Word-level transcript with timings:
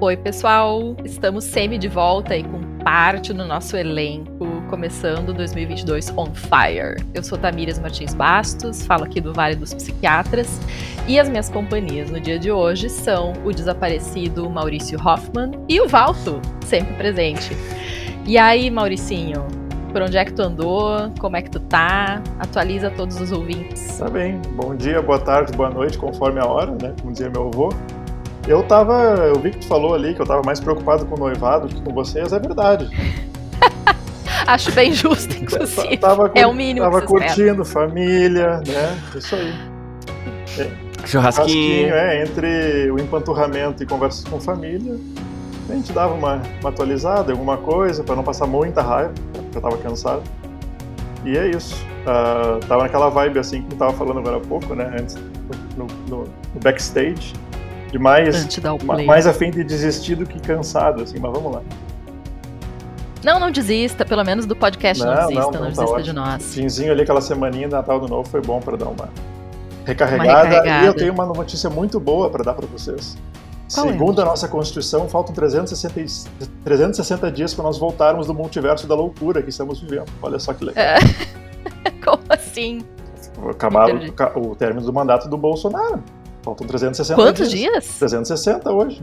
Oi, 0.00 0.16
pessoal! 0.16 0.96
Estamos 1.04 1.44
semi 1.44 1.78
de 1.78 1.86
volta 1.86 2.36
e 2.36 2.42
com 2.42 2.60
parte 2.84 3.32
no 3.32 3.46
nosso 3.46 3.76
elenco, 3.76 4.44
começando 4.68 5.32
2022 5.32 6.12
on 6.16 6.34
fire. 6.34 7.00
Eu 7.14 7.22
sou 7.22 7.38
Tamires 7.38 7.78
Martins 7.78 8.12
Bastos, 8.12 8.84
falo 8.84 9.04
aqui 9.04 9.20
do 9.20 9.32
Vale 9.32 9.54
dos 9.54 9.72
Psiquiatras, 9.72 10.60
e 11.06 11.18
as 11.18 11.28
minhas 11.28 11.48
companhias 11.48 12.10
no 12.10 12.20
dia 12.20 12.40
de 12.40 12.50
hoje 12.50 12.90
são 12.90 13.32
o 13.44 13.52
desaparecido 13.52 14.50
Maurício 14.50 14.98
Hoffman 14.98 15.52
e 15.68 15.80
o 15.80 15.86
Valto, 15.86 16.42
sempre 16.66 16.92
presente. 16.94 17.56
E 18.26 18.36
aí, 18.36 18.70
Mauricinho, 18.70 19.46
por 19.92 20.02
onde 20.02 20.18
é 20.18 20.24
que 20.24 20.32
tu 20.32 20.42
andou? 20.42 21.08
Como 21.20 21.36
é 21.36 21.42
que 21.42 21.50
tu 21.50 21.60
tá? 21.60 22.20
Atualiza 22.40 22.90
todos 22.90 23.20
os 23.20 23.30
ouvintes. 23.30 23.96
Tá 23.96 24.10
bem. 24.10 24.42
Bom 24.56 24.74
dia, 24.74 25.00
boa 25.00 25.20
tarde, 25.20 25.56
boa 25.56 25.70
noite, 25.70 25.96
conforme 25.96 26.40
a 26.40 26.46
hora, 26.46 26.72
né? 26.72 26.92
Como 27.00 27.12
dizia 27.12 27.30
meu 27.30 27.46
avô. 27.46 27.68
Eu 28.46 28.62
tava. 28.62 28.94
Eu 29.16 29.40
vi 29.40 29.50
que 29.50 29.58
tu 29.58 29.66
falou 29.66 29.94
ali 29.94 30.14
que 30.14 30.20
eu 30.20 30.26
tava 30.26 30.42
mais 30.44 30.60
preocupado 30.60 31.06
com 31.06 31.14
o 31.14 31.18
noivado 31.18 31.66
do 31.66 31.74
que 31.74 31.82
com 31.82 31.94
vocês, 31.94 32.32
é 32.32 32.38
verdade. 32.38 32.90
Acho 34.46 34.70
bem 34.72 34.92
justo, 34.92 35.34
inclusive. 35.36 35.96
Tava, 35.96 36.30
é 36.34 36.46
o 36.46 36.52
mínimo. 36.52 36.84
Tava 36.84 37.00
que 37.00 37.06
curtindo 37.06 37.64
família, 37.64 38.60
né? 38.66 38.98
Isso 39.14 39.34
aí. 39.34 39.54
É. 40.58 40.84
Churrasquinho. 41.06 41.94
é, 41.94 42.22
entre 42.22 42.90
o 42.90 42.98
empanturramento 42.98 43.82
e 43.82 43.86
conversas 43.86 44.24
com 44.24 44.40
família, 44.40 44.98
a 45.68 45.74
gente 45.74 45.92
dava 45.92 46.14
uma, 46.14 46.42
uma 46.60 46.70
atualizada, 46.70 47.32
alguma 47.32 47.58
coisa, 47.58 48.02
para 48.02 48.16
não 48.16 48.22
passar 48.22 48.46
muita 48.46 48.82
raiva, 48.82 49.12
porque 49.32 49.58
eu 49.58 49.62
tava 49.62 49.76
cansado. 49.78 50.22
E 51.24 51.36
é 51.36 51.48
isso. 51.48 51.74
Uh, 52.02 52.60
tava 52.66 52.82
naquela 52.82 53.08
vibe 53.08 53.38
assim 53.38 53.62
que 53.62 53.74
eu 53.74 53.78
tava 53.78 53.92
falando 53.94 54.18
agora 54.18 54.36
há 54.36 54.40
pouco, 54.40 54.74
né? 54.74 54.94
Antes, 54.98 55.16
no, 55.76 55.86
no, 56.08 56.24
no 56.24 56.60
backstage 56.62 57.34
de 57.94 57.98
mais, 57.98 58.48
mais 59.06 59.24
a 59.24 59.32
fim 59.32 59.52
de 59.52 59.62
desistir 59.62 60.16
do 60.16 60.26
que 60.26 60.40
cansado, 60.40 61.04
assim, 61.04 61.16
mas 61.20 61.32
vamos 61.32 61.52
lá. 61.52 61.62
Não, 63.22 63.38
não 63.38 63.52
desista, 63.52 64.04
pelo 64.04 64.24
menos 64.24 64.46
do 64.46 64.56
podcast 64.56 65.02
não, 65.02 65.14
não 65.14 65.20
desista, 65.20 65.42
não, 65.42 65.50
não, 65.52 65.60
não 65.60 65.68
desista 65.68 65.94
tá 65.94 66.02
de 66.02 66.12
nós. 66.12 66.54
Finzinho 66.54 66.90
ali, 66.90 67.02
aquela 67.02 67.20
semaninha 67.20 67.68
de 67.68 67.72
Natal 67.72 68.00
do 68.00 68.08
Novo 68.08 68.28
foi 68.28 68.40
bom 68.40 68.58
para 68.58 68.76
dar 68.76 68.86
uma 68.86 69.08
recarregada. 69.84 70.28
uma 70.28 70.42
recarregada. 70.42 70.84
E 70.84 70.86
eu 70.88 70.94
tenho 70.94 71.12
uma 71.12 71.24
notícia 71.24 71.70
muito 71.70 72.00
boa 72.00 72.28
para 72.28 72.42
dar 72.42 72.54
para 72.54 72.66
vocês. 72.66 73.16
Qual 73.72 73.86
é? 73.86 73.92
Segundo 73.92 74.20
é? 74.20 74.24
a 74.24 74.26
nossa 74.26 74.48
Constituição, 74.48 75.08
faltam 75.08 75.32
360, 75.32 76.28
360 76.64 77.30
dias 77.30 77.54
para 77.54 77.62
nós 77.62 77.78
voltarmos 77.78 78.26
do 78.26 78.34
multiverso 78.34 78.88
da 78.88 78.96
loucura 78.96 79.40
que 79.40 79.50
estamos 79.50 79.80
vivendo. 79.80 80.10
Olha 80.20 80.40
só 80.40 80.52
que 80.52 80.64
legal. 80.64 80.84
É. 80.84 80.98
Como 82.04 82.24
assim? 82.28 82.82
Acabar 83.48 83.88
o, 83.88 84.50
o 84.50 84.56
término 84.56 84.84
do 84.84 84.92
mandato 84.92 85.28
do 85.28 85.38
Bolsonaro. 85.38 86.02
Faltam 86.44 86.66
360 86.66 87.20
Quantos 87.20 87.50
dias? 87.50 87.72
dias? 87.72 87.98
360 87.98 88.70
hoje. 88.70 89.02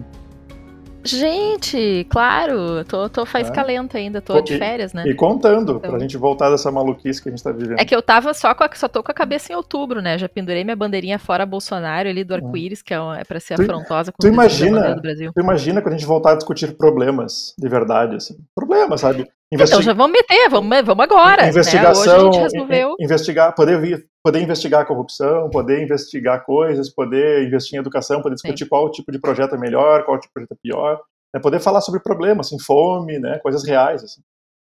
Gente, 1.03 2.05
claro, 2.11 2.85
tô, 2.85 3.09
tô 3.09 3.25
faz 3.25 3.49
é. 3.49 3.51
calento 3.51 3.97
ainda, 3.97 4.21
tô 4.21 4.37
e, 4.37 4.43
de 4.43 4.57
férias, 4.59 4.93
né? 4.93 5.03
E 5.07 5.15
contando, 5.15 5.77
então. 5.77 5.89
pra 5.89 5.97
gente 5.97 6.15
voltar 6.15 6.51
dessa 6.51 6.71
maluquice 6.71 7.19
que 7.19 7.27
a 7.27 7.31
gente 7.31 7.43
tá 7.43 7.51
vivendo. 7.51 7.79
É 7.79 7.85
que 7.85 7.95
eu 7.95 8.03
tava 8.03 8.35
só 8.35 8.53
com 8.53 8.63
a, 8.63 8.69
só 8.75 8.87
tô 8.87 9.01
com 9.01 9.11
a 9.11 9.15
cabeça 9.15 9.51
em 9.51 9.55
outubro, 9.55 9.99
né? 9.99 10.19
Já 10.19 10.29
pendurei 10.29 10.63
minha 10.63 10.75
bandeirinha 10.75 11.17
fora 11.17 11.43
Bolsonaro 11.43 12.07
ali 12.07 12.23
do 12.23 12.35
arco-íris, 12.35 12.83
que 12.83 12.93
é, 12.93 12.97
é 13.17 13.23
pra 13.23 13.39
ser 13.39 13.55
tu, 13.55 13.63
afrontosa 13.63 14.11
com 14.11 14.19
tu 14.19 14.27
imagina, 14.27 14.93
do 14.93 15.01
Brasil. 15.01 15.31
Tu 15.33 15.41
imagina 15.41 15.81
quando 15.81 15.95
a 15.95 15.97
gente 15.97 16.07
voltar 16.07 16.33
a 16.33 16.35
discutir 16.35 16.77
problemas 16.77 17.55
de 17.57 17.67
verdade, 17.67 18.17
assim. 18.17 18.37
Problemas, 18.53 19.01
sabe? 19.01 19.27
Investi... 19.51 19.73
Então 19.73 19.83
já 19.83 19.93
vamos 19.93 20.13
meter, 20.13 20.49
vamos, 20.49 20.81
vamos 20.85 21.03
agora. 21.03 21.49
Investigação, 21.49 22.05
né? 22.05 22.11
Hoje 22.11 22.15
a 22.15 22.31
gente 22.31 22.39
resolveu. 22.39 22.95
Investigar, 22.99 23.53
poder 23.53 23.81
vir, 23.81 24.07
poder 24.23 24.41
investigar 24.41 24.81
a 24.81 24.85
corrupção, 24.85 25.49
poder 25.49 25.83
investigar 25.83 26.45
coisas, 26.45 26.89
poder 26.89 27.45
investir 27.45 27.75
em 27.75 27.81
educação, 27.81 28.21
poder 28.21 28.35
discutir 28.35 28.63
Sim. 28.63 28.69
qual 28.69 28.89
tipo 28.89 29.11
de 29.11 29.19
projeto 29.19 29.55
é 29.55 29.57
melhor, 29.57 30.05
qual 30.05 30.17
tipo 30.17 30.29
de 30.29 30.33
projeto 30.33 30.53
é 30.53 30.57
pior, 30.61 31.01
né? 31.33 31.41
poder 31.41 31.59
falar 31.59 31.81
sobre 31.81 31.99
problemas, 31.99 32.47
assim, 32.47 32.57
fome, 32.59 33.19
né? 33.19 33.39
coisas 33.39 33.65
reais, 33.65 34.01
assim. 34.03 34.21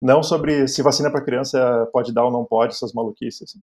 não 0.03 0.23
sobre 0.23 0.69
se 0.69 0.83
vacina 0.83 1.11
para 1.11 1.25
criança 1.25 1.89
pode 1.91 2.13
dar 2.13 2.25
ou 2.25 2.31
não 2.31 2.45
pode, 2.45 2.75
essas 2.75 2.92
maluquices. 2.92 3.42
Assim. 3.42 3.61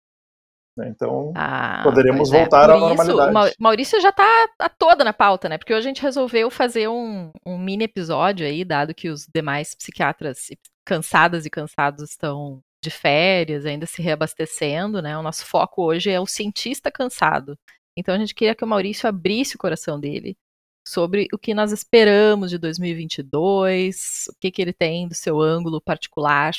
Né? 0.76 0.90
Então, 0.90 1.32
ah, 1.36 1.82
poderemos 1.84 2.32
é. 2.32 2.40
voltar 2.40 2.70
à 2.70 2.78
normalidade. 2.78 3.50
Isso, 3.50 3.56
Maurício 3.60 4.02
já 4.02 4.10
está 4.10 4.48
tá 4.58 4.70
toda 4.70 5.04
na 5.04 5.14
pauta, 5.14 5.48
né? 5.48 5.58
Porque 5.58 5.74
hoje 5.74 5.88
a 5.88 5.90
gente 5.90 6.02
resolveu 6.02 6.50
fazer 6.50 6.88
um, 6.88 7.32
um 7.46 7.58
mini 7.58 7.84
episódio 7.84 8.46
aí, 8.46 8.66
dado 8.66 8.94
que 8.94 9.10
os 9.10 9.28
demais 9.34 9.76
psiquiatras 9.76 10.48
cansadas 10.86 11.46
e 11.46 11.50
cansados 11.50 12.10
estão 12.10 12.62
de 12.84 12.90
férias, 12.90 13.66
ainda 13.66 13.86
se 13.86 14.02
reabastecendo, 14.02 15.02
né? 15.02 15.18
O 15.18 15.22
nosso 15.24 15.46
foco 15.46 15.84
hoje 15.84 16.10
é 16.10 16.20
o 16.20 16.26
cientista 16.26 16.92
cansado. 16.92 17.58
Então 17.96 18.16
a 18.16 18.18
gente 18.18 18.34
queria 18.34 18.56
que 18.56 18.64
o 18.64 18.68
Maurício 18.68 19.08
abrisse 19.08 19.56
o 19.56 19.60
coração 19.60 20.00
dele 20.00 20.36
sobre 20.86 21.28
o 21.32 21.38
que 21.38 21.54
nós 21.54 21.72
esperamos 21.72 22.50
de 22.50 22.58
2022, 22.58 24.26
o 24.30 24.34
que, 24.40 24.52
que 24.52 24.62
ele 24.62 24.74
tem 24.74 25.08
do 25.08 25.16
seu 25.16 25.40
ângulo 25.40 25.80
particular, 25.80 26.54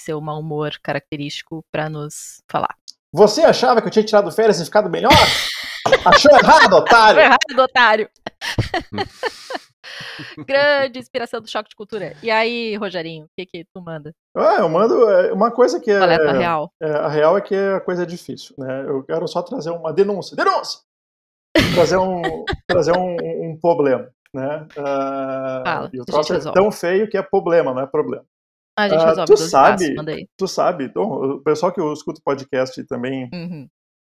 seu 0.00 0.20
mau 0.20 0.40
humor 0.40 0.78
característico 0.82 1.64
para 1.72 1.88
nos 1.88 2.42
falar. 2.48 2.76
Você 3.16 3.40
achava 3.40 3.80
que 3.80 3.86
eu 3.86 3.90
tinha 3.90 4.04
tirado 4.04 4.30
férias 4.30 4.60
e 4.60 4.64
ficado 4.66 4.90
melhor? 4.90 5.10
Achou 6.04 6.30
errado, 6.32 6.74
otário! 6.74 7.18
Achou 7.18 7.22
errado, 7.22 7.64
otário! 7.64 8.10
Grande 10.46 10.98
inspiração 10.98 11.40
do 11.40 11.48
choque 11.48 11.70
de 11.70 11.76
cultura. 11.76 12.14
E 12.22 12.30
aí, 12.30 12.76
Rogerinho, 12.76 13.24
o 13.24 13.28
que 13.34 13.46
que 13.46 13.64
tu 13.72 13.80
manda? 13.80 14.12
Ah, 14.36 14.56
eu 14.58 14.68
mando 14.68 15.08
é, 15.08 15.32
uma 15.32 15.50
coisa 15.50 15.80
que 15.80 15.90
é, 15.90 15.94
é 15.94 16.28
a 16.28 16.32
real. 16.32 16.70
É, 16.78 16.90
a 16.90 17.08
real 17.08 17.38
é 17.38 17.40
que 17.40 17.54
a 17.54 17.80
coisa 17.80 18.02
é 18.02 18.06
difícil, 18.06 18.54
né? 18.58 18.84
Eu 18.86 19.02
quero 19.02 19.26
só 19.26 19.40
trazer 19.40 19.70
uma 19.70 19.94
denúncia. 19.94 20.36
Denúncia! 20.36 20.80
trazer 21.74 21.96
um, 21.96 22.20
trazer 22.68 22.92
um, 22.92 23.16
um, 23.48 23.58
problema, 23.58 24.10
né? 24.34 24.68
Uh, 24.76 25.64
Fala, 25.64 25.88
e 25.90 26.00
o 26.00 26.04
troço 26.04 26.34
é 26.34 26.52
tão 26.52 26.70
feio 26.70 27.08
que 27.08 27.16
é 27.16 27.22
problema, 27.22 27.72
não 27.72 27.80
é 27.80 27.86
problema. 27.86 28.26
A 28.78 28.88
gente 28.88 29.04
resolve 29.04 29.32
tu 29.32 29.36
sabe, 29.38 29.94
tu 30.36 30.48
sabe, 30.48 30.84
então, 30.84 31.02
o 31.36 31.40
pessoal 31.42 31.72
que 31.72 31.80
escuta 31.92 32.20
podcast 32.22 32.84
também 32.84 33.28
uhum. 33.32 33.68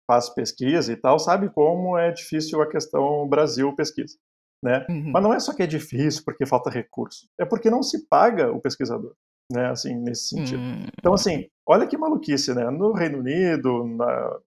faz 0.07 0.29
pesquisa 0.29 0.93
e 0.93 0.97
tal, 0.97 1.19
sabe 1.19 1.49
como 1.49 1.97
é 1.97 2.13
difícil 2.13 2.61
a 2.61 2.69
questão 2.69 3.27
Brasil 3.27 3.75
pesquisa 3.75 4.17
né? 4.63 4.85
Uhum. 4.89 5.11
Mas 5.11 5.23
não 5.23 5.33
é 5.33 5.41
só 5.41 5.55
que 5.55 5.63
é 5.63 5.67
difícil 5.67 6.23
porque 6.25 6.47
falta 6.47 6.71
recurso, 6.71 7.27
é 7.39 7.45
porque 7.45 7.71
não 7.71 7.83
se 7.83 8.07
paga 8.07 8.53
o 8.53 8.61
pesquisador, 8.61 9.15
né? 9.51 9.71
Assim, 9.71 9.95
nesse 9.97 10.29
sentido. 10.29 10.61
Uhum. 10.61 10.87
Então, 10.99 11.15
assim, 11.15 11.49
olha 11.67 11.87
que 11.87 11.97
maluquice, 11.97 12.55
né? 12.55 12.69
No 12.71 12.93
Reino 12.93 13.19
Unido, 13.19 13.87
na, 13.87 14.39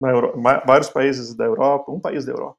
na 0.00 0.10
Euro... 0.10 0.40
vários 0.66 0.88
países 0.88 1.34
da 1.34 1.44
Europa, 1.44 1.92
um 1.92 2.00
país 2.00 2.24
da 2.24 2.32
Europa, 2.32 2.58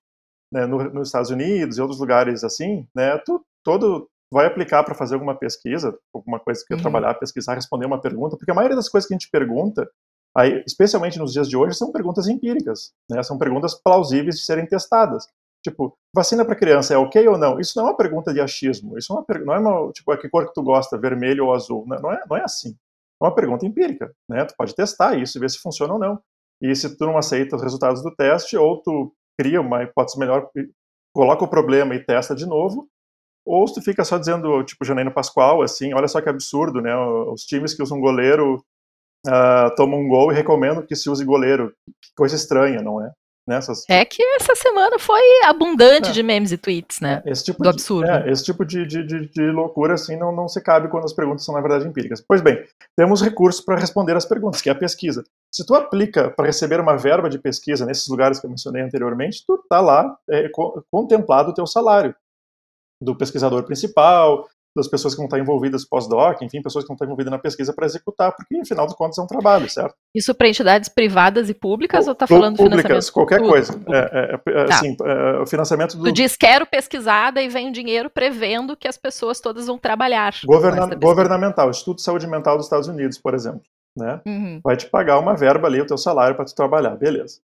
né? 0.54 0.66
No, 0.66 0.84
nos 0.94 1.08
Estados 1.08 1.32
Unidos 1.32 1.78
e 1.78 1.82
outros 1.82 2.00
lugares 2.00 2.44
assim, 2.44 2.88
né? 2.96 3.18
Tu, 3.20 3.44
todo 3.64 4.10
vai 4.32 4.46
aplicar 4.46 4.84
para 4.84 4.96
fazer 4.96 5.16
alguma 5.16 5.36
pesquisa, 5.36 5.98
alguma 6.14 6.40
coisa 6.40 6.64
que 6.66 6.74
uhum. 6.74 6.82
trabalhar, 6.82 7.16
pesquisar, 7.16 7.56
responder 7.56 7.86
uma 7.86 8.00
pergunta, 8.00 8.38
porque 8.38 8.52
a 8.52 8.56
maioria 8.56 8.76
das 8.76 8.90
coisas 8.90 9.08
que 9.08 9.14
a 9.14 9.18
gente 9.18 9.30
pergunta, 9.32 9.90
aí, 10.36 10.64
especialmente 10.68 11.18
nos 11.18 11.34
dias 11.34 11.50
de 11.50 11.58
hoje, 11.58 11.76
são 11.76 11.92
perguntas 11.92 12.28
empíricas, 12.28 12.92
né? 13.10 13.24
São 13.24 13.38
perguntas 13.38 13.74
plausíveis 13.74 14.36
de 14.36 14.46
serem 14.46 14.68
testadas. 14.68 15.28
Tipo, 15.64 15.98
vacina 16.16 16.46
para 16.46 16.56
criança 16.56 16.94
é 16.94 16.98
ok 16.98 17.28
ou 17.28 17.38
não? 17.38 17.60
Isso 17.60 17.74
não 17.76 17.88
é 17.88 17.90
uma 17.90 17.98
pergunta 17.98 18.34
de 18.34 18.40
achismo. 18.40 18.98
Isso 18.98 19.14
não 19.14 19.26
é, 19.28 19.40
não 19.40 19.54
é 19.54 19.60
uma, 19.60 19.92
tipo, 19.92 20.12
a 20.12 20.18
que 20.18 20.30
cor 20.30 20.48
que 20.48 20.54
tu 20.54 20.64
gosta, 20.64 20.98
vermelho 20.98 21.46
ou 21.46 21.54
azul. 21.54 21.86
Não, 21.86 21.98
não, 21.98 22.12
é, 22.14 22.24
não 22.30 22.38
é 22.38 22.44
assim. 22.44 22.78
É 23.22 23.26
uma 23.26 23.36
pergunta 23.36 23.66
empírica, 23.66 24.14
né? 24.30 24.46
Tu 24.46 24.54
pode 24.58 24.74
testar 24.74 25.18
isso 25.18 25.38
e 25.38 25.42
ver 25.42 25.50
se 25.50 25.60
funciona 25.60 25.94
ou 25.94 26.00
não. 26.00 26.22
E 26.62 26.74
se 26.76 26.98
tu 26.98 27.06
não 27.06 27.18
aceita 27.18 27.56
os 27.56 27.62
resultados 27.62 28.02
do 28.02 28.14
teste, 28.16 28.56
ou 28.56 28.82
tu 28.82 29.14
cria 29.38 29.60
uma 29.60 29.84
hipótese 29.84 30.18
melhor, 30.18 30.50
coloca 31.14 31.44
o 31.44 31.50
problema 31.50 31.96
e 31.96 32.04
testa 32.04 32.36
de 32.36 32.46
novo, 32.46 32.88
ou 33.50 33.68
se 33.68 33.74
tu 33.74 33.82
fica 33.82 34.06
só 34.06 34.20
dizendo, 34.20 34.64
tipo, 34.64 34.86
Janeiro 34.86 35.12
Pascoal, 35.12 35.64
assim, 35.64 35.92
olha 35.92 36.08
só 36.08 36.22
que 36.22 36.30
absurdo, 36.30 36.82
né? 36.82 36.96
Os 36.96 37.44
times 37.46 37.74
que 37.74 37.82
usam 37.82 38.00
goleiro 38.00 38.64
uh, 39.26 39.76
tomam 39.76 40.02
um 40.02 40.08
gol 40.08 40.32
e 40.32 40.36
recomendam 40.36 40.86
que 40.86 40.96
se 40.96 41.10
use 41.10 41.26
goleiro. 41.26 41.74
Que 42.00 42.10
coisa 42.16 42.36
estranha, 42.36 42.80
não 42.84 43.04
é? 43.04 43.12
Nessas... 43.48 43.84
É 43.90 44.06
que 44.06 44.22
essa 44.36 44.54
semana 44.54 45.00
foi 45.00 45.20
abundante 45.46 46.10
é. 46.10 46.12
de 46.12 46.22
memes 46.22 46.52
e 46.52 46.58
tweets, 46.60 47.00
né? 47.02 47.24
É, 47.26 47.32
esse 47.32 47.44
tipo 47.46 47.58
Do 47.58 47.64
de, 47.64 47.70
absurdo. 47.70 48.08
É, 48.08 48.32
esse 48.32 48.46
tipo 48.46 48.64
de, 48.64 48.86
de, 48.86 49.04
de, 49.04 49.28
de, 49.28 49.50
loucura, 49.50 49.96
assim, 49.96 50.16
não, 50.16 50.32
não 50.32 50.48
se 50.48 50.62
cabe 50.62 50.88
quando 50.88 51.06
as 51.06 51.14
perguntas 51.14 51.44
são, 51.44 51.56
na 51.56 51.62
verdade, 51.62 51.88
empíricas. 51.88 52.22
Pois 52.22 52.42
bem, 52.42 52.64
temos 52.96 53.20
recursos 53.24 53.66
para 53.66 53.80
responder 53.80 54.16
as 54.16 54.26
perguntas, 54.26 54.62
que 54.62 54.70
é 54.70 54.72
a 54.72 54.76
pesquisa. 54.76 55.24
Se 55.52 55.66
tu 55.66 55.74
aplica 55.74 56.30
para 56.30 56.46
receber 56.46 56.80
uma 56.80 56.96
verba 56.96 57.28
de 57.28 57.40
pesquisa 57.40 57.88
nesses 57.88 58.08
lugares 58.08 58.40
que 58.40 58.46
eu 58.46 58.52
mencionei 58.52 58.84
anteriormente, 58.84 59.44
tu 59.48 59.58
tá 59.68 59.82
lá 59.82 60.16
é, 60.30 60.48
contemplado 60.92 61.50
o 61.50 61.54
teu 61.56 61.66
salário 61.66 62.14
do 63.02 63.16
pesquisador 63.16 63.64
principal, 63.64 64.46
das 64.76 64.88
pessoas 64.88 65.14
que 65.14 65.18
vão 65.18 65.26
estar 65.26 65.40
envolvidas 65.40 65.84
pós-doc, 65.84 66.42
enfim, 66.42 66.62
pessoas 66.62 66.84
que 66.84 66.88
vão 66.88 66.96
estar 66.96 67.06
envolvidas 67.06 67.32
na 67.32 67.40
pesquisa 67.40 67.74
para 67.74 67.86
executar, 67.86 68.34
porque, 68.36 68.60
afinal 68.62 68.88
de 68.88 68.96
contas, 68.96 69.18
é 69.18 69.22
um 69.22 69.28
trabalho, 69.28 69.70
certo? 69.70 69.96
Isso 70.16 70.34
para 70.34 70.48
entidades 70.48 70.90
privadas 70.90 71.50
e 71.50 71.54
públicas 71.54 72.08
ou 72.08 72.14
está 72.14 72.28
falando 72.28 72.58
públicas, 72.58 72.84
financiamento? 72.84 73.14
qualquer 73.14 73.38
tudo? 73.40 73.50
coisa. 73.50 73.82
É, 73.90 73.98
é, 73.98 74.62
é, 74.62 74.66
tá. 74.66 74.76
assim, 74.76 74.96
é, 75.02 75.40
o 75.42 75.46
financiamento 75.46 75.98
do... 75.98 76.04
Tu 76.04 76.12
diz, 76.12 76.36
quero 76.36 76.66
pesquisada 76.66 77.42
e 77.42 77.50
vem 77.50 77.72
dinheiro 77.72 78.10
prevendo 78.10 78.78
que 78.78 78.88
as 78.88 78.98
pessoas 78.98 79.40
todas 79.40 79.68
vão 79.68 79.78
trabalhar. 79.78 80.34
Governa 80.46 80.96
governamental, 80.96 81.70
Instituto 81.70 81.98
de 81.98 82.04
Saúde 82.04 82.28
Mental 82.28 82.56
dos 82.56 82.68
Estados 82.68 82.88
Unidos, 82.88 83.18
por 83.18 83.34
exemplo. 83.34 83.62
Né? 83.98 84.22
Uhum. 84.26 84.62
Vai 84.64 84.78
te 84.78 84.86
pagar 84.86 85.20
uma 85.20 85.36
verba 85.36 85.68
ali, 85.68 85.82
o 85.82 85.86
teu 85.86 85.98
salário 85.98 86.36
para 86.36 86.46
tu 86.46 86.56
trabalhar, 86.56 86.96
beleza. 86.96 87.40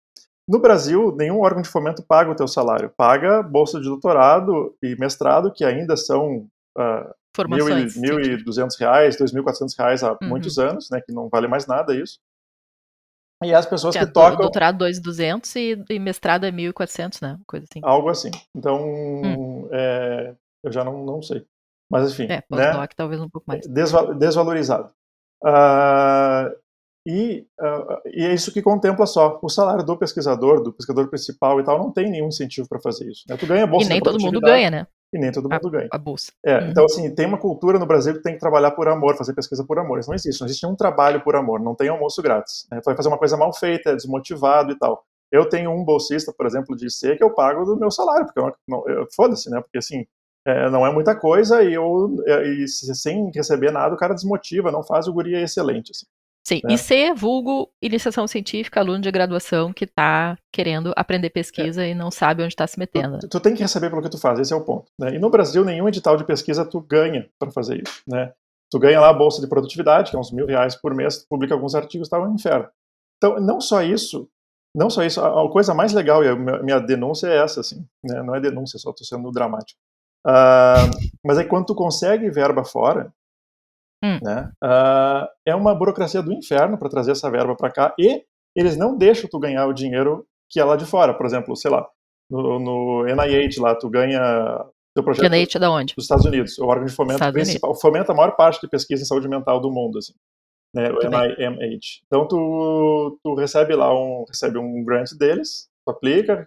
No 0.48 0.60
Brasil, 0.60 1.14
nenhum 1.16 1.40
órgão 1.40 1.62
de 1.62 1.68
fomento 1.68 2.02
paga 2.02 2.30
o 2.30 2.34
teu 2.34 2.48
salário. 2.48 2.92
Paga 2.96 3.42
bolsa 3.42 3.78
de 3.80 3.86
doutorado 3.86 4.76
e 4.82 4.96
mestrado, 4.96 5.52
que 5.52 5.64
ainda 5.64 5.96
são 5.96 6.48
uh, 6.76 7.14
Formações, 7.34 7.96
R$ 7.96 8.02
1.200, 8.02 8.78
R$ 8.78 9.08
2.400 9.08 10.02
há 10.02 10.12
uhum. 10.12 10.28
muitos 10.28 10.58
anos, 10.58 10.90
né, 10.90 11.00
que 11.00 11.12
não 11.12 11.28
vale 11.28 11.48
mais 11.48 11.66
nada 11.66 11.94
isso. 11.94 12.18
E 13.42 13.54
as 13.54 13.66
pessoas 13.66 13.94
que, 13.94 13.98
que 13.98 14.08
é 14.08 14.12
tocam... 14.12 14.38
Doutorado 14.38 14.84
2.200 14.84 15.56
e, 15.56 15.94
e 15.94 15.98
mestrado 15.98 16.44
é 16.44 16.52
1.400, 16.52 17.22
né? 17.22 17.38
Coisa 17.46 17.66
assim. 17.68 17.80
Algo 17.82 18.08
assim. 18.08 18.30
Então, 18.54 18.84
hum. 18.84 19.68
é, 19.72 20.34
eu 20.62 20.70
já 20.70 20.84
não, 20.84 21.04
não 21.04 21.22
sei. 21.22 21.44
Mas 21.90 22.12
enfim. 22.12 22.24
É, 22.30 22.42
né? 22.50 22.86
talvez 22.94 23.20
um 23.20 23.28
pouco 23.28 23.46
mais. 23.46 23.66
Desval 23.66 24.14
desvalorizado. 24.14 24.92
Uh, 25.42 26.54
e, 27.06 27.46
uh, 27.60 28.00
e, 28.06 28.24
é 28.24 28.32
isso 28.32 28.52
que 28.52 28.62
contempla 28.62 29.06
só. 29.06 29.38
O 29.42 29.48
salário 29.48 29.84
do 29.84 29.96
pesquisador, 29.96 30.62
do 30.62 30.72
pesquisador 30.72 31.08
principal 31.08 31.60
e 31.60 31.64
tal, 31.64 31.78
não 31.78 31.90
tem 31.90 32.10
nenhum 32.10 32.28
incentivo 32.28 32.68
para 32.68 32.80
fazer 32.80 33.10
isso. 33.10 33.24
Né? 33.28 33.36
Tu 33.36 33.46
ganha 33.46 33.66
bolsa 33.66 33.86
E 33.86 33.88
nem 33.88 34.00
todo 34.00 34.20
mundo 34.20 34.40
ganha, 34.40 34.70
né? 34.70 34.86
E 35.12 35.18
nem 35.18 35.32
todo 35.32 35.48
mundo 35.48 35.68
a, 35.68 35.70
ganha. 35.70 35.88
A 35.90 35.98
bolsa. 35.98 36.32
É, 36.44 36.58
uhum. 36.58 36.70
Então, 36.70 36.84
assim, 36.84 37.14
tem 37.14 37.26
uma 37.26 37.38
cultura 37.38 37.78
no 37.78 37.86
Brasil 37.86 38.14
que 38.14 38.22
tem 38.22 38.34
que 38.34 38.40
trabalhar 38.40 38.70
por 38.70 38.88
amor, 38.88 39.16
fazer 39.16 39.34
pesquisa 39.34 39.64
por 39.64 39.78
amor. 39.78 39.98
Isso 39.98 40.08
não 40.08 40.14
existe. 40.14 40.40
Não 40.40 40.46
existe 40.46 40.64
nenhum 40.64 40.76
trabalho 40.76 41.20
por 41.22 41.34
amor. 41.34 41.60
Não 41.60 41.74
tem 41.74 41.88
almoço 41.88 42.22
grátis. 42.22 42.66
Né? 42.70 42.80
Vai 42.84 42.96
fazer 42.96 43.08
uma 43.08 43.18
coisa 43.18 43.36
mal 43.36 43.52
feita, 43.52 43.90
é 43.90 43.96
desmotivado 43.96 44.72
e 44.72 44.78
tal. 44.78 45.04
Eu 45.30 45.48
tenho 45.48 45.70
um 45.70 45.84
bolsista, 45.84 46.32
por 46.32 46.46
exemplo, 46.46 46.76
de 46.76 46.86
IC 46.86 47.16
que 47.16 47.24
eu 47.24 47.34
pago 47.34 47.64
do 47.64 47.76
meu 47.76 47.90
salário, 47.90 48.26
porque 48.26 48.56
foda-se, 49.16 49.50
né? 49.50 49.60
Porque 49.62 49.78
assim, 49.78 50.04
é, 50.46 50.68
não 50.68 50.86
é 50.86 50.92
muita 50.92 51.16
coisa 51.16 51.62
e 51.62 51.72
eu 51.72 52.16
é, 52.26 52.48
e 52.48 52.68
sem 52.68 53.30
receber 53.34 53.70
nada 53.70 53.94
o 53.94 53.98
cara 53.98 54.14
desmotiva, 54.14 54.70
não 54.70 54.82
faz 54.82 55.08
o 55.08 55.12
guri 55.12 55.34
é 55.34 55.42
excelente. 55.42 55.90
Assim, 55.90 56.06
Sim, 56.44 56.60
né? 56.64 56.74
IC, 56.74 57.14
vulgo, 57.14 57.70
iniciação 57.80 58.26
científica, 58.26 58.80
aluno 58.80 59.00
de 59.00 59.10
graduação 59.10 59.72
que 59.72 59.84
está 59.84 60.36
querendo 60.50 60.92
aprender 60.96 61.30
pesquisa 61.30 61.84
é. 61.84 61.90
e 61.90 61.94
não 61.94 62.10
sabe 62.10 62.42
onde 62.42 62.52
está 62.52 62.66
se 62.66 62.78
metendo. 62.78 63.20
Tu, 63.20 63.28
tu, 63.28 63.40
tem 63.40 63.54
que 63.54 63.62
receber 63.62 63.90
pelo 63.90 64.02
que 64.02 64.10
tu 64.10 64.18
faz, 64.18 64.40
esse 64.40 64.52
é 64.52 64.56
o 64.56 64.64
ponto. 64.64 64.90
Né? 64.98 65.14
E 65.14 65.18
no 65.20 65.30
Brasil, 65.30 65.64
nenhum 65.64 65.86
edital 65.86 66.16
de 66.16 66.24
pesquisa 66.24 66.64
tu 66.64 66.80
ganha 66.80 67.28
para 67.38 67.52
fazer 67.52 67.80
isso. 67.80 68.02
Né? 68.08 68.32
Tu 68.70 68.78
ganha 68.78 69.00
lá 69.00 69.10
a 69.10 69.14
bolsa 69.14 69.40
de 69.40 69.46
produtividade, 69.46 70.10
que 70.10 70.16
é 70.16 70.18
uns 70.18 70.32
mil 70.32 70.46
reais 70.46 70.74
por 70.74 70.94
mês, 70.94 71.18
tu 71.18 71.28
publica 71.28 71.54
alguns 71.54 71.76
artigos, 71.76 72.08
tá 72.08 72.18
um 72.18 72.34
inferno. 72.34 72.68
Então, 73.18 73.38
não 73.40 73.60
só 73.60 73.80
isso, 73.82 74.28
não 74.74 74.90
só 74.90 75.04
isso, 75.04 75.20
a, 75.20 75.44
a 75.44 75.48
coisa 75.48 75.72
mais 75.72 75.92
legal, 75.92 76.24
e 76.24 76.28
a 76.28 76.34
minha, 76.34 76.80
denúncia 76.80 77.28
é 77.28 77.36
essa, 77.36 77.60
assim, 77.60 77.86
né? 78.02 78.20
não 78.22 78.34
é 78.34 78.40
denúncia, 78.40 78.78
só 78.80 78.90
estou 78.90 79.06
sendo 79.06 79.30
dramático. 79.30 79.78
Uh, 80.26 80.90
mas 81.24 81.38
aí 81.38 81.44
quando 81.44 81.66
tu 81.66 81.74
consegue 81.74 82.30
verba 82.30 82.64
fora, 82.64 83.12
hum. 84.02 84.18
né, 84.22 84.50
uh, 84.62 85.26
é 85.46 85.54
uma 85.54 85.74
burocracia 85.74 86.22
do 86.22 86.32
inferno 86.32 86.78
para 86.78 86.88
trazer 86.88 87.12
essa 87.12 87.30
verba 87.30 87.54
para 87.56 87.70
cá 87.70 87.94
e 87.98 88.22
eles 88.56 88.76
não 88.76 88.96
deixam 88.96 89.28
tu 89.30 89.38
ganhar 89.38 89.66
o 89.66 89.72
dinheiro 89.72 90.26
que 90.50 90.60
é 90.60 90.64
lá 90.64 90.76
de 90.76 90.84
fora. 90.84 91.14
Por 91.14 91.24
exemplo, 91.24 91.56
sei 91.56 91.70
lá, 91.70 91.86
no, 92.30 92.58
no 92.58 93.04
NIH 93.04 93.60
lá, 93.60 93.74
tu 93.74 93.88
ganha 93.88 94.64
teu 94.94 95.02
projeto 95.02 95.30
NIH 95.30 95.56
é 95.56 95.58
da 95.58 95.70
onde? 95.70 95.94
Dos 95.94 96.04
Estados 96.04 96.26
Unidos, 96.26 96.58
o 96.58 96.66
órgão 96.66 96.86
de 96.86 96.92
fomento 96.92 97.14
Estados 97.14 97.34
principal, 97.34 97.70
Unidos. 97.70 97.80
fomenta 97.80 98.12
a 98.12 98.14
maior 98.14 98.36
parte 98.36 98.60
de 98.60 98.68
pesquisa 98.68 99.02
em 99.02 99.06
saúde 99.06 99.28
mental 99.28 99.60
do 99.60 99.70
mundo, 99.70 99.98
assim, 99.98 100.12
né, 100.74 100.90
o 100.90 100.98
NIMH. 100.98 102.02
Então 102.06 102.28
tu, 102.28 103.18
tu 103.22 103.34
recebe 103.34 103.74
lá 103.74 103.92
um, 103.94 104.24
recebe 104.28 104.58
um 104.58 104.84
grant 104.84 105.12
deles, 105.18 105.68
tu 105.86 105.90
aplica, 105.90 106.46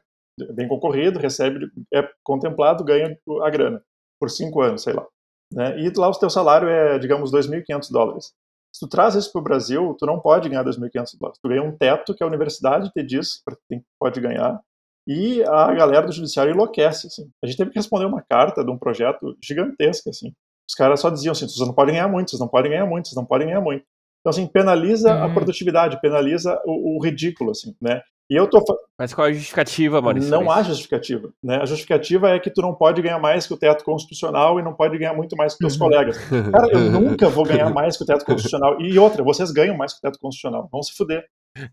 bem 0.54 0.68
concorrido, 0.68 1.20
recebe, 1.20 1.68
é 1.94 2.08
contemplado, 2.24 2.84
ganha 2.84 3.18
a 3.44 3.50
grana 3.50 3.82
por 4.20 4.30
cinco 4.30 4.62
anos, 4.62 4.84
sei 4.84 4.94
lá. 4.94 5.06
Né? 5.52 5.80
E 5.80 5.92
lá 5.98 6.10
o 6.10 6.14
teu 6.14 6.30
salário 6.30 6.68
é, 6.68 7.00
digamos, 7.00 7.32
2.500 7.32 7.92
dólares. 7.92 8.34
Se 8.74 8.80
tu 8.80 8.90
traz 8.90 9.16
isso 9.16 9.32
para 9.32 9.40
o 9.40 9.44
Brasil, 9.44 9.96
tu 9.98 10.06
não 10.06 10.20
pode 10.20 10.50
ganhar 10.50 10.66
2.500 10.66 11.18
dólares. 11.20 11.40
Tu 11.42 11.48
ganha 11.48 11.64
um 11.64 11.78
teto 11.78 12.14
que 12.14 12.24
a 12.24 12.28
universidade 12.28 12.92
te 12.92 13.04
diz 13.04 13.42
para 13.44 13.56
quem 13.70 13.84
pode 14.00 14.20
ganhar 14.20 14.60
e 15.08 15.44
a 15.44 15.72
galera 15.74 16.08
do 16.08 16.12
judiciário 16.12 16.54
enlouquece. 16.54 17.08
Assim. 17.08 17.30
A 17.44 17.48
gente 17.48 17.58
teve 17.58 17.72
que 17.72 17.78
responder 17.78 18.06
uma 18.06 18.22
carta 18.22 18.64
de 18.64 18.72
um 18.72 18.78
projeto 18.78 19.38
gigantesco. 19.42 20.10
Assim. 20.10 20.34
Os 20.68 20.76
caras 20.76 21.00
só 21.00 21.10
diziam 21.10 21.32
assim: 21.32 21.48
vocês 21.48 21.66
não 21.66 21.76
podem 21.76 21.96
ganhar 21.96 22.08
muito, 22.08 22.32
vocês 22.32 22.40
não 22.40 22.48
podem 22.48 22.72
ganhar 22.72 22.86
muito, 22.86 23.08
vocês 23.08 23.16
não 23.16 23.26
podem 23.26 23.48
ganhar 23.48 23.62
muito. 23.62 23.86
Então, 24.20 24.32
assim, 24.32 24.48
penaliza 24.48 25.14
a 25.14 25.28
uhum. 25.28 25.34
produtividade, 25.36 26.02
penaliza 26.02 26.60
o, 26.66 26.98
o 26.98 27.04
ridículo, 27.04 27.52
assim, 27.52 27.76
né? 27.80 28.02
E 28.30 28.36
eu 28.36 28.50
tô 28.50 28.64
Mas 29.00 29.14
qual 29.14 29.28
é 29.28 29.30
a 29.30 29.34
justificativa, 29.34 30.02
Maurício? 30.02 30.32
Não 30.32 30.50
há 30.50 30.64
justificativa. 30.64 31.30
Né? 31.44 31.58
A 31.58 31.66
justificativa 31.66 32.30
é 32.30 32.40
que 32.40 32.50
tu 32.50 32.62
não 32.62 32.74
pode 32.74 33.02
ganhar 33.02 33.20
mais 33.20 33.46
que 33.46 33.54
o 33.54 33.58
teto 33.58 33.84
constitucional 33.84 34.60
e 34.60 34.64
não 34.64 34.74
pode 34.74 34.98
ganhar 34.98 35.14
muito 35.14 35.36
mais 35.36 35.54
que 35.54 35.60
teus 35.60 35.74
uhum. 35.74 35.80
colegas. 35.80 36.18
Cara, 36.18 36.68
eu 36.72 36.80
nunca 36.90 37.30
vou 37.30 37.46
ganhar 37.46 37.70
mais 37.74 37.96
que 37.96 38.04
o 38.04 38.06
teto 38.06 38.26
constitucional. 38.26 38.82
E 38.82 38.98
outra, 38.98 39.24
vocês 39.24 39.52
ganham 39.52 39.78
mais 39.78 39.94
que 39.94 40.00
o 40.00 40.02
teto 40.02 40.20
constitucional. 40.20 40.68
Vão 40.72 40.82
se 40.82 40.96
fuder. 40.96 41.24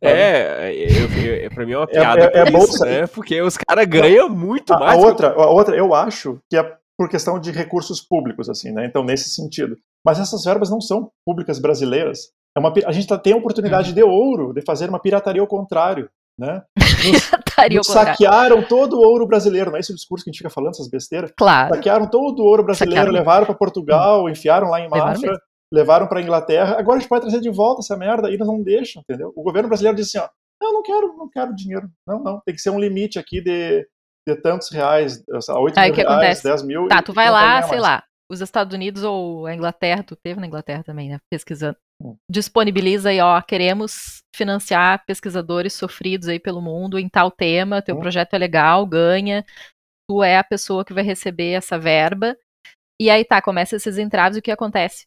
É, 0.00 0.72
eu, 0.72 1.42
eu, 1.42 1.50
pra 1.50 1.66
mim 1.66 1.72
é 1.72 1.78
uma 1.78 1.84
é, 1.84 1.86
piada. 1.86 2.24
É, 2.26 2.38
é, 2.38 2.40
é 2.40 2.50
bolsa. 2.50 2.84
Né? 2.84 3.06
Porque 3.06 3.40
os 3.40 3.56
caras 3.56 3.86
ganham 3.86 4.28
muito 4.28 4.74
a, 4.74 4.78
mais. 4.78 5.02
A 5.02 5.06
outra, 5.06 5.28
a 5.32 5.50
outra, 5.50 5.74
eu 5.74 5.94
acho 5.94 6.38
que 6.50 6.56
é 6.56 6.76
por 6.98 7.08
questão 7.08 7.40
de 7.40 7.50
recursos 7.50 8.00
públicos, 8.00 8.48
assim, 8.48 8.70
né? 8.70 8.86
Então, 8.86 9.02
nesse 9.02 9.30
sentido. 9.30 9.76
Mas 10.04 10.20
essas 10.20 10.44
verbas 10.44 10.70
não 10.70 10.80
são 10.80 11.10
públicas 11.26 11.58
brasileiras. 11.58 12.30
É 12.56 12.60
uma, 12.60 12.72
a 12.86 12.92
gente 12.92 13.06
tá, 13.06 13.18
tem 13.18 13.32
a 13.32 13.36
oportunidade 13.36 13.88
uhum. 13.88 13.94
de 13.94 14.02
ouro 14.02 14.52
de 14.52 14.62
fazer 14.62 14.88
uma 14.88 15.00
pirataria 15.00 15.40
ao 15.40 15.46
contrário. 15.46 16.08
Né? 16.38 16.62
Nos, 17.74 17.86
saquearam 17.86 18.62
todo 18.62 18.96
o 18.96 19.00
ouro 19.00 19.26
brasileiro, 19.26 19.70
não 19.70 19.76
é 19.76 19.80
esse 19.80 19.92
o 19.92 19.94
discurso 19.94 20.24
que 20.24 20.30
a 20.30 20.32
gente 20.32 20.38
fica 20.38 20.50
falando, 20.50 20.70
essas 20.70 20.88
besteiras? 20.88 21.32
Claro. 21.36 21.74
Saquearam 21.74 22.06
todo 22.06 22.40
o 22.40 22.46
ouro 22.46 22.64
brasileiro, 22.64 22.96
saquearam. 22.96 23.12
levaram 23.12 23.46
para 23.46 23.54
Portugal, 23.54 24.28
enfiaram 24.28 24.68
lá 24.68 24.80
em 24.80 24.88
Mafra, 24.88 25.38
levaram 25.72 26.06
para 26.06 26.22
Inglaterra. 26.22 26.76
Agora 26.78 26.96
a 26.96 27.00
gente 27.00 27.08
pode 27.08 27.22
trazer 27.22 27.40
de 27.40 27.50
volta 27.50 27.80
essa 27.80 27.96
merda 27.96 28.30
e 28.30 28.34
eles 28.34 28.46
não 28.46 28.62
deixam, 28.62 29.02
entendeu? 29.02 29.32
O 29.36 29.42
governo 29.42 29.68
brasileiro 29.68 29.96
disse 29.96 30.16
assim: 30.16 30.26
ó, 30.26 30.30
não, 30.60 30.72
não 30.74 30.82
quero, 30.82 31.16
não 31.16 31.28
quero 31.28 31.54
dinheiro. 31.54 31.88
Não, 32.06 32.22
não, 32.22 32.40
tem 32.44 32.54
que 32.54 32.60
ser 32.60 32.70
um 32.70 32.78
limite 32.78 33.18
aqui 33.18 33.40
de, 33.40 33.86
de 34.26 34.36
tantos 34.36 34.70
reais, 34.70 35.22
8 35.28 35.78
Aí, 35.78 35.90
mil 35.90 35.96
reais, 35.96 36.10
acontece? 36.10 36.44
10 36.44 36.62
mil. 36.62 36.88
Tá, 36.88 37.02
tu 37.02 37.12
vai 37.12 37.30
lá, 37.30 37.62
sei 37.62 37.80
lá, 37.80 38.02
os 38.32 38.40
Estados 38.40 38.74
Unidos 38.74 39.02
ou 39.02 39.46
a 39.46 39.54
Inglaterra, 39.54 40.02
tu 40.02 40.16
teve 40.16 40.40
na 40.40 40.46
Inglaterra 40.46 40.82
também, 40.82 41.10
né? 41.10 41.18
Pesquisando. 41.30 41.76
Hum. 42.02 42.16
Disponibiliza 42.30 43.10
aí, 43.10 43.20
ó, 43.20 43.40
queremos 43.42 44.22
financiar 44.34 45.04
pesquisadores 45.06 45.74
sofridos 45.74 46.28
aí 46.28 46.40
pelo 46.40 46.60
mundo 46.60 46.98
em 46.98 47.08
tal 47.08 47.30
tema, 47.30 47.82
teu 47.82 47.96
hum. 47.96 48.00
projeto 48.00 48.34
é 48.34 48.38
legal, 48.38 48.86
ganha, 48.86 49.44
tu 50.08 50.22
é 50.22 50.38
a 50.38 50.44
pessoa 50.44 50.84
que 50.84 50.94
vai 50.94 51.04
receber 51.04 51.52
essa 51.52 51.78
verba. 51.78 52.36
E 53.00 53.10
aí 53.10 53.24
tá, 53.24 53.42
começa 53.42 53.76
esses 53.76 53.98
entraves, 53.98 54.38
o 54.38 54.42
que 54.42 54.50
acontece? 54.50 55.04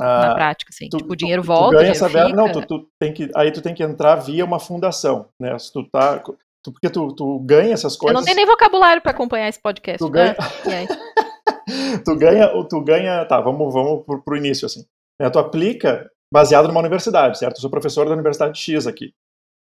Ah, 0.00 0.28
na 0.28 0.34
prática, 0.34 0.70
assim, 0.72 0.88
tu, 0.88 0.98
tipo, 0.98 1.12
o 1.12 1.16
dinheiro 1.16 1.42
tu, 1.42 1.46
volta, 1.46 1.76
tu 1.76 1.80
ganha 1.80 1.90
essa 1.90 2.08
verba, 2.08 2.36
não, 2.36 2.52
tu, 2.52 2.64
tu, 2.64 2.88
tem 3.00 3.12
que, 3.12 3.30
aí 3.34 3.50
tu 3.50 3.60
tem 3.60 3.74
que 3.74 3.82
entrar 3.82 4.14
via 4.16 4.44
uma 4.44 4.60
fundação, 4.60 5.28
né? 5.40 5.58
Se 5.58 5.72
tu 5.72 5.84
tá, 5.88 6.22
porque 6.64 6.88
tu, 6.88 7.40
ganha 7.40 7.72
essas 7.72 7.96
coisas. 7.96 8.14
Eu 8.14 8.18
não 8.18 8.24
tenho 8.24 8.36
nem 8.36 8.46
vocabulário 8.46 9.02
para 9.02 9.10
acompanhar 9.10 9.48
esse 9.48 9.60
podcast. 9.60 9.98
Tu 9.98 10.10
ganha, 10.10 10.36
tu 12.04 12.16
ganha, 12.16 12.48
tu 12.68 12.80
ganha, 12.80 13.24
tá, 13.24 13.40
vamos, 13.40 13.72
vamos 13.72 14.04
pro, 14.04 14.22
pro 14.22 14.36
início, 14.36 14.66
assim. 14.66 14.84
É, 15.20 15.28
tu 15.28 15.38
aplica 15.38 16.08
baseado 16.32 16.68
numa 16.68 16.80
universidade, 16.80 17.38
certo? 17.38 17.56
Eu 17.56 17.60
sou 17.62 17.70
professor 17.70 18.06
da 18.06 18.14
Universidade 18.14 18.58
X 18.58 18.86
aqui. 18.86 19.12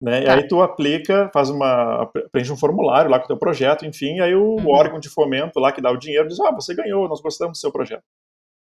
Né? 0.02 0.22
Tá. 0.22 0.28
E 0.28 0.30
aí 0.30 0.48
tu 0.48 0.62
aplica, 0.62 1.30
faz 1.34 1.50
uma, 1.50 2.10
preenche 2.32 2.52
um 2.52 2.58
formulário 2.58 3.12
lá 3.12 3.20
com 3.20 3.26
o 3.26 3.28
teu 3.28 3.38
projeto, 3.38 3.86
enfim, 3.86 4.18
e 4.18 4.22
aí 4.22 4.36
o 4.36 4.56
uhum. 4.56 4.70
órgão 4.70 5.00
de 5.00 5.10
fomento 5.10 5.60
lá 5.60 5.72
que 5.72 5.82
dá 5.82 5.92
o 5.92 5.98
dinheiro 5.98 6.28
diz, 6.28 6.40
ah, 6.40 6.52
você 6.52 6.74
ganhou, 6.74 7.08
nós 7.10 7.22
gostamos 7.22 7.58
do 7.58 7.62
seu 7.62 7.72
projeto. 7.72 8.04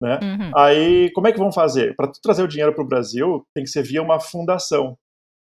Né? 0.01 0.19
Uhum. 0.23 0.51
Aí, 0.57 1.11
como 1.13 1.27
é 1.27 1.33
que 1.33 1.39
vão 1.39 1.53
fazer? 1.53 1.95
Para 1.97 2.09
tu 2.09 2.21
trazer 2.23 2.43
o 2.43 2.49
dinheiro 2.49 2.73
para 2.73 2.85
o 2.85 2.87
Brasil, 2.87 3.47
tem 3.55 3.65
que 3.65 3.71
ser 3.71 3.83
via 3.83 4.03
uma 4.03 4.21
fundação 4.21 4.97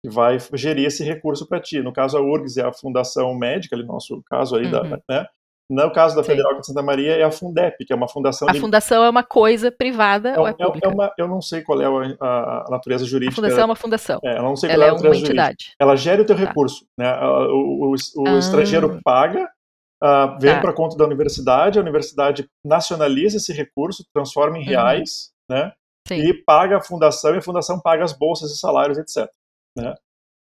que 0.02 0.10
vai 0.10 0.38
gerir 0.52 0.86
esse 0.86 1.02
recurso 1.02 1.48
para 1.48 1.60
ti. 1.60 1.80
No 1.80 1.92
caso, 1.92 2.18
a 2.18 2.20
URGS 2.20 2.58
é 2.58 2.64
a 2.64 2.72
fundação 2.72 3.34
médica, 3.34 3.74
ali, 3.74 3.84
nosso 3.86 4.22
caso 4.26 4.56
aí, 4.56 4.66
uhum. 4.66 4.70
da, 4.70 5.02
né? 5.08 5.26
No 5.70 5.90
caso 5.90 6.14
da 6.14 6.22
Sim. 6.22 6.30
Federal 6.30 6.60
de 6.60 6.66
Santa 6.66 6.82
Maria, 6.82 7.12
é 7.16 7.22
a 7.22 7.30
Fundep, 7.30 7.84
que 7.84 7.92
é 7.92 7.96
uma 7.96 8.06
fundação. 8.06 8.46
A 8.48 8.52
de... 8.52 8.60
fundação 8.60 9.02
é 9.02 9.08
uma 9.08 9.22
coisa 9.22 9.72
privada 9.72 10.30
é, 10.30 10.38
ou 10.38 10.46
é, 10.46 10.50
é 10.50 10.52
pública? 10.52 10.86
É 10.86 10.90
uma, 10.90 11.12
eu 11.16 11.26
não 11.26 11.40
sei 11.40 11.62
qual 11.62 11.80
é 11.80 11.86
a, 12.20 12.26
a 12.26 12.66
natureza 12.70 13.04
jurídica. 13.06 13.32
A 13.32 13.42
fundação 13.42 13.62
é 13.62 13.64
uma 13.64 13.76
fundação. 13.76 14.20
É, 14.22 14.38
eu 14.38 14.42
não 14.42 14.56
sei 14.56 14.68
qual 14.68 14.74
Ela 14.74 14.84
é 14.84 14.88
a 14.88 14.92
natureza 14.92 15.14
é 15.14 15.18
uma 15.18 15.24
entidade. 15.24 15.64
Jurídica. 15.64 15.76
Ela 15.80 15.96
gera 15.96 16.22
o 16.22 16.24
teu 16.26 16.36
tá. 16.36 16.44
recurso. 16.44 16.86
Né? 16.98 17.18
O, 17.22 17.92
o, 17.92 17.94
o 17.94 18.28
ah. 18.28 18.38
estrangeiro 18.38 19.00
paga, 19.02 19.48
uh, 20.02 20.38
vem 20.38 20.54
tá. 20.54 20.60
para 20.60 20.72
conta 20.74 20.96
da 20.98 21.04
universidade, 21.04 21.78
a 21.78 21.82
universidade 21.82 22.46
nacionaliza 22.64 23.38
esse 23.38 23.52
recurso, 23.52 24.04
transforma 24.12 24.58
em 24.58 24.62
uhum. 24.62 24.68
reais, 24.68 25.32
uhum. 25.50 25.56
né? 25.56 25.72
Sim. 26.06 26.16
e 26.16 26.34
paga 26.34 26.76
a 26.76 26.82
fundação, 26.82 27.34
e 27.34 27.38
a 27.38 27.42
fundação 27.42 27.80
paga 27.80 28.04
as 28.04 28.12
bolsas 28.12 28.50
e 28.50 28.58
salários, 28.58 28.98
etc. 28.98 29.26
Né? 29.74 29.94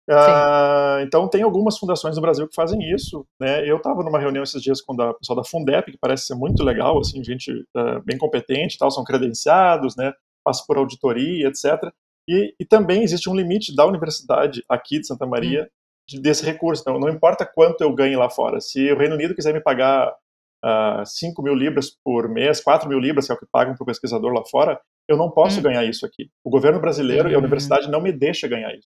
Uh, 0.09 0.99
então 1.03 1.27
tem 1.29 1.43
algumas 1.43 1.77
fundações 1.77 2.15
no 2.15 2.21
Brasil 2.21 2.47
que 2.47 2.55
fazem 2.55 2.91
isso, 2.91 3.25
né? 3.39 3.69
Eu 3.69 3.77
estava 3.77 4.03
numa 4.03 4.19
reunião 4.19 4.43
esses 4.43 4.61
dias 4.61 4.81
com 4.81 4.93
o 4.93 5.13
pessoal 5.13 5.37
da 5.37 5.43
Fundep, 5.43 5.91
que 5.91 5.97
parece 5.97 6.25
ser 6.25 6.35
muito 6.35 6.63
legal, 6.63 6.99
assim, 6.99 7.23
gente 7.23 7.51
uh, 7.51 8.01
bem 8.03 8.17
competente, 8.17 8.77
tal, 8.77 8.91
são 8.91 9.03
credenciados, 9.03 9.95
né? 9.95 10.11
Passa 10.43 10.63
por 10.67 10.77
auditoria, 10.77 11.47
etc. 11.47 11.91
E, 12.27 12.53
e, 12.59 12.65
também 12.65 13.03
existe 13.03 13.29
um 13.29 13.35
limite 13.35 13.75
da 13.75 13.85
universidade 13.85 14.63
aqui 14.69 14.99
de 14.99 15.07
Santa 15.07 15.25
Maria 15.25 15.69
de, 16.07 16.19
desse 16.19 16.45
recurso. 16.45 16.81
Então, 16.81 16.99
não 16.99 17.09
importa 17.09 17.45
quanto 17.45 17.81
eu 17.81 17.93
ganhe 17.93 18.15
lá 18.15 18.29
fora. 18.29 18.59
Se 18.59 18.91
o 18.91 18.97
Reino 18.97 19.15
Unido 19.15 19.35
quiser 19.35 19.53
me 19.53 19.61
pagar 19.61 20.09
uh, 20.09 21.01
ah, 21.01 21.03
5 21.05 21.41
mil 21.41 21.53
libras 21.55 21.89
por 22.03 22.29
mês, 22.29 22.61
4 22.61 22.87
mil 22.87 22.99
libras, 22.99 23.25
que 23.25 23.31
é 23.31 23.35
o 23.35 23.39
que 23.39 23.47
pagam 23.51 23.75
para 23.75 23.83
o 23.83 23.85
pesquisador 23.85 24.31
lá 24.31 24.43
fora, 24.45 24.79
eu 25.07 25.17
não 25.17 25.29
posso 25.31 25.59
hum. 25.59 25.63
ganhar 25.63 25.83
isso 25.83 26.05
aqui. 26.05 26.29
O 26.43 26.49
governo 26.49 26.79
brasileiro 26.79 27.29
e 27.29 27.35
a 27.35 27.39
universidade 27.39 27.89
não 27.89 28.01
me 28.01 28.11
deixa 28.11 28.47
ganhar 28.47 28.73
isso. 28.73 28.87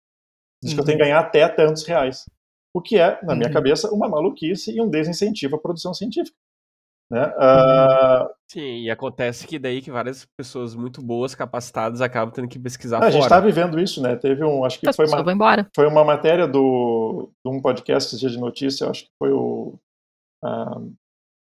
Diz 0.61 0.71
uhum. 0.71 0.75
que 0.75 0.81
eu 0.81 0.85
tenho 0.85 0.97
que 0.97 1.03
uhum. 1.03 1.09
ganhar 1.09 1.19
até 1.19 1.47
tantos 1.47 1.85
reais. 1.85 2.25
o 2.73 2.81
que 2.81 2.97
é, 2.97 3.19
na 3.23 3.35
minha 3.35 3.47
uhum. 3.47 3.53
cabeça, 3.53 3.91
uma 3.91 4.07
maluquice 4.07 4.75
e 4.75 4.81
um 4.81 4.89
desincentivo 4.89 5.55
à 5.55 5.59
produção 5.59 5.93
científica. 5.93 6.35
Né? 7.11 7.27
Uh... 7.27 8.29
Sim, 8.49 8.83
e 8.83 8.89
acontece 8.89 9.45
que 9.45 9.59
daí 9.59 9.81
que 9.81 9.91
várias 9.91 10.25
pessoas 10.37 10.73
muito 10.73 11.01
boas, 11.01 11.35
capacitadas, 11.35 11.99
acabam 11.99 12.33
tendo 12.33 12.47
que 12.47 12.57
pesquisar 12.57 13.03
ah, 13.03 13.07
A 13.07 13.11
gente 13.11 13.23
está 13.23 13.41
vivendo 13.41 13.77
isso, 13.77 14.01
né? 14.01 14.15
Teve 14.15 14.45
um, 14.45 14.63
acho 14.63 14.79
que 14.79 14.87
As 14.87 14.95
foi 14.95 15.05
uma, 15.05 15.31
embora. 15.31 15.69
foi 15.75 15.87
uma 15.87 16.05
matéria 16.05 16.47
do, 16.47 17.29
de 17.45 17.51
um 17.51 17.61
podcast 17.61 18.17
de 18.17 18.39
notícia, 18.39 18.89
acho 18.89 19.03
que 19.03 19.09
foi 19.19 19.33
o, 19.33 19.77
uh, 20.41 20.93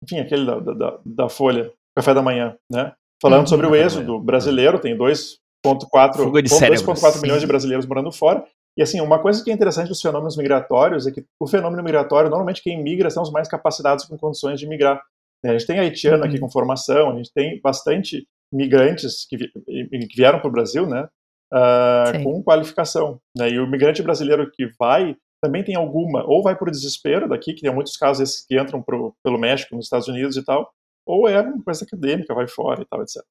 enfim, 0.03 0.19
aquele 0.19 0.45
da, 0.45 0.59
da, 0.59 0.99
da, 1.05 1.29
Folha, 1.29 1.73
Café 1.97 2.15
da 2.15 2.23
Manhã, 2.23 2.57
né? 2.71 2.93
Falando 3.23 3.43
uhum, 3.43 3.47
sobre 3.47 3.67
o 3.69 3.77
êxodo 3.77 4.19
brasileiro, 4.19 4.81
tem 4.81 4.97
2,4 4.97 7.23
milhões 7.23 7.41
de 7.41 7.47
brasileiros 7.47 7.87
morando 7.87 8.11
fora, 8.11 8.45
e 8.77 8.83
assim, 8.83 9.01
uma 9.01 9.19
coisa 9.19 9.43
que 9.43 9.51
é 9.51 9.55
interessante 9.55 9.89
dos 9.89 10.01
fenômenos 10.01 10.37
migratórios 10.37 11.07
é 11.07 11.11
que 11.11 11.25
o 11.39 11.47
fenômeno 11.47 11.83
migratório, 11.83 12.31
normalmente 12.31 12.63
quem 12.63 12.83
migra 12.83 13.11
são 13.11 13.23
os 13.23 13.31
mais 13.31 13.49
capacitados 13.49 14.05
com 14.05 14.17
condições 14.17 14.59
de 14.59 14.67
migrar. 14.67 15.03
Né, 15.45 15.51
a 15.51 15.59
gente 15.59 15.67
tem 15.67 15.79
haitiano 15.79 16.25
aqui 16.25 16.35
uhum. 16.35 16.43
com 16.43 16.51
formação, 16.51 17.11
a 17.11 17.17
gente 17.17 17.33
tem 17.33 17.61
bastante 17.61 18.27
migrantes 18.53 19.27
que, 19.29 19.37
que 19.39 20.17
vieram 20.17 20.41
para 20.41 20.49
o 20.49 20.53
Brasil, 20.53 20.87
né, 20.87 21.09
uh, 21.53 22.23
com 22.23 22.43
qualificação. 22.43 23.21
Né, 23.37 23.51
e 23.51 23.59
o 23.59 23.67
migrante 23.67 24.03
brasileiro 24.03 24.51
que 24.51 24.71
vai 24.79 25.17
também 25.43 25.65
tem 25.65 25.75
alguma, 25.75 26.25
ou 26.27 26.43
vai 26.43 26.57
por 26.57 26.71
desespero 26.71 27.29
daqui, 27.29 27.55
que 27.55 27.63
tem 27.63 27.75
muitos 27.75 27.97
casos 27.97 28.45
que 28.47 28.61
entram 28.61 28.83
pro, 28.83 29.15
pelo 29.23 29.39
México, 29.39 29.75
nos 29.75 29.87
Estados 29.87 30.07
Unidos 30.07 30.37
e 30.37 30.45
tal, 30.45 30.71
ou 31.07 31.27
é 31.27 31.41
uma 31.41 31.63
coisa 31.65 31.85
acadêmica, 31.85 32.35
vai 32.35 32.47
fora 32.47 32.83
e 32.83 32.85
tal, 32.85 33.03
etc. 33.03 33.23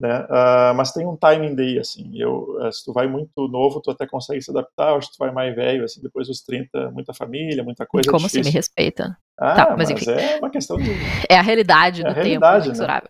Né? 0.00 0.20
Uh, 0.22 0.74
mas 0.74 0.92
tem 0.92 1.06
um 1.06 1.14
timing 1.14 1.54
daí, 1.54 1.78
assim, 1.78 2.10
eu, 2.14 2.56
uh, 2.58 2.72
se 2.72 2.82
tu 2.82 2.90
vai 2.90 3.06
muito 3.06 3.46
novo, 3.48 3.82
tu 3.82 3.90
até 3.90 4.06
consegue 4.06 4.40
se 4.40 4.50
adaptar, 4.50 4.94
ou 4.94 5.02
se 5.02 5.12
tu 5.12 5.16
vai 5.18 5.30
mais 5.30 5.54
velho, 5.54 5.84
assim, 5.84 6.00
depois 6.00 6.26
dos 6.26 6.40
30, 6.42 6.90
muita 6.90 7.12
família, 7.12 7.62
muita 7.62 7.84
coisa 7.84 8.10
Como 8.10 8.26
se 8.26 8.40
me 8.40 8.48
respeita? 8.48 9.14
Ah, 9.38 9.54
tá, 9.54 9.76
mas, 9.76 9.90
mas 9.90 10.08
é 10.08 10.38
uma 10.38 10.48
questão 10.48 10.78
de... 10.78 10.88
É 11.28 11.36
a 11.36 11.42
realidade 11.42 12.00
é 12.00 12.04
do 12.04 12.10
a 12.10 12.14
realidade, 12.14 12.72
tempo 12.72 12.78
Né? 12.78 13.00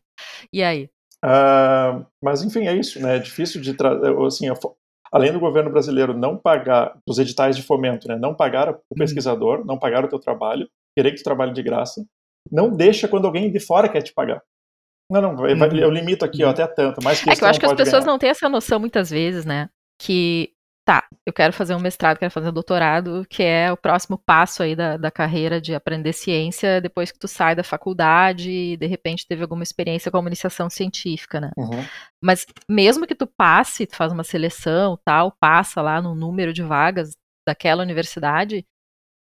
E 0.53 0.65
aí? 0.65 0.91
Uh, 1.25 2.05
mas 2.21 2.43
enfim, 2.43 2.67
é 2.67 2.75
isso, 2.75 3.01
né? 3.01 3.17
É 3.17 3.19
difícil 3.21 3.61
de 3.61 3.73
trazer, 3.75 4.13
assim, 4.27 4.49
além 5.13 5.33
do 5.33 5.39
governo 5.39 5.71
brasileiro 5.71 6.13
não 6.13 6.37
pagar 6.37 6.99
os 7.07 7.19
editais 7.21 7.57
de 7.57 7.63
fomento, 7.63 8.09
né? 8.09 8.17
Não 8.17 8.35
pagar 8.35 8.69
o 8.69 8.73
uhum. 8.73 8.97
pesquisador, 8.99 9.65
não 9.65 9.79
pagar 9.79 10.05
o 10.05 10.09
teu 10.09 10.19
trabalho, 10.19 10.69
querer 10.97 11.13
que 11.13 11.19
tu 11.19 11.25
trabalhe 11.25 11.53
de 11.53 11.63
graça, 11.63 12.05
não 12.51 12.75
deixa 12.75 13.07
quando 13.07 13.27
alguém 13.27 13.51
de 13.51 13.61
fora 13.61 13.89
quer 13.89 14.03
te 14.03 14.13
pagar. 14.13 14.43
Não, 15.11 15.21
não, 15.21 15.47
eu, 15.47 15.57
uhum. 15.57 15.77
eu 15.77 15.91
limito 15.91 16.25
aqui, 16.25 16.45
ó, 16.45 16.47
uhum. 16.47 16.53
até 16.53 16.67
tanto. 16.67 17.03
Mais 17.03 17.21
que 17.21 17.31
é 17.31 17.35
que 17.35 17.43
eu 17.43 17.49
acho 17.49 17.59
que 17.59 17.67
as 17.67 17.75
pessoas 17.75 18.05
ganhar. 18.05 18.13
não 18.13 18.19
têm 18.19 18.31
essa 18.31 18.49
noção 18.49 18.79
muitas 18.79 19.11
vezes, 19.11 19.45
né? 19.45 19.69
Que, 20.01 20.53
tá, 20.85 21.05
eu 21.27 21.33
quero 21.33 21.53
fazer 21.53 21.75
um 21.75 21.81
mestrado, 21.81 22.19
quero 22.19 22.31
fazer 22.31 22.49
um 22.49 22.53
doutorado, 22.53 23.27
que 23.29 23.43
é 23.43 23.73
o 23.73 23.77
próximo 23.77 24.17
passo 24.17 24.63
aí 24.63 24.77
da, 24.77 24.97
da 24.97 25.11
carreira 25.11 25.61
de 25.61 25.75
aprender 25.75 26.13
ciência 26.13 26.81
depois 26.81 27.11
que 27.11 27.19
tu 27.19 27.27
sai 27.27 27.55
da 27.55 27.65
faculdade 27.65 28.51
e 28.51 28.77
de 28.77 28.87
repente 28.87 29.27
teve 29.27 29.43
alguma 29.43 29.63
experiência 29.63 30.11
com 30.11 30.27
iniciação 30.27 30.71
científica, 30.71 31.41
né? 31.41 31.51
Uhum. 31.57 31.85
Mas 32.23 32.47
mesmo 32.69 33.07
que 33.07 33.15
tu 33.15 33.27
passe, 33.27 33.87
tu 33.87 33.97
faz 33.97 34.13
uma 34.13 34.25
seleção, 34.25 34.99
tal, 35.05 35.33
passa 35.41 35.83
lá 35.83 36.01
no 36.01 36.15
número 36.15 36.53
de 36.53 36.63
vagas 36.63 37.17
daquela 37.47 37.83
universidade, 37.83 38.65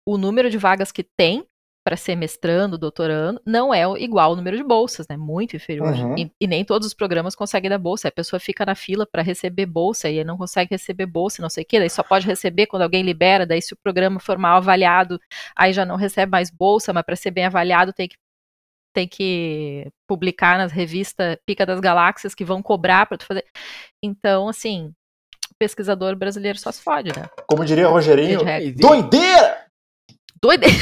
o 0.07 0.17
número 0.17 0.49
de 0.49 0.57
vagas 0.57 0.91
que 0.91 1.03
tem 1.03 1.45
para 1.87 1.95
ser 1.95 2.17
mestrando, 2.17 2.77
doutorando, 2.77 3.41
não 3.45 3.73
é 3.73 3.83
igual 4.03 4.31
ao 4.31 4.35
número 4.35 4.57
de 4.57 4.63
bolsas, 4.63 5.07
né? 5.07 5.15
Muito 5.15 5.55
inferior. 5.55 5.93
Uhum. 5.93 6.17
E, 6.17 6.29
e, 6.37 6.45
nem 6.45 6.65
todos 6.65 6.85
os 6.85 6.93
programas 6.93 7.33
conseguem 7.33 7.69
dar 7.69 7.77
bolsa. 7.77 8.09
A 8.09 8.11
pessoa 8.11 8.41
fica 8.41 8.65
na 8.65 8.75
fila 8.75 9.07
para 9.09 9.21
receber 9.21 9.65
bolsa 9.65 10.09
e 10.09 10.19
aí 10.19 10.25
não 10.25 10.37
consegue 10.37 10.71
receber 10.71 11.05
bolsa, 11.05 11.41
não 11.41 11.49
sei 11.49 11.63
o 11.63 11.65
quê. 11.65 11.79
Daí 11.79 11.89
só 11.89 12.03
pode 12.03 12.27
receber 12.27 12.67
quando 12.67 12.81
alguém 12.81 13.03
libera. 13.03 13.45
Daí, 13.45 13.61
se 13.61 13.73
o 13.73 13.77
programa 13.77 14.19
for 14.19 14.37
mal 14.37 14.57
avaliado, 14.57 15.17
aí 15.55 15.71
já 15.71 15.85
não 15.85 15.95
recebe 15.95 16.29
mais 16.29 16.51
bolsa, 16.51 16.91
mas 16.91 17.05
para 17.05 17.15
ser 17.15 17.31
bem 17.31 17.45
avaliado 17.45 17.93
tem 17.93 18.09
que 18.09 18.17
tem 18.93 19.07
que 19.07 19.89
publicar 20.05 20.57
nas 20.57 20.73
revistas 20.73 21.37
Pica 21.45 21.65
das 21.65 21.79
Galáxias 21.79 22.35
que 22.35 22.43
vão 22.43 22.61
cobrar 22.61 23.05
para 23.05 23.17
tu 23.17 23.25
fazer. 23.25 23.45
Então, 24.03 24.49
assim, 24.49 24.93
pesquisador 25.57 26.17
brasileiro 26.17 26.59
só 26.59 26.69
se 26.69 26.81
fode, 26.81 27.17
né? 27.17 27.29
Como 27.47 27.63
diria 27.63 27.87
Rogerinho, 27.87 28.41
doideira! 28.75 29.66
Doideira! 30.41 30.73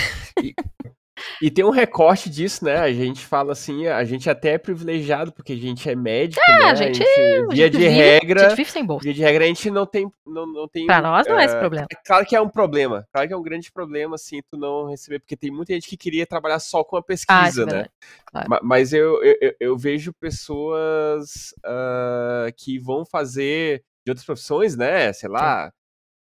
E 1.42 1.50
tem 1.50 1.64
um 1.64 1.70
recorte 1.70 2.30
disso, 2.30 2.66
né? 2.66 2.78
A 2.78 2.92
gente 2.92 3.26
fala 3.26 3.54
assim, 3.54 3.88
a 3.88 4.04
gente 4.04 4.30
até 4.30 4.54
é 4.54 4.58
privilegiado 4.58 5.32
porque 5.32 5.54
a 5.54 5.58
gente 5.58 5.90
é 5.90 5.96
médico, 5.96 6.42
é, 6.48 6.60
né? 6.60 6.66
A 6.66 6.76
gente, 6.76 7.02
a 7.02 7.06
gente 7.06 7.56
via 7.56 7.70
de 7.70 7.78
vive, 7.78 7.90
regra, 7.90 8.46
a 8.46 8.50
gente 8.50 8.58
vive 8.58 8.72
sem 8.72 8.86
bolsa. 8.86 9.04
Via 9.04 9.14
de 9.14 9.22
regra 9.22 9.44
a 9.46 9.48
gente 9.48 9.72
não 9.72 9.86
tem, 9.86 10.10
não, 10.26 10.46
não 10.46 10.68
tem. 10.68 10.86
Pra 10.86 11.02
nós 11.02 11.26
não 11.28 11.40
é, 11.40 11.44
é 11.44 11.46
esse 11.46 11.58
problema. 11.58 11.88
É 11.92 11.96
claro 12.06 12.26
que 12.26 12.36
é 12.36 12.42
um 12.42 12.50
problema, 12.50 13.08
claro 13.12 13.28
que 13.28 13.34
é 13.34 13.38
um 13.38 13.42
grande 13.42 13.72
problema, 13.72 14.16
assim, 14.16 14.42
tu 14.50 14.58
não 14.58 14.90
receber, 14.90 15.20
porque 15.20 15.38
tem 15.38 15.52
muita 15.52 15.74
gente 15.74 15.88
que 15.88 15.98
queria 15.98 16.28
trabalhar 16.28 16.60
só 16.60 16.84
com 16.84 16.98
a 16.98 17.04
pesquisa, 17.04 17.64
ah, 17.64 17.74
né? 17.74 17.86
Claro. 18.26 18.60
Mas 18.64 18.92
eu, 18.92 19.24
eu, 19.24 19.56
eu, 19.60 19.78
vejo 19.78 20.14
pessoas 20.14 21.54
uh, 21.66 22.52
que 22.58 22.78
vão 22.78 23.06
fazer 23.06 23.84
de 24.06 24.12
outras 24.12 24.26
profissões, 24.26 24.76
né? 24.76 25.12
Sei 25.14 25.30
lá, 25.30 25.68
Sim. 25.68 25.72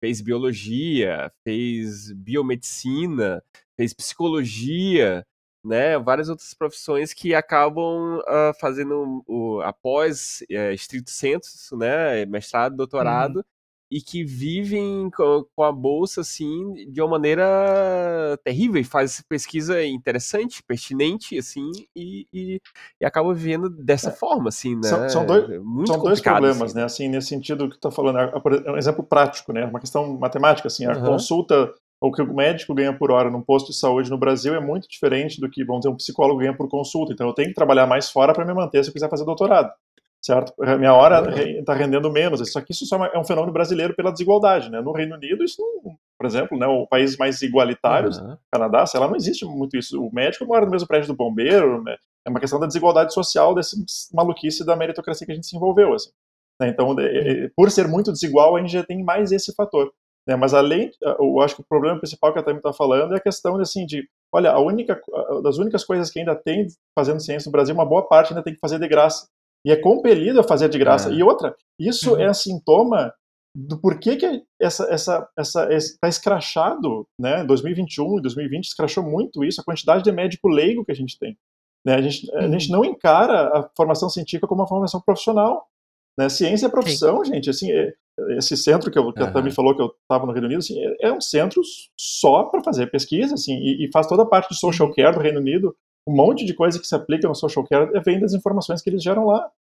Fez 0.05 0.21
biologia, 0.21 1.33
fez 1.43 2.13
biomedicina, 2.13 3.43
fez 3.75 3.95
psicologia, 3.95 5.27
né, 5.65 5.99
várias 5.99 6.29
outras 6.29 6.53
profissões 6.53 7.15
que 7.15 7.35
acabam 7.35 8.19
uh, 8.19 8.53
fazendo 8.61 9.25
o, 9.27 9.63
após 9.63 10.45
é, 10.51 10.75
estrito 10.75 11.09
senso, 11.09 11.75
né, 11.75 12.27
mestrado, 12.27 12.77
doutorado, 12.77 13.37
uhum 13.37 13.45
e 13.95 14.01
que 14.01 14.25
vivem 14.25 15.09
com, 15.09 15.63
a 15.63 15.71
bolsa 15.71 16.23
assim 16.23 16.75
de 16.91 17.01
uma 17.01 17.11
maneira 17.11 18.37
terrível 18.43 18.81
e 18.81 18.85
faz 18.85 19.23
pesquisa 19.29 19.85
interessante, 19.85 20.65
pertinente 20.65 21.39
assim 21.39 21.71
e, 21.95 22.27
e, 22.33 22.61
e 23.01 23.07
acaba 23.07 23.33
vivendo 23.33 23.71
dessa 23.71 24.09
é. 24.09 24.13
forma 24.13 24.49
assim, 24.49 24.75
né? 24.75 24.83
São, 24.83 25.09
são 25.09 25.27
dois, 25.27 25.47
Muito 25.63 25.93
são 25.93 26.03
dois 26.03 26.21
problemas, 26.21 26.63
assim. 26.63 26.75
né? 26.75 26.85
Assim 26.85 27.09
nesse 27.09 27.29
sentido 27.29 27.71
que 27.71 27.77
tu 27.77 27.83
tá 27.83 27.91
falando, 27.93 28.19
é 28.19 28.73
um 28.73 28.77
exemplo 28.77 29.05
prático, 29.05 29.53
né? 29.53 29.65
Uma 29.65 29.79
questão 29.79 30.19
matemática 30.19 30.67
assim, 30.67 30.87
a 30.87 30.97
uhum. 30.97 31.05
consulta 31.05 31.73
o 32.01 32.11
que 32.11 32.21
o 32.21 32.35
médico 32.35 32.75
ganha 32.75 32.93
por 32.93 33.13
hora 33.13 33.31
num 33.31 33.43
posto 33.43 33.71
de 33.71 33.79
saúde 33.79 34.11
no 34.11 34.19
Brasil 34.19 34.57
é 34.57 34.61
muito 34.61 34.89
diferente 34.89 35.41
do 35.41 35.49
que, 35.49 35.65
vamos 35.65 35.83
dizer, 35.83 35.95
um 35.95 35.97
psicólogo 35.97 36.41
ganha 36.41 36.55
por 36.55 36.69
consulta. 36.69 37.13
Então 37.13 37.29
eu 37.29 37.33
tenho 37.33 37.49
que 37.49 37.55
trabalhar 37.55 37.87
mais 37.87 38.11
fora 38.11 38.35
para 38.35 38.45
me 38.45 38.53
manter 38.53 38.83
se 38.83 38.91
eu 38.91 38.93
quiser 38.93 39.09
fazer 39.09 39.25
doutorado 39.25 39.71
certo? 40.25 40.55
Minha 40.79 40.95
hora 40.95 41.23
está 41.59 41.75
rendendo 41.75 42.11
menos. 42.11 42.41
Só 42.51 42.61
que 42.63 42.73
isso 42.73 42.87
só 42.87 43.05
é 43.05 43.19
um 43.19 43.25
fenômeno 43.25 43.53
brasileiro 43.53 43.95
pela 43.95 44.11
desigualdade, 44.11 44.71
né? 44.71 44.81
No 44.81 44.93
Reino 44.93 45.17
Unido, 45.17 45.45
isso, 45.45 45.61
não, 45.61 45.97
por 46.19 46.27
exemplo, 46.27 46.59
né, 46.59 46.67
o 46.67 46.87
país 46.87 47.17
mais 47.19 47.43
igualitários, 47.43 48.19
uhum. 48.19 48.35
Canadá, 48.51 48.87
sei 48.87 48.99
lá, 48.99 49.07
não 49.07 49.17
existe 49.17 49.45
muito 49.45 49.77
isso. 49.77 50.03
O 50.03 50.13
médico 50.15 50.47
mora 50.47 50.65
no 50.65 50.71
mesmo 50.71 50.89
prédio 50.89 51.09
do 51.09 51.17
bombeiro, 51.17 51.83
né? 51.83 51.97
é 52.27 52.31
uma 52.31 52.41
questão 52.41 52.59
da 52.59 52.67
desigualdade 52.67 53.13
social, 53.13 53.55
desse 53.55 53.77
maluquice 54.15 54.65
da 54.65 54.75
meritocracia 54.75 55.27
que 55.27 55.33
a 55.33 55.35
gente 55.35 55.47
se 55.47 55.57
envolveu, 55.57 55.93
assim. 55.93 56.11
Né? 56.59 56.69
Então, 56.69 56.97
por 57.55 57.71
ser 57.71 57.87
muito 57.87 58.11
desigual, 58.11 58.57
a 58.57 58.61
gente 58.61 58.73
já 58.73 58.83
tem 58.83 59.05
mais 59.05 59.31
esse 59.31 59.55
fator. 59.55 59.93
Né? 60.27 60.37
Mas 60.37 60.55
além, 60.55 60.91
eu 61.03 61.39
acho 61.43 61.57
que 61.57 61.61
o 61.61 61.67
problema 61.69 61.99
principal 61.99 62.33
que 62.33 62.39
a 62.39 62.43
Tami 62.43 62.61
está 62.61 62.73
falando 62.73 63.13
é 63.13 63.19
a 63.19 63.21
questão 63.21 63.61
assim, 63.61 63.85
de, 63.85 64.09
olha, 64.33 64.53
a 64.53 64.59
única, 64.59 64.99
das 65.43 65.59
únicas 65.59 65.85
coisas 65.85 66.11
que 66.11 66.19
ainda 66.19 66.35
tem 66.35 66.67
fazendo 66.99 67.21
ciência 67.21 67.51
no 67.51 67.53
Brasil, 67.53 67.75
uma 67.75 67.85
boa 67.85 68.09
parte 68.09 68.33
ainda 68.33 68.43
tem 68.43 68.55
que 68.55 68.61
fazer 68.61 68.79
de 68.79 68.89
graça 68.89 69.29
e 69.65 69.73
é 69.73 69.77
compelido 69.77 70.41
a 70.41 70.45
fazer 70.45 70.69
de 70.69 70.79
graça. 70.79 71.11
É. 71.11 71.15
E 71.15 71.23
outra, 71.23 71.55
isso 71.79 72.15
uhum. 72.15 72.21
é 72.21 72.33
sintoma 72.33 73.13
do 73.57 73.81
porquê 73.81 74.17
que 74.17 74.43
essa 74.61 74.85
essa 74.93 75.29
essa 75.39 75.73
está 75.73 76.09
escrachado, 76.09 77.07
né? 77.19 77.45
2021 77.45 78.19
e 78.19 78.23
2020 78.23 78.65
escrachou 78.65 79.05
muito 79.05 79.45
isso, 79.45 79.61
a 79.61 79.65
quantidade 79.65 80.03
de 80.03 80.11
médico 80.13 80.49
leigo 80.49 80.85
que 80.85 80.93
a 80.93 80.97
gente 80.97 81.19
tem. 81.19 81.37
Né? 81.87 81.95
A, 81.95 82.03
gente, 82.03 82.31
uhum. 82.31 82.39
a 82.39 82.49
gente 82.49 82.71
não 82.71 82.85
encara 82.85 83.49
a 83.49 83.71
formação 83.77 84.09
científica 84.09 84.47
como 84.47 84.63
uma 84.63 84.69
formação 84.69 85.01
profissional. 85.01 85.67
Né? 86.19 86.29
Ciência 86.29 86.67
é 86.67 86.71
profissão, 86.71 87.25
Sim. 87.25 87.35
gente. 87.35 87.51
Assim, 87.51 87.71
é, 87.71 87.93
esse 88.39 88.57
centro 88.57 88.91
que, 88.91 88.99
eu, 88.99 89.13
que 89.13 89.21
uhum. 89.21 89.29
a 89.29 89.31
Tami 89.31 89.51
falou 89.51 89.75
que 89.75 89.83
eu 89.83 89.93
estava 90.03 90.25
no 90.25 90.33
Reino 90.33 90.47
Unido, 90.47 90.61
assim, 90.61 90.79
é, 90.81 91.09
é, 91.09 91.13
um 91.13 91.21
centro 91.21 91.61
só 91.99 92.45
para 92.45 92.63
fazer 92.63 92.91
pesquisa, 92.91 93.35
assim, 93.35 93.55
e, 93.55 93.85
e, 93.85 93.91
faz 93.93 94.07
toda 94.07 94.23
a 94.23 94.27
parte 94.27 94.51
de 94.51 94.59
social 94.59 94.89
uhum. 94.89 94.95
care 94.95 95.15
do 95.15 95.21
Reino 95.21 95.41
Unido 95.41 95.77
um 96.07 96.15
monte 96.15 96.45
de 96.45 96.55
coisa 96.55 96.79
que 96.79 96.87
se 96.87 96.95
aplica 96.95 97.27
no 97.27 97.35
social 97.35 97.67
care 97.67 97.91
vem 98.05 98.21
das 98.21 98.35
informações 98.35 98.83
que 98.83 98.91
eles 98.91 99.03
geram 99.03 99.27
lá. 99.27 99.51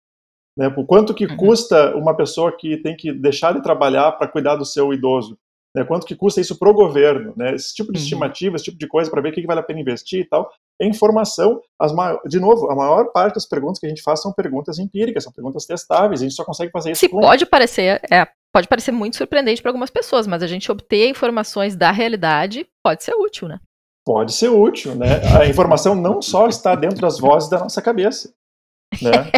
Né? 0.56 0.70
Por 0.70 0.86
quanto 0.86 1.14
que 1.14 1.26
uhum. 1.26 1.36
custa 1.36 1.96
uma 1.96 2.16
pessoa 2.16 2.56
que 2.56 2.76
tem 2.78 2.96
que 2.96 3.12
deixar 3.12 3.52
de 3.52 3.62
trabalhar 3.62 4.12
para 4.12 4.28
cuidar 4.28 4.56
do 4.56 4.64
seu 4.64 4.92
idoso? 4.92 5.38
Né? 5.74 5.84
Quanto 5.84 6.06
que 6.06 6.14
custa 6.14 6.40
isso 6.40 6.56
para 6.58 6.70
o 6.70 6.74
governo? 6.74 7.32
Né? 7.36 7.54
Esse 7.54 7.74
tipo 7.74 7.92
de 7.92 7.98
uhum. 7.98 8.04
estimativa, 8.04 8.56
esse 8.56 8.66
tipo 8.66 8.78
de 8.78 8.86
coisa 8.86 9.10
para 9.10 9.20
ver 9.20 9.30
o 9.30 9.32
que 9.32 9.46
vale 9.46 9.60
a 9.60 9.64
pena 9.64 9.80
investir 9.80 10.20
e 10.20 10.24
tal. 10.24 10.50
É 10.80 10.86
informação. 10.86 11.60
As 11.80 11.92
De 12.26 12.38
novo, 12.38 12.70
a 12.70 12.76
maior 12.76 13.06
parte 13.06 13.34
das 13.34 13.46
perguntas 13.46 13.80
que 13.80 13.86
a 13.86 13.88
gente 13.88 14.02
faz 14.02 14.22
são 14.22 14.32
perguntas 14.32 14.78
empíricas, 14.78 15.24
são 15.24 15.32
perguntas 15.32 15.66
testáveis. 15.66 16.20
A 16.20 16.24
gente 16.24 16.34
só 16.36 16.44
consegue 16.44 16.70
fazer 16.70 16.92
isso. 16.92 17.00
Se 17.00 17.08
com... 17.08 17.20
pode 17.20 17.46
parecer, 17.46 18.00
é, 18.10 18.26
pode 18.52 18.68
parecer 18.68 18.92
muito 18.92 19.16
surpreendente 19.16 19.60
para 19.60 19.70
algumas 19.70 19.90
pessoas, 19.90 20.26
mas 20.26 20.42
a 20.42 20.46
gente 20.46 20.70
obter 20.70 21.08
informações 21.08 21.74
da 21.74 21.90
realidade 21.90 22.66
pode 22.82 23.02
ser 23.02 23.14
útil, 23.14 23.48
né? 23.48 23.58
Pode 24.04 24.34
ser 24.34 24.48
útil, 24.48 24.94
né? 24.94 25.20
A 25.40 25.46
informação 25.46 25.94
não 25.94 26.20
só 26.20 26.46
está 26.46 26.74
dentro 26.74 27.00
das 27.00 27.18
vozes 27.18 27.48
da 27.48 27.58
nossa 27.58 27.80
cabeça, 27.80 28.32
né? 29.00 29.30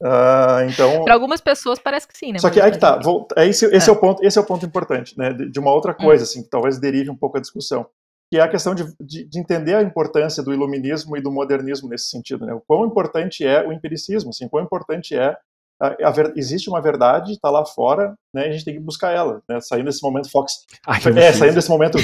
Uh, 0.00 0.68
então, 0.70 1.04
para 1.04 1.14
algumas 1.14 1.40
pessoas 1.40 1.78
parece 1.78 2.06
que 2.06 2.16
sim, 2.16 2.32
né? 2.32 2.38
Só 2.38 2.50
que 2.50 2.60
aí 2.60 2.70
que 2.70 2.78
tá, 2.78 2.98
vou, 2.98 3.26
é 3.36 3.46
esse, 3.46 3.64
esse 3.66 3.88
é. 3.88 3.92
é. 3.92 3.96
o 3.96 3.98
ponto, 3.98 4.24
esse 4.24 4.38
é 4.38 4.40
o 4.40 4.46
ponto 4.46 4.66
importante, 4.66 5.18
né? 5.18 5.32
De, 5.32 5.50
de 5.50 5.58
uma 5.58 5.72
outra 5.72 5.94
coisa, 5.94 6.22
hum. 6.22 6.26
assim, 6.28 6.42
que 6.42 6.50
talvez 6.50 6.78
derive 6.78 7.10
um 7.10 7.16
pouco 7.16 7.38
a 7.38 7.40
discussão, 7.40 7.86
que 8.30 8.38
é 8.38 8.42
a 8.42 8.48
questão 8.48 8.74
de, 8.74 8.84
de, 9.00 9.24
de, 9.24 9.38
entender 9.38 9.74
a 9.74 9.82
importância 9.82 10.42
do 10.42 10.52
iluminismo 10.52 11.16
e 11.16 11.22
do 11.22 11.32
modernismo 11.32 11.88
nesse 11.88 12.08
sentido, 12.08 12.44
né? 12.44 12.52
O 12.52 12.60
quão 12.60 12.86
importante 12.86 13.46
é 13.46 13.66
o 13.66 13.72
empiricismo, 13.72 14.30
assim, 14.30 14.48
quão 14.48 14.62
importante 14.62 15.16
é 15.16 15.36
a, 15.80 16.08
a 16.08 16.10
ver, 16.10 16.32
existe 16.36 16.68
uma 16.68 16.80
verdade, 16.80 17.32
está 17.32 17.50
lá 17.50 17.64
fora, 17.64 18.14
né? 18.32 18.46
A 18.46 18.52
gente 18.52 18.64
tem 18.64 18.74
que 18.74 18.80
buscar 18.80 19.10
ela, 19.10 19.42
né? 19.48 19.60
Saindo 19.60 19.86
desse 19.86 20.02
momento 20.02 20.30
Fox, 20.30 20.64
Ai, 20.86 21.00
é, 21.16 21.32
saindo 21.32 21.54
desse 21.54 21.68
momento 21.68 21.98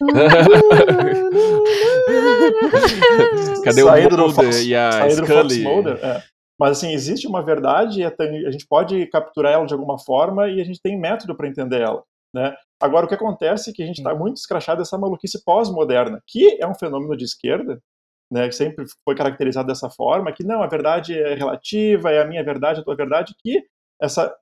Cadê 3.64 3.82
saindo 3.82 4.14
o 4.14 4.18
Mulder 4.18 4.34
Fox, 4.34 4.64
e 4.64 4.74
a 4.74 5.10
Scully? 5.10 5.62
Mulder, 5.62 6.04
é. 6.04 6.22
Mas 6.58 6.78
assim, 6.78 6.92
existe 6.92 7.26
uma 7.26 7.42
verdade 7.42 8.00
e 8.00 8.04
a 8.04 8.50
gente 8.50 8.66
pode 8.66 9.06
capturar 9.06 9.52
ela 9.52 9.66
de 9.66 9.74
alguma 9.74 9.98
forma 9.98 10.48
e 10.48 10.60
a 10.60 10.64
gente 10.64 10.80
tem 10.82 10.98
método 10.98 11.36
para 11.36 11.48
entender 11.48 11.80
ela. 11.80 12.02
Né? 12.34 12.54
Agora, 12.80 13.06
o 13.06 13.08
que 13.08 13.14
acontece 13.14 13.70
é 13.70 13.72
que 13.72 13.82
a 13.82 13.86
gente 13.86 13.98
está 13.98 14.14
muito 14.14 14.36
escrachado 14.36 14.78
dessa 14.78 14.98
maluquice 14.98 15.42
pós-moderna, 15.44 16.22
que 16.26 16.58
é 16.60 16.66
um 16.66 16.74
fenômeno 16.74 17.16
de 17.16 17.24
esquerda, 17.24 17.80
né, 18.30 18.48
que 18.48 18.54
sempre 18.54 18.84
foi 19.04 19.14
caracterizado 19.14 19.68
dessa 19.68 19.88
forma, 19.88 20.32
que 20.32 20.44
não, 20.44 20.62
a 20.62 20.66
verdade 20.66 21.18
é 21.18 21.34
relativa, 21.34 22.10
é 22.10 22.20
a 22.20 22.26
minha 22.26 22.44
verdade, 22.44 22.80
a 22.80 22.84
tua 22.84 22.94
verdade, 22.94 23.34
que 23.42 23.62
essa 24.00 24.34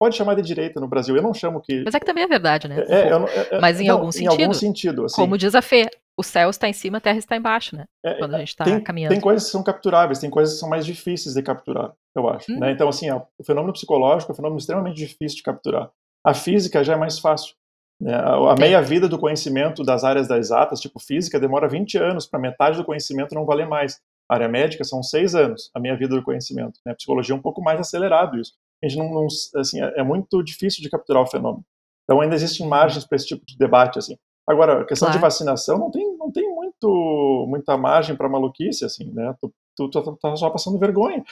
pode 0.00 0.16
chamar 0.16 0.34
de 0.34 0.42
direita 0.42 0.80
no 0.80 0.88
Brasil. 0.88 1.14
Eu 1.14 1.22
não 1.22 1.34
chamo 1.34 1.60
que. 1.60 1.82
Mas 1.84 1.94
é 1.94 2.00
que 2.00 2.06
também 2.06 2.24
é 2.24 2.26
verdade, 2.26 2.66
né? 2.66 2.82
É, 2.88 3.12
eu, 3.12 3.28
é, 3.28 3.48
é, 3.50 3.60
Mas 3.60 3.78
em 3.78 3.86
não, 3.86 3.96
algum 3.96 4.10
sentido. 4.10 4.40
Em 4.40 4.42
algum 4.44 4.54
sentido. 4.54 5.04
Assim, 5.04 5.16
como 5.16 5.36
diz 5.36 5.54
a 5.54 5.60
Fê, 5.60 5.90
o 6.16 6.22
céu 6.22 6.48
está 6.48 6.66
em 6.66 6.72
cima, 6.72 6.96
a 6.96 7.00
terra 7.00 7.18
está 7.18 7.36
embaixo, 7.36 7.76
né? 7.76 7.84
É, 8.02 8.14
Quando 8.14 8.34
a 8.34 8.38
gente 8.38 8.48
está 8.48 8.80
caminhando. 8.80 9.12
Tem 9.12 9.20
coisas 9.20 9.44
que 9.44 9.50
são 9.50 9.62
capturáveis, 9.62 10.18
tem 10.18 10.30
coisas 10.30 10.54
que 10.54 10.60
são 10.60 10.70
mais 10.70 10.86
difíceis 10.86 11.34
de 11.34 11.42
capturar, 11.42 11.92
eu 12.16 12.28
acho. 12.30 12.50
Hum. 12.50 12.58
Né? 12.58 12.68
Uhum. 12.68 12.72
Então, 12.72 12.88
assim, 12.88 13.10
ó, 13.10 13.20
o 13.38 13.44
fenômeno 13.44 13.74
psicológico 13.74 14.32
é 14.32 14.32
um 14.32 14.36
fenômeno 14.36 14.58
extremamente 14.58 14.96
difícil 14.96 15.36
de 15.36 15.42
capturar. 15.42 15.90
A 16.24 16.32
física 16.32 16.82
já 16.82 16.94
é 16.94 16.96
mais 16.96 17.18
fácil. 17.18 17.54
Né? 18.00 18.14
A 18.14 18.54
meia-vida 18.58 19.06
do 19.06 19.18
conhecimento 19.18 19.84
das 19.84 20.02
áreas 20.02 20.26
das 20.26 20.38
exatas, 20.38 20.80
tipo 20.80 20.98
física, 20.98 21.38
demora 21.38 21.68
20 21.68 21.98
anos 21.98 22.26
para 22.26 22.40
metade 22.40 22.78
do 22.78 22.84
conhecimento 22.84 23.34
não 23.34 23.44
valer 23.44 23.68
mais. 23.68 24.00
A 24.30 24.34
área 24.34 24.48
médica 24.48 24.84
são 24.84 25.02
seis 25.02 25.34
anos, 25.34 25.70
a 25.74 25.80
meia-vida 25.80 26.14
do 26.14 26.22
conhecimento. 26.22 26.80
Né? 26.86 26.92
A 26.92 26.94
psicologia 26.94 27.34
é 27.34 27.38
um 27.38 27.42
pouco 27.42 27.60
mais 27.60 27.78
acelerado 27.78 28.40
isso. 28.40 28.54
A 28.82 28.88
gente 28.88 28.98
não, 28.98 29.12
não 29.12 29.26
assim, 29.56 29.82
é, 29.82 30.00
é 30.00 30.02
muito 30.02 30.42
difícil 30.42 30.82
de 30.82 30.90
capturar 30.90 31.22
o 31.22 31.26
fenômeno. 31.26 31.64
Então 32.04 32.20
ainda 32.20 32.34
existem 32.34 32.66
margens 32.66 33.04
para 33.04 33.16
esse 33.16 33.26
tipo 33.26 33.44
de 33.46 33.56
debate, 33.56 33.98
assim. 33.98 34.16
Agora, 34.48 34.80
a 34.80 34.84
questão 34.84 35.06
claro. 35.06 35.18
de 35.18 35.22
vacinação 35.22 35.78
não 35.78 35.90
tem, 35.90 36.16
não 36.16 36.30
tem 36.30 36.52
muito, 36.52 37.46
muita 37.48 37.76
margem 37.76 38.16
para 38.16 38.28
maluquice, 38.28 38.84
assim, 38.84 39.04
né? 39.12 39.32
Tu, 39.40 39.52
tu, 39.76 39.88
tu, 39.88 40.16
tá 40.16 40.34
só 40.34 40.50
passando 40.50 40.78
vergonha. 40.78 41.22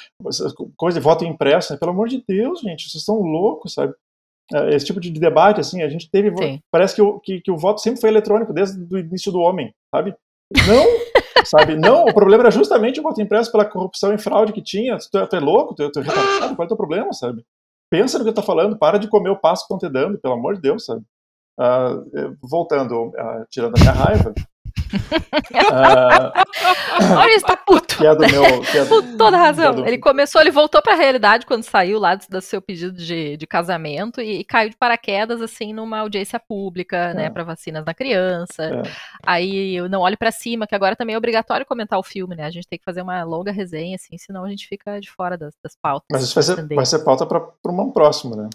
Coisa 0.76 1.00
de 1.00 1.05
voto 1.05 1.25
impresso, 1.25 1.73
né? 1.73 1.78
pelo 1.78 1.90
amor 1.90 2.09
de 2.09 2.23
Deus, 2.26 2.61
gente, 2.61 2.88
vocês 2.88 3.02
estão 3.02 3.21
loucos, 3.21 3.75
sabe? 3.75 3.93
É, 4.55 4.75
esse 4.75 4.87
tipo 4.87 5.00
de 5.00 5.11
debate, 5.11 5.61
assim, 5.61 5.83
a 5.83 5.88
gente 5.88 6.09
teve. 6.11 6.35
Sim. 6.37 6.61
Parece 6.71 6.95
que 6.95 7.02
o, 7.02 7.19
que, 7.19 7.40
que 7.40 7.50
o 7.50 7.57
voto 7.57 7.81
sempre 7.81 8.00
foi 8.00 8.09
eletrônico, 8.09 8.52
desde 8.52 8.81
o 8.95 8.99
início 8.99 9.33
do 9.33 9.40
homem, 9.40 9.75
sabe? 9.95 10.14
Não, 10.67 10.85
sabe? 11.49 11.76
Não, 11.76 12.05
o 12.05 12.14
problema 12.14 12.45
era 12.45 12.50
justamente 12.50 13.00
o 13.00 13.02
voto 13.02 13.21
impresso 13.21 13.50
pela 13.50 13.64
corrupção 13.64 14.12
e 14.12 14.19
fraude 14.19 14.52
que 14.52 14.62
tinha. 14.62 14.97
Tu, 14.99 15.26
tu 15.26 15.37
é 15.37 15.40
louco, 15.40 15.75
tu, 15.75 15.90
tu 15.90 16.00
é 16.00 16.02
retardado, 16.02 16.57
qual 16.57 16.64
é 16.64 16.67
o 16.67 16.69
teu 16.69 16.76
problema, 16.76 17.12
sabe? 17.12 17.45
Pensa 17.90 18.19
no 18.19 18.25
que 18.25 18.33
tu 18.33 18.37
tá 18.37 18.43
falando, 18.43 18.78
para 18.78 18.99
de 18.99 19.09
comer 19.09 19.31
o 19.31 19.38
passo 19.38 19.67
que 19.67 19.75
estão 19.75 19.88
te 19.88 19.93
dando, 19.93 20.19
pelo 20.19 20.35
amor 20.35 20.55
de 20.55 20.61
Deus, 20.61 20.85
sabe? 20.85 21.02
Uh, 21.59 22.37
voltando, 22.43 23.09
uh, 23.09 23.47
tirando 23.50 23.76
a 23.76 23.81
minha 23.81 23.93
raiva, 23.93 24.33
uh, 25.54 27.18
Olha, 27.18 27.35
está 27.35 27.56
puto. 27.56 27.97
Que 27.99 28.06
é 28.06 28.14
do 28.14 28.20
meu. 28.20 28.44
É 28.44 28.85
do, 28.87 29.16
toda 29.16 29.37
razão. 29.37 29.73
É 29.73 29.76
do... 29.76 29.87
Ele 29.87 29.99
começou, 29.99 30.40
ele 30.40 30.50
voltou 30.50 30.80
para 30.82 30.94
a 30.94 30.97
realidade 30.97 31.47
quando 31.47 31.64
saiu 31.64 31.99
lá 31.99 32.14
do, 32.14 32.26
do 32.28 32.40
seu 32.40 32.61
pedido 32.62 32.92
de, 32.92 33.37
de 33.37 33.47
casamento 33.47 34.20
e, 34.20 34.40
e, 34.40 34.44
caiu 34.44 34.70
de 34.70 34.76
paraquedas, 34.76 35.42
assim, 35.42 35.73
numa 35.73 35.99
audiência 35.99 36.38
pública, 36.40 37.12
né, 37.14 37.23
é. 37.23 37.25
né, 37.25 37.30
para 37.30 37.44
vacinas 37.44 37.85
da 37.85 37.92
criança. 37.94 38.64
É. 38.64 38.82
Aí 39.26 39.75
eu 39.75 39.88
não 39.88 40.00
olhe 40.00 40.16
para 40.16 40.30
cima, 40.30 40.66
que 40.66 40.75
agora 40.75 40.97
também 40.97 41.14
é 41.14 41.18
obrigatório 41.18 41.66
comentar 41.66 41.99
o 41.99 42.02
filme, 42.02 42.35
né? 42.35 42.44
A 42.44 42.50
gente 42.50 42.68
tem 42.68 42.78
que 42.78 42.85
fazer 42.85 43.02
uma 43.02 43.23
longa 43.25 43.52
resenha, 43.52 43.97
assim, 43.97 44.16
senão 44.16 44.44
a 44.44 44.49
gente 44.49 44.66
fica 44.66 45.00
de 45.00 45.11
fora 45.11 45.37
das, 45.37 45.54
das 45.62 45.76
pautas. 45.80 46.06
Mas 46.11 46.23
isso 46.23 46.35
vai 46.35 46.42
ser, 46.42 46.75
vai 46.75 46.87
ser 46.87 46.99
pauta 47.00 47.26
para 47.26 47.73
um 47.73 47.91
próximo, 47.91 48.36
né? 48.36 48.49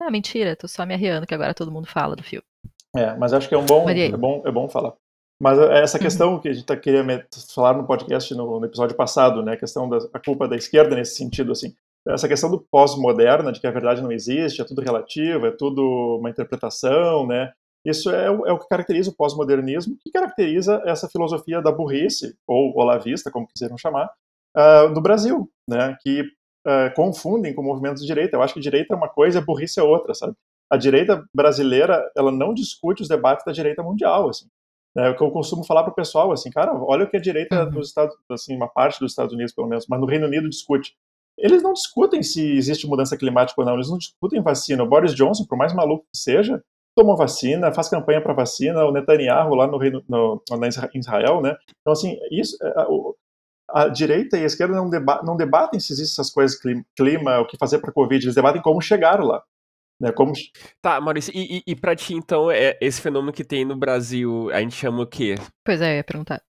Ah, 0.00 0.10
mentira, 0.10 0.54
tô 0.54 0.68
só 0.68 0.86
me 0.86 0.94
arriando 0.94 1.26
que 1.26 1.34
agora 1.34 1.52
todo 1.52 1.72
mundo 1.72 1.86
fala 1.86 2.14
do 2.14 2.22
filme. 2.22 2.44
É, 2.94 3.14
mas 3.16 3.32
acho 3.32 3.48
que 3.48 3.54
é 3.54 3.58
um 3.58 3.66
bom, 3.66 3.88
é 3.88 4.16
bom, 4.16 4.42
é 4.44 4.50
bom 4.50 4.68
falar. 4.68 4.94
Mas 5.40 5.58
é 5.58 5.82
essa 5.82 5.98
uhum. 5.98 6.02
questão 6.02 6.40
que 6.40 6.48
a 6.48 6.52
gente 6.52 6.66
tá 6.66 6.76
queria 6.76 7.04
falar 7.54 7.74
no 7.74 7.86
podcast 7.86 8.34
no, 8.34 8.58
no, 8.58 8.66
episódio 8.66 8.96
passado, 8.96 9.42
né, 9.42 9.52
a 9.52 9.56
questão 9.56 9.88
da 9.88 9.98
a 10.12 10.18
culpa 10.18 10.48
da 10.48 10.56
esquerda 10.56 10.96
nesse 10.96 11.14
sentido, 11.14 11.52
assim, 11.52 11.74
essa 12.08 12.26
questão 12.26 12.50
do 12.50 12.60
pós-moderna, 12.70 13.52
de 13.52 13.60
que 13.60 13.66
a 13.66 13.70
verdade 13.70 14.02
não 14.02 14.10
existe, 14.10 14.60
é 14.60 14.64
tudo 14.64 14.82
relativo, 14.82 15.46
é 15.46 15.50
tudo 15.50 16.18
uma 16.18 16.30
interpretação, 16.30 17.26
né, 17.26 17.52
isso 17.84 18.10
é, 18.10 18.26
é 18.26 18.52
o 18.52 18.58
que 18.58 18.68
caracteriza 18.68 19.10
o 19.10 19.14
pós-modernismo, 19.14 19.96
que 20.00 20.10
caracteriza 20.10 20.82
essa 20.84 21.08
filosofia 21.08 21.62
da 21.62 21.72
burrice, 21.72 22.36
ou 22.46 22.76
olavista, 22.76 23.30
como 23.30 23.46
quiseram 23.46 23.78
chamar, 23.78 24.10
uh, 24.56 24.88
no 24.90 25.00
Brasil, 25.00 25.50
né, 25.68 25.96
que 26.02 26.22
uh, 26.22 26.94
confundem 26.94 27.54
com 27.54 27.62
movimentos 27.62 28.02
de 28.02 28.08
direita. 28.08 28.36
Eu 28.36 28.42
acho 28.42 28.54
que 28.54 28.60
direita 28.60 28.94
é 28.94 28.96
uma 28.96 29.08
coisa, 29.08 29.40
burrice 29.40 29.80
é 29.80 29.82
outra, 29.82 30.12
sabe? 30.14 30.34
A 30.70 30.76
direita 30.76 31.24
brasileira, 31.34 32.10
ela 32.16 32.30
não 32.30 32.52
discute 32.52 33.02
os 33.02 33.08
debates 33.08 33.44
da 33.44 33.52
direita 33.52 33.82
mundial, 33.82 34.28
assim. 34.28 34.46
É 34.96 35.10
o 35.10 35.16
que 35.16 35.22
eu 35.22 35.30
costumo 35.30 35.64
falar 35.64 35.82
para 35.82 35.92
o 35.92 35.94
pessoal, 35.94 36.32
assim, 36.32 36.50
cara, 36.50 36.72
olha 36.74 37.04
o 37.04 37.10
que 37.10 37.16
a 37.16 37.20
direita 37.20 37.64
uhum. 37.64 37.70
dos 37.70 37.88
Estados, 37.88 38.16
assim, 38.30 38.56
uma 38.56 38.68
parte 38.68 38.98
dos 38.98 39.12
Estados 39.12 39.32
Unidos, 39.32 39.54
pelo 39.54 39.68
menos, 39.68 39.86
mas 39.88 40.00
no 40.00 40.06
Reino 40.06 40.26
Unido 40.26 40.48
discute. 40.48 40.94
Eles 41.36 41.62
não 41.62 41.72
discutem 41.72 42.22
se 42.22 42.56
existe 42.56 42.86
mudança 42.86 43.16
climática 43.16 43.60
ou 43.60 43.66
não, 43.66 43.74
eles 43.74 43.88
não 43.88 43.98
discutem 43.98 44.42
vacina. 44.42 44.82
O 44.82 44.88
Boris 44.88 45.14
Johnson, 45.14 45.44
por 45.46 45.56
mais 45.56 45.72
maluco 45.72 46.04
que 46.12 46.18
seja, 46.18 46.60
tomou 46.96 47.16
vacina, 47.16 47.72
faz 47.72 47.88
campanha 47.88 48.20
para 48.20 48.34
vacina, 48.34 48.84
o 48.84 48.90
Netanyahu 48.90 49.54
lá 49.54 49.68
no 49.68 49.78
Reino, 49.78 50.02
no, 50.08 50.42
em 50.52 50.98
Israel, 50.98 51.40
né? 51.40 51.56
Então, 51.80 51.92
assim, 51.92 52.18
isso, 52.32 52.56
é, 52.60 52.68
a, 53.70 53.84
a 53.84 53.88
direita 53.88 54.36
e 54.36 54.42
a 54.42 54.46
esquerda 54.46 54.74
não, 54.74 54.90
deba, 54.90 55.22
não 55.22 55.36
debatem 55.36 55.78
se 55.78 55.92
existem 55.92 56.14
essas 56.14 56.32
coisas, 56.32 56.60
clima, 56.60 56.84
clima 56.96 57.38
o 57.38 57.46
que 57.46 57.56
fazer 57.56 57.78
para 57.78 57.90
a 57.90 57.92
Covid, 57.92 58.24
eles 58.24 58.34
debatem 58.34 58.60
como 58.60 58.80
chegaram 58.80 59.24
lá. 59.26 59.42
Né, 60.00 60.12
como... 60.12 60.32
Tá, 60.80 61.00
Maurício, 61.00 61.32
e, 61.34 61.58
e, 61.58 61.62
e 61.72 61.76
pra 61.76 61.96
ti, 61.96 62.14
então, 62.14 62.50
é, 62.50 62.76
esse 62.80 63.00
fenômeno 63.00 63.32
que 63.32 63.44
tem 63.44 63.64
no 63.64 63.76
Brasil, 63.76 64.50
a 64.52 64.60
gente 64.60 64.76
chama 64.76 65.02
o 65.02 65.06
quê? 65.06 65.34
Pois 65.64 65.80
é, 65.80 65.92
eu 65.92 65.96
ia 65.96 66.04
perguntar. 66.04 66.40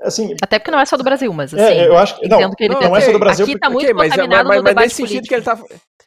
Assim, 0.00 0.34
Até 0.42 0.58
porque 0.58 0.70
não 0.70 0.80
é 0.80 0.84
só 0.84 0.96
do 0.96 1.04
Brasil, 1.04 1.32
mas 1.32 1.54
é, 1.54 1.64
assim, 1.64 1.80
é, 1.80 1.88
eu 1.88 1.96
acho 1.96 2.18
que, 2.18 2.28
não, 2.28 2.50
que 2.50 2.64
ele 2.64 2.74
não, 2.74 2.80
não 2.80 2.96
é 2.96 3.00
só 3.00 3.12
do 3.12 3.18
Brasil. 3.18 3.44
Aqui 3.44 3.58
tá 3.58 3.70
muito 3.70 3.84
okay, 3.84 3.94
mas, 3.94 4.12
é, 4.12 4.26
mas, 4.26 4.46
mas, 4.46 4.62
mas 4.62 4.74
nesse 4.74 4.96
sentido 4.96 5.28
que 5.28 5.34
ele 5.34 5.44
tá... 5.44 5.58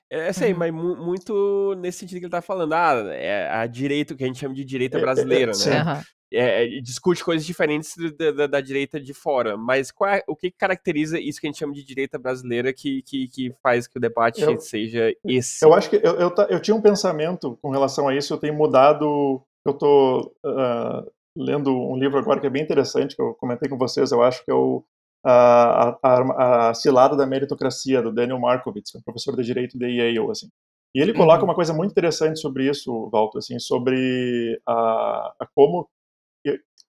É, 0.08 0.32
sei, 0.32 0.54
uhum. 0.54 0.60
mas 0.60 0.72
muito 0.72 1.76
nesse 1.80 2.00
sentido 2.00 2.20
que 2.20 2.26
ele 2.26 2.32
tá 2.32 2.42
falando. 2.42 2.74
Ah, 2.74 2.94
é 3.10 3.50
a 3.50 3.66
direita, 3.66 4.14
o 4.14 4.18
que 4.18 4.24
a 4.24 4.28
gente 4.28 4.40
chama 4.40 4.54
de 4.54 4.64
direita 4.64 5.00
brasileira, 5.00 5.52
é, 5.52 5.70
né? 5.70 5.84
Uhum 5.84 6.15
é, 6.36 6.68
discute 6.82 7.24
coisas 7.24 7.46
diferentes 7.46 7.96
da, 8.18 8.32
da, 8.32 8.48
da, 8.48 8.62
direita 8.62 9.00
de 9.00 9.14
fora, 9.14 9.56
mas 9.58 9.94
é, 10.08 10.24
o 10.28 10.36
que 10.36 10.52
caracteriza 10.52 11.20
isso 11.20 11.40
que 11.40 11.48
a 11.48 11.50
gente 11.50 11.60
chama 11.60 11.74
de 11.74 11.84
direita 11.84 12.18
brasileira 12.18 12.74
que, 12.74 13.02
que, 13.04 13.28
que 13.28 13.54
faz 13.64 13.88
que 13.88 13.98
o 13.98 14.02
debate 14.02 14.42
eu, 14.42 14.60
seja 14.60 15.14
esse? 15.24 15.66
Eu 15.66 15.74
acho 15.74 15.90
que 15.90 15.96
eu, 15.98 16.16
eu, 16.20 16.34
eu, 16.50 16.60
tinha 16.60 16.76
um 16.76 16.82
pensamento 16.82 17.58
com 17.62 17.70
relação 17.70 18.08
a 18.08 18.16
isso, 18.16 18.34
eu 18.34 18.38
tenho 18.38 18.54
mudado, 18.54 19.42
eu 19.66 19.72
estou 19.72 20.34
uh, 20.46 21.12
lendo 21.38 21.72
um 21.72 21.98
livro 21.98 22.20
agora 22.20 22.40
que 22.40 22.48
é 22.48 22.50
bem 22.50 22.64
interessante, 22.64 23.16
que 23.16 23.22
eu 23.22 23.34
comentei 23.36 23.70
com 23.70 23.78
vocês, 23.78 24.12
eu 24.12 24.22
acho 24.22 24.44
que 24.44 24.52
é 24.52 24.56
o 24.56 24.84
a, 25.28 25.98
a, 26.04 26.70
a 26.70 26.74
cilada 26.76 27.16
da 27.18 27.26
meritocracia, 27.26 28.02
do 28.02 28.14
Daniel 28.14 28.40
Markovits, 28.40 28.92
que 28.92 28.98
é 29.00 29.02
professor 29.02 29.36
de 29.36 29.44
direito 29.44 29.78
de 29.78 29.88
Yale, 29.88 30.30
assim. 30.30 30.50
E 30.94 31.02
ele 31.02 31.14
coloca 31.14 31.40
uhum. 31.40 31.50
uma 31.50 31.56
coisa 31.56 31.74
muito 31.74 31.92
interessante 31.92 32.40
sobre 32.40 32.70
isso, 32.70 33.10
Walter, 33.12 33.40
assim, 33.40 33.60
sobre 33.60 34.62
a, 34.66 35.34
a 35.40 35.48
como 35.54 35.90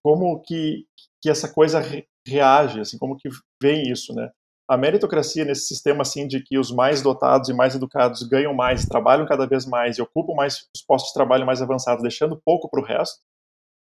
como 0.03 0.41
que, 0.43 0.85
que 1.23 1.31
essa 1.31 1.53
coisa 1.53 1.83
reage, 2.27 2.81
assim, 2.81 2.99
como 2.99 3.17
que 3.17 3.29
vem 3.63 3.91
isso, 3.91 4.15
né? 4.15 4.31
A 4.69 4.77
meritocracia 4.77 5.45
nesse 5.45 5.69
sistema 5.69 6.03
assim 6.03 6.27
de 6.27 6.43
que 6.43 6.59
os 6.59 6.73
mais 6.73 7.01
dotados 7.01 7.49
e 7.49 7.55
mais 7.55 7.75
educados 7.75 8.23
ganham 8.25 8.53
mais, 8.53 8.85
trabalham 8.85 9.27
cada 9.27 9.47
vez 9.47 9.65
mais 9.65 9.97
e 9.97 10.03
ocupam 10.03 10.35
mais 10.35 10.67
os 10.75 10.83
postos 10.83 11.11
de 11.11 11.15
trabalho 11.15 11.47
mais 11.47 11.63
avançados, 11.63 12.03
deixando 12.03 12.41
pouco 12.45 12.69
para 12.69 12.81
o 12.81 12.85
resto, 12.85 13.21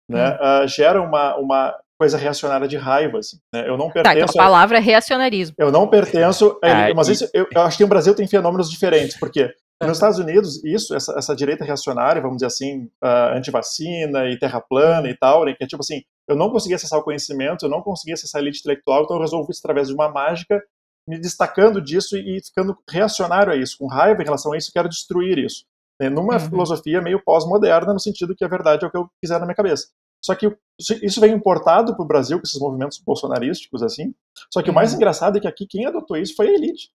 né? 0.08 0.30
Hum. 0.30 0.64
Uh, 0.64 0.68
gera 0.68 1.02
uma, 1.02 1.36
uma 1.36 1.80
coisa 1.98 2.18
reacionária 2.18 2.68
de 2.68 2.76
raiva, 2.76 3.18
assim, 3.18 3.38
né? 3.52 3.68
Eu 3.68 3.76
não 3.76 3.90
pertenço. 3.90 4.14
Tá, 4.14 4.20
então 4.20 4.42
a 4.42 4.44
palavra 4.44 4.78
é 4.78 4.80
reacionarismo. 4.80 5.56
Eu 5.58 5.72
não 5.72 5.88
pertenço. 5.88 6.58
A... 6.62 6.92
mas 6.94 7.08
isso, 7.08 7.28
eu, 7.32 7.46
eu, 7.50 7.62
acho 7.62 7.78
que 7.78 7.84
o 7.84 7.88
Brasil 7.88 8.14
tem 8.14 8.26
fenômenos 8.26 8.70
diferentes, 8.70 9.18
porque 9.18 9.50
nos 9.82 9.98
Estados 9.98 10.18
Unidos, 10.18 10.64
isso, 10.64 10.94
essa, 10.94 11.14
essa 11.18 11.36
direita 11.36 11.64
reacionária, 11.64 12.20
vamos 12.20 12.38
dizer 12.38 12.46
assim, 12.46 12.84
uh, 13.02 13.36
antivacina 13.36 14.26
e 14.26 14.38
terra 14.38 14.60
plana 14.60 15.08
e 15.08 15.16
tal, 15.16 15.44
né, 15.44 15.54
que 15.54 15.62
é 15.62 15.66
tipo 15.66 15.82
assim, 15.82 16.02
eu 16.26 16.34
não 16.34 16.50
consegui 16.50 16.74
acessar 16.74 16.98
o 16.98 17.02
conhecimento, 17.02 17.66
eu 17.66 17.68
não 17.68 17.82
consegui 17.82 18.14
acessar 18.14 18.40
a 18.40 18.42
elite 18.42 18.60
intelectual, 18.60 19.02
então 19.02 19.16
eu 19.16 19.20
resolvi 19.20 19.50
isso 19.50 19.60
através 19.62 19.88
de 19.88 19.94
uma 19.94 20.08
mágica, 20.08 20.62
me 21.06 21.20
destacando 21.20 21.80
disso 21.80 22.16
e, 22.16 22.38
e 22.38 22.44
ficando 22.44 22.76
reacionário 22.88 23.52
a 23.52 23.56
isso, 23.56 23.76
com 23.78 23.86
raiva 23.86 24.22
em 24.22 24.24
relação 24.24 24.52
a 24.52 24.56
isso, 24.56 24.72
quero 24.72 24.88
destruir 24.88 25.38
isso. 25.38 25.64
Né, 26.00 26.08
numa 26.08 26.34
uhum. 26.34 26.40
filosofia 26.40 27.02
meio 27.02 27.22
pós-moderna, 27.22 27.92
no 27.92 28.00
sentido 28.00 28.34
que 28.34 28.44
a 28.44 28.48
verdade 28.48 28.84
é 28.84 28.88
o 28.88 28.90
que 28.90 28.96
eu 28.96 29.08
quiser 29.22 29.38
na 29.38 29.46
minha 29.46 29.54
cabeça. 29.54 29.88
Só 30.26 30.34
que 30.34 30.52
isso 30.80 31.20
vem 31.20 31.32
importado 31.32 31.94
para 31.94 32.04
o 32.04 32.08
Brasil, 32.08 32.36
com 32.38 32.42
esses 32.42 32.60
movimentos 32.60 32.98
bolsonarísticos, 32.98 33.80
assim. 33.80 34.12
Só 34.52 34.60
que 34.60 34.68
uhum. 34.68 34.72
o 34.72 34.74
mais 34.74 34.90
uhum. 34.90 34.96
engraçado 34.96 35.38
é 35.38 35.40
que 35.40 35.46
aqui 35.46 35.68
quem 35.68 35.86
adotou 35.86 36.16
isso 36.16 36.34
foi 36.34 36.48
a 36.48 36.54
elite 36.54 36.90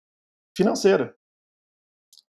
financeira. 0.56 1.14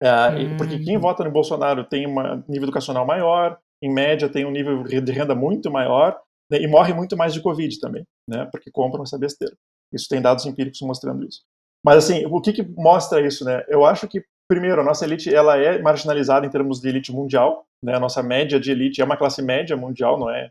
É, 0.03 0.29
hum. 0.31 0.57
Porque 0.57 0.79
quem 0.81 0.99
vota 0.99 1.25
no 1.25 1.31
Bolsonaro 1.31 1.85
tem 1.85 2.07
um 2.07 2.43
nível 2.49 2.65
educacional 2.65 3.07
maior, 3.07 3.59
em 3.83 3.93
média 3.93 4.29
tem 4.29 4.45
um 4.45 4.51
nível 4.51 4.83
de 4.83 5.13
renda 5.13 5.35
muito 5.35 5.71
maior, 5.71 6.21
né, 6.51 6.61
e 6.61 6.67
morre 6.67 6.93
muito 6.93 7.17
mais 7.17 7.33
de 7.33 7.41
Covid 7.41 7.81
também, 7.81 8.05
né, 8.29 8.49
porque 8.51 8.71
compram 8.71 9.03
essa 9.03 9.19
besteira. 9.19 9.57
Isso 9.93 10.09
tem 10.09 10.21
dados 10.21 10.47
empíricos 10.47 10.81
mostrando 10.83 11.25
isso. 11.25 11.43
Mas 11.85 11.99
assim, 11.99 12.27
o 12.27 12.41
que, 12.41 12.53
que 12.53 12.63
mostra 12.63 13.25
isso, 13.25 13.45
né? 13.45 13.65
Eu 13.69 13.85
acho 13.85 14.07
que 14.09 14.25
primeiro 14.49 14.81
a 14.81 14.85
nossa 14.85 15.05
elite 15.05 15.33
ela 15.33 15.57
é 15.57 15.81
marginalizada 15.81 16.45
em 16.45 16.51
termos 16.51 16.81
de 16.81 16.89
elite 16.89 17.13
mundial, 17.13 17.65
né? 17.83 17.95
A 17.95 18.01
nossa 18.01 18.23
média 18.23 18.59
de 18.59 18.71
elite 18.71 19.01
é 19.01 19.05
uma 19.05 19.17
classe 19.17 19.41
média 19.41 19.77
mundial, 19.77 20.19
não 20.19 20.29
é 20.29 20.51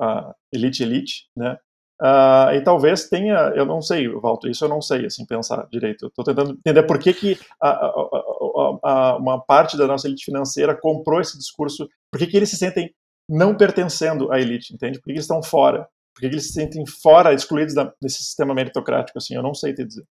a 0.00 0.34
elite 0.52 0.82
elite, 0.82 1.26
né? 1.36 1.58
Uh, 2.00 2.54
e 2.54 2.62
talvez 2.62 3.08
tenha, 3.08 3.52
eu 3.56 3.66
não 3.66 3.82
sei, 3.82 4.08
Walter, 4.08 4.48
isso 4.48 4.64
eu 4.64 4.68
não 4.68 4.80
sei, 4.80 5.06
assim, 5.06 5.26
pensar 5.26 5.66
direito. 5.70 6.06
Estou 6.06 6.24
tentando 6.24 6.52
entender 6.52 6.84
por 6.84 6.98
que, 6.98 7.12
que 7.12 7.38
a, 7.60 7.70
a, 7.70 8.78
a, 8.84 9.16
uma 9.16 9.40
parte 9.40 9.76
da 9.76 9.86
nossa 9.86 10.06
elite 10.06 10.24
financeira 10.24 10.76
comprou 10.80 11.20
esse 11.20 11.36
discurso, 11.36 11.88
por 12.10 12.18
que, 12.18 12.28
que 12.28 12.36
eles 12.36 12.50
se 12.50 12.56
sentem 12.56 12.94
não 13.28 13.56
pertencendo 13.56 14.30
à 14.32 14.40
elite, 14.40 14.72
entende? 14.72 14.98
Por 14.98 15.06
que, 15.06 15.10
que 15.10 15.18
eles 15.18 15.24
estão 15.24 15.42
fora? 15.42 15.88
Por 16.14 16.20
que, 16.20 16.28
que 16.28 16.34
eles 16.36 16.46
se 16.46 16.52
sentem 16.52 16.84
fora, 16.86 17.34
excluídos 17.34 17.74
da, 17.74 17.92
desse 18.00 18.18
sistema 18.18 18.54
meritocrático, 18.54 19.18
assim, 19.18 19.34
eu 19.34 19.42
não 19.42 19.52
sei 19.52 19.74
te 19.74 19.84
dizer. 19.84 20.04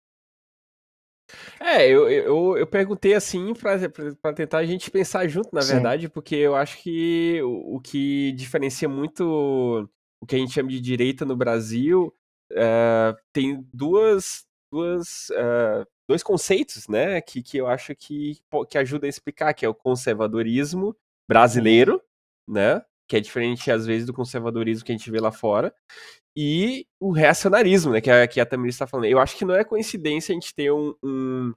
É, 1.60 1.86
eu, 1.86 2.08
eu, 2.08 2.56
eu 2.56 2.66
perguntei 2.66 3.14
assim 3.14 3.52
para 3.54 4.32
tentar 4.32 4.58
a 4.58 4.66
gente 4.66 4.90
pensar 4.90 5.28
junto, 5.28 5.50
na 5.52 5.62
Sim. 5.62 5.74
verdade, 5.74 6.08
porque 6.08 6.36
eu 6.36 6.54
acho 6.54 6.78
que 6.78 7.40
o, 7.42 7.76
o, 7.76 7.80
que 7.80 8.32
diferencia 8.32 8.88
muito 8.88 9.88
o 10.20 10.26
que 10.26 10.36
a 10.36 10.38
gente 10.38 10.52
chama 10.52 10.68
de 10.68 10.80
direita 10.80 11.24
no 11.24 11.36
Brasil 11.36 12.14
uh, 12.52 13.16
tem 13.32 13.66
duas, 13.72 14.46
duas, 14.72 15.28
uh, 15.30 15.86
dois 16.08 16.22
conceitos, 16.22 16.88
né, 16.88 17.20
que, 17.20 17.42
que 17.42 17.58
eu 17.58 17.66
acho 17.66 17.94
que, 17.94 18.38
que 18.68 18.78
ajuda 18.78 19.06
a 19.06 19.10
explicar, 19.10 19.54
que 19.54 19.64
é 19.64 19.68
o 19.68 19.74
conservadorismo 19.74 20.96
brasileiro, 21.28 22.02
né, 22.48 22.82
que 23.06 23.16
é 23.16 23.20
diferente 23.20 23.70
às 23.70 23.86
vezes 23.86 24.06
do 24.06 24.12
conservadorismo 24.12 24.84
que 24.84 24.92
a 24.92 24.96
gente 24.96 25.10
vê 25.10 25.20
lá 25.20 25.30
fora, 25.30 25.74
e 26.40 26.86
o 27.00 27.10
reacionarismo, 27.10 27.90
né, 27.90 28.00
que 28.00 28.08
a, 28.08 28.28
que 28.28 28.40
a 28.40 28.46
Tamiris 28.46 28.76
está 28.76 28.86
falando. 28.86 29.06
Eu 29.06 29.18
acho 29.18 29.36
que 29.36 29.44
não 29.44 29.56
é 29.56 29.64
coincidência 29.64 30.30
a 30.32 30.34
gente 30.34 30.54
ter 30.54 30.70
um, 30.70 30.94
um, 31.02 31.52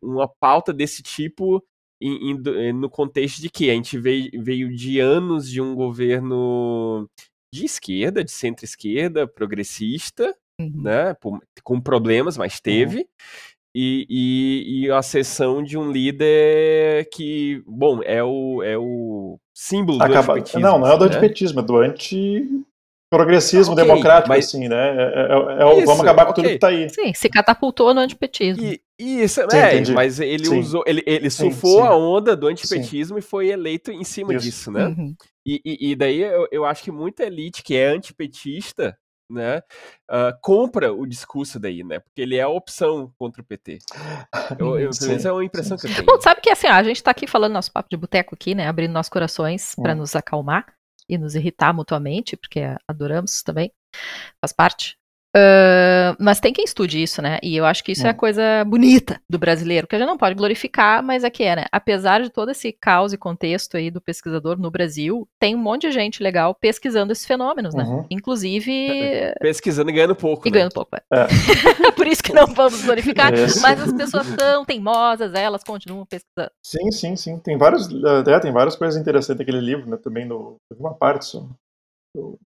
uma 0.00 0.28
pauta 0.28 0.72
desse 0.72 1.02
tipo 1.02 1.60
em, 2.00 2.30
em, 2.30 2.42
eh, 2.46 2.72
no 2.72 2.88
contexto 2.88 3.42
de 3.42 3.50
que 3.50 3.68
a 3.68 3.74
gente 3.74 3.98
veio, 3.98 4.30
veio 4.40 4.72
de 4.72 5.00
anos 5.00 5.50
de 5.50 5.60
um 5.60 5.74
governo 5.74 7.10
de 7.52 7.64
esquerda, 7.64 8.22
de 8.22 8.30
centro-esquerda, 8.30 9.26
progressista, 9.26 10.32
uhum. 10.60 10.80
né, 10.80 11.16
com 11.64 11.80
problemas, 11.80 12.38
mas 12.38 12.54
uhum. 12.54 12.60
teve, 12.62 12.98
uhum. 12.98 13.04
e, 13.74 14.06
e, 14.08 14.84
e, 14.84 14.90
a 14.92 15.02
sessão 15.02 15.60
de 15.60 15.76
um 15.76 15.90
líder 15.90 17.08
que, 17.12 17.64
bom, 17.66 18.00
é 18.04 18.22
o, 18.22 18.62
é 18.62 18.78
o 18.78 19.40
símbolo 19.52 20.00
Acaba... 20.00 20.22
do 20.22 20.32
antipetismo. 20.34 20.60
Não, 20.60 20.78
não 20.78 20.86
é 20.86 20.96
do 20.96 21.04
né? 21.04 21.10
antipetismo, 21.10 21.58
é 21.58 21.62
do 21.64 21.76
anti 21.78 22.64
progressismo 23.10 23.72
okay, 23.72 23.84
democrático, 23.84 24.28
mas... 24.28 24.46
assim, 24.46 24.68
né? 24.68 24.76
É, 24.76 25.62
é, 25.62 25.62
é 25.62 25.76
isso, 25.76 25.86
vamos 25.86 26.00
acabar 26.00 26.24
com 26.26 26.32
okay. 26.32 26.44
tudo 26.44 26.52
que 26.52 26.58
tá 26.58 26.68
aí. 26.68 26.88
Sim, 26.90 27.12
se 27.14 27.28
catapultou 27.28 27.94
no 27.94 28.00
antipetismo. 28.00 28.62
E, 28.62 28.80
isso, 28.98 29.40
sim, 29.48 29.56
é, 29.56 29.74
entendi. 29.74 29.92
mas 29.92 30.18
ele 30.20 30.44
sim. 30.44 30.58
usou, 30.58 30.82
ele, 30.86 31.02
ele 31.06 31.30
surfou 31.30 31.82
sim, 31.82 31.86
a 31.86 31.94
onda 31.94 32.36
do 32.36 32.48
antipetismo 32.48 33.18
e 33.18 33.22
foi 33.22 33.48
eleito 33.48 33.90
em 33.90 34.04
cima 34.04 34.34
isso. 34.34 34.44
disso, 34.44 34.70
né? 34.70 34.86
Uhum. 34.86 35.14
E, 35.46 35.60
e, 35.64 35.90
e, 35.90 35.96
daí 35.96 36.20
eu, 36.20 36.48
eu 36.50 36.64
acho 36.64 36.82
que 36.82 36.90
muita 36.90 37.24
elite 37.24 37.62
que 37.62 37.76
é 37.76 37.86
antipetista, 37.86 38.98
né, 39.30 39.58
uh, 40.10 40.32
compra 40.42 40.92
o 40.92 41.06
discurso 41.06 41.60
daí, 41.60 41.84
né? 41.84 42.00
Porque 42.00 42.20
ele 42.20 42.36
é 42.36 42.42
a 42.42 42.48
opção 42.48 43.12
contra 43.18 43.42
o 43.42 43.44
PT. 43.44 43.78
Eu, 44.58 44.78
eu, 44.78 44.90
pelo 44.90 45.08
menos 45.08 45.24
é 45.26 45.32
uma 45.32 45.44
impressão 45.44 45.76
que 45.76 45.86
eu 45.86 45.94
tenho. 45.94 46.06
Bom, 46.06 46.18
sabe 46.20 46.40
que 46.40 46.48
assim, 46.48 46.66
a 46.66 46.82
gente 46.82 47.02
tá 47.02 47.10
aqui 47.10 47.26
falando 47.26 47.52
nosso 47.52 47.70
papo 47.70 47.88
de 47.90 47.96
boteco 47.96 48.34
aqui, 48.34 48.54
né? 48.54 48.66
Abrindo 48.66 48.92
nossos 48.92 49.10
corações 49.10 49.74
para 49.74 49.92
hum. 49.92 49.98
nos 49.98 50.16
acalmar 50.16 50.64
e 51.08 51.16
nos 51.18 51.34
irritar 51.34 51.72
mutuamente, 51.74 52.36
porque 52.36 52.60
adoramos 52.86 53.42
também, 53.42 53.72
faz 54.40 54.52
parte. 54.52 54.97
Uh, 55.36 56.16
mas 56.18 56.40
tem 56.40 56.52
quem 56.52 56.64
estude 56.64 57.02
isso, 57.02 57.20
né? 57.20 57.38
E 57.42 57.56
eu 57.56 57.66
acho 57.66 57.84
que 57.84 57.92
isso 57.92 58.04
é, 58.04 58.08
é 58.08 58.10
a 58.10 58.14
coisa 58.14 58.64
bonita 58.64 59.20
do 59.28 59.38
brasileiro, 59.38 59.86
que 59.86 59.94
a 59.94 59.98
gente 59.98 60.08
não 60.08 60.16
pode 60.16 60.34
glorificar, 60.34 61.02
mas 61.02 61.22
é 61.22 61.30
que 61.30 61.44
é, 61.44 61.56
né? 61.56 61.64
Apesar 61.70 62.22
de 62.22 62.30
todo 62.30 62.50
esse 62.50 62.72
caos 62.72 63.12
e 63.12 63.18
contexto 63.18 63.76
aí 63.76 63.90
do 63.90 64.00
pesquisador 64.00 64.58
no 64.58 64.70
Brasil, 64.70 65.28
tem 65.38 65.54
um 65.54 65.58
monte 65.58 65.82
de 65.82 65.92
gente 65.92 66.22
legal 66.22 66.54
pesquisando 66.54 67.12
esses 67.12 67.26
fenômenos, 67.26 67.74
né? 67.74 67.84
Uhum. 67.84 68.06
Inclusive. 68.10 68.88
Pesquisando 69.40 69.90
e 69.90 69.92
ganhando 69.92 70.16
pouco. 70.16 70.48
E 70.48 70.50
né? 70.50 70.54
ganhando 70.54 70.72
pouco, 70.72 70.96
é. 70.96 71.02
é. 71.12 71.26
Por 71.92 72.06
isso 72.06 72.22
que 72.22 72.32
não 72.32 72.46
vamos 72.46 72.82
glorificar. 72.82 73.30
mas 73.60 73.80
as 73.80 73.92
pessoas 73.92 74.26
são 74.26 74.64
teimosas, 74.64 75.34
elas 75.34 75.62
continuam 75.62 76.06
pesquisando. 76.06 76.50
Sim, 76.64 76.90
sim, 76.90 77.16
sim. 77.16 77.38
Tem, 77.38 77.58
vários, 77.58 77.88
é, 78.26 78.40
tem 78.40 78.52
várias 78.52 78.76
coisas 78.76 78.98
interessantes 78.98 79.38
naquele 79.38 79.60
livro, 79.60 79.88
né? 79.88 79.98
Também 80.02 80.24
no, 80.24 80.56
uma 80.78 80.94
parte 80.94 81.26
só 81.26 81.46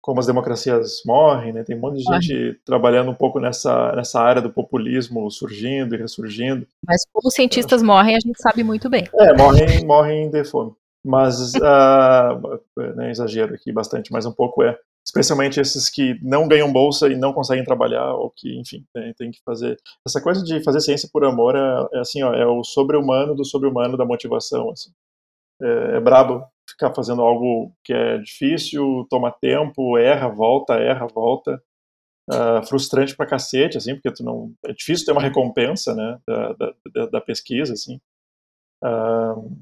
como 0.02 0.20
as 0.20 0.28
democracias 0.28 1.02
morrem, 1.06 1.54
né? 1.54 1.64
Tem 1.64 1.76
um 1.76 1.80
monte 1.80 1.98
de 1.98 2.04
gente 2.04 2.60
trabalhando 2.66 3.10
um 3.10 3.16
pouco 3.16 3.40
nessa, 3.40 3.96
nessa 3.96 4.20
área 4.20 4.42
do 4.42 4.52
populismo 4.52 5.30
surgindo 5.32 5.96
e 5.96 5.98
ressurgindo. 5.98 6.68
Mas 6.86 7.04
como 7.12 7.32
cientistas 7.32 7.82
morrem, 7.82 8.16
a 8.16 8.20
gente 8.20 8.40
sabe 8.42 8.64
muito 8.64 8.90
bem. 8.90 9.08
É, 9.16 9.34
morrem, 9.34 9.86
morrem 9.86 10.30
de 10.30 10.44
fome. 10.44 10.74
Mas, 11.04 11.54
uh, 11.56 12.96
né, 12.96 13.12
exagero 13.12 13.54
aqui 13.54 13.72
bastante, 13.72 14.12
mas 14.12 14.26
um 14.26 14.32
pouco 14.32 14.64
é. 14.64 14.78
Especialmente 15.06 15.60
esses 15.60 15.88
que 15.88 16.20
não 16.24 16.48
ganham 16.48 16.74
bolsa 16.74 17.08
e 17.08 17.16
não 17.16 17.32
conseguem 17.32 17.64
trabalhar, 17.64 18.16
ou 18.16 18.32
que, 18.36 18.60
enfim, 18.60 18.84
tem, 18.92 19.14
tem 19.14 19.32
que 19.32 19.40
fazer. 19.46 19.78
Essa 20.06 20.20
coisa 20.20 20.44
de 20.44 20.64
fazer 20.64 20.82
ciência 20.82 21.08
por 21.14 21.24
amor 21.24 21.56
é, 21.56 21.98
é 21.98 22.00
assim, 22.00 22.24
ó, 22.24 22.34
é 22.34 22.46
o 22.46 22.64
sobre-humano 22.64 23.36
do 23.36 23.46
sobre-humano 23.46 23.96
da 23.96 24.04
motivação. 24.04 24.72
Assim. 24.72 24.90
É, 25.62 25.98
é 25.98 26.00
brabo 26.00 26.44
ficar 26.70 26.94
fazendo 26.94 27.22
algo 27.22 27.74
que 27.84 27.94
é 27.94 28.18
difícil, 28.18 29.06
toma 29.10 29.32
tempo, 29.32 29.98
erra, 29.98 30.28
volta, 30.28 30.76
erra, 30.76 31.08
volta. 31.08 31.62
Uh, 32.28 32.66
frustrante 32.66 33.16
pra 33.16 33.28
cacete, 33.28 33.78
assim, 33.78 33.94
porque 33.94 34.12
tu 34.12 34.24
não, 34.24 34.52
é 34.66 34.74
difícil 34.74 35.06
ter 35.06 35.12
uma 35.12 35.22
recompensa, 35.22 35.94
né, 35.94 36.20
da, 36.28 36.54
da, 36.92 37.06
da 37.06 37.22
pesquisa, 37.22 37.74
assim. 37.74 38.02
Uh, 38.84 39.62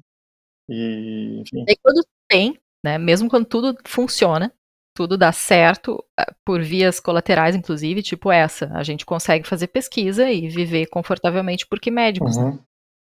e, 0.70 1.42
enfim. 1.42 1.66
E 1.68 1.76
quando 1.76 2.06
tem, 2.30 2.58
né, 2.82 2.98
mesmo 2.98 3.30
quando 3.30 3.46
tudo 3.46 3.78
funciona, 3.86 4.50
tudo 4.96 5.18
dá 5.18 5.32
certo, 5.32 6.04
ah, 6.18 6.34
por 6.46 6.62
vias 6.62 7.00
colaterais, 7.00 7.56
inclusive, 7.56 8.02
tipo 8.02 8.32
essa, 8.32 8.72
a 8.74 8.84
gente 8.84 9.06
consegue 9.06 9.48
fazer 9.48 9.68
pesquisa 9.68 10.32
e 10.32 10.48
viver 10.48 10.86
confortavelmente 10.88 11.68
porque 11.68 11.92
médicos, 11.92 12.38
né? 12.38 12.44
uhum. 12.44 12.52
né? 12.52 12.60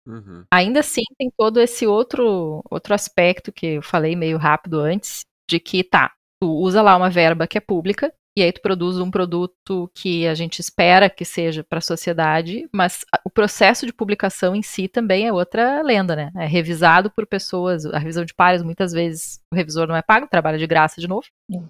Uhum. 0.06 0.44
Ainda 0.52 0.80
assim, 0.80 1.02
tem 1.18 1.30
todo 1.36 1.60
esse 1.60 1.86
outro, 1.86 2.62
outro 2.70 2.94
aspecto 2.94 3.52
que 3.52 3.66
eu 3.66 3.82
falei 3.82 4.14
meio 4.14 4.36
rápido 4.36 4.80
antes, 4.80 5.20
de 5.48 5.58
que 5.58 5.82
tá, 5.82 6.12
tu 6.42 6.50
usa 6.50 6.82
lá 6.82 6.96
uma 6.96 7.10
verba 7.10 7.46
que 7.46 7.58
é 7.58 7.60
pública, 7.60 8.12
e 8.36 8.42
aí 8.42 8.52
tu 8.52 8.60
produz 8.60 8.98
um 8.98 9.10
produto 9.10 9.88
que 9.94 10.26
a 10.26 10.34
gente 10.34 10.58
espera 10.58 11.08
que 11.08 11.24
seja 11.24 11.62
para 11.62 11.78
a 11.78 11.82
sociedade, 11.82 12.68
mas 12.74 13.04
o 13.24 13.30
processo 13.30 13.86
de 13.86 13.92
publicação 13.92 14.56
em 14.56 14.62
si 14.62 14.88
também 14.88 15.28
é 15.28 15.32
outra 15.32 15.80
lenda, 15.82 16.16
né? 16.16 16.32
É 16.36 16.44
revisado 16.44 17.10
por 17.12 17.26
pessoas, 17.26 17.86
a 17.86 17.98
revisão 17.98 18.24
de 18.24 18.34
pares 18.34 18.60
muitas 18.60 18.92
vezes 18.92 19.40
o 19.52 19.56
revisor 19.56 19.86
não 19.86 19.94
é 19.94 20.02
pago, 20.02 20.26
trabalha 20.26 20.58
de 20.58 20.66
graça 20.66 21.00
de 21.00 21.06
novo. 21.06 21.26
Uhum. 21.48 21.68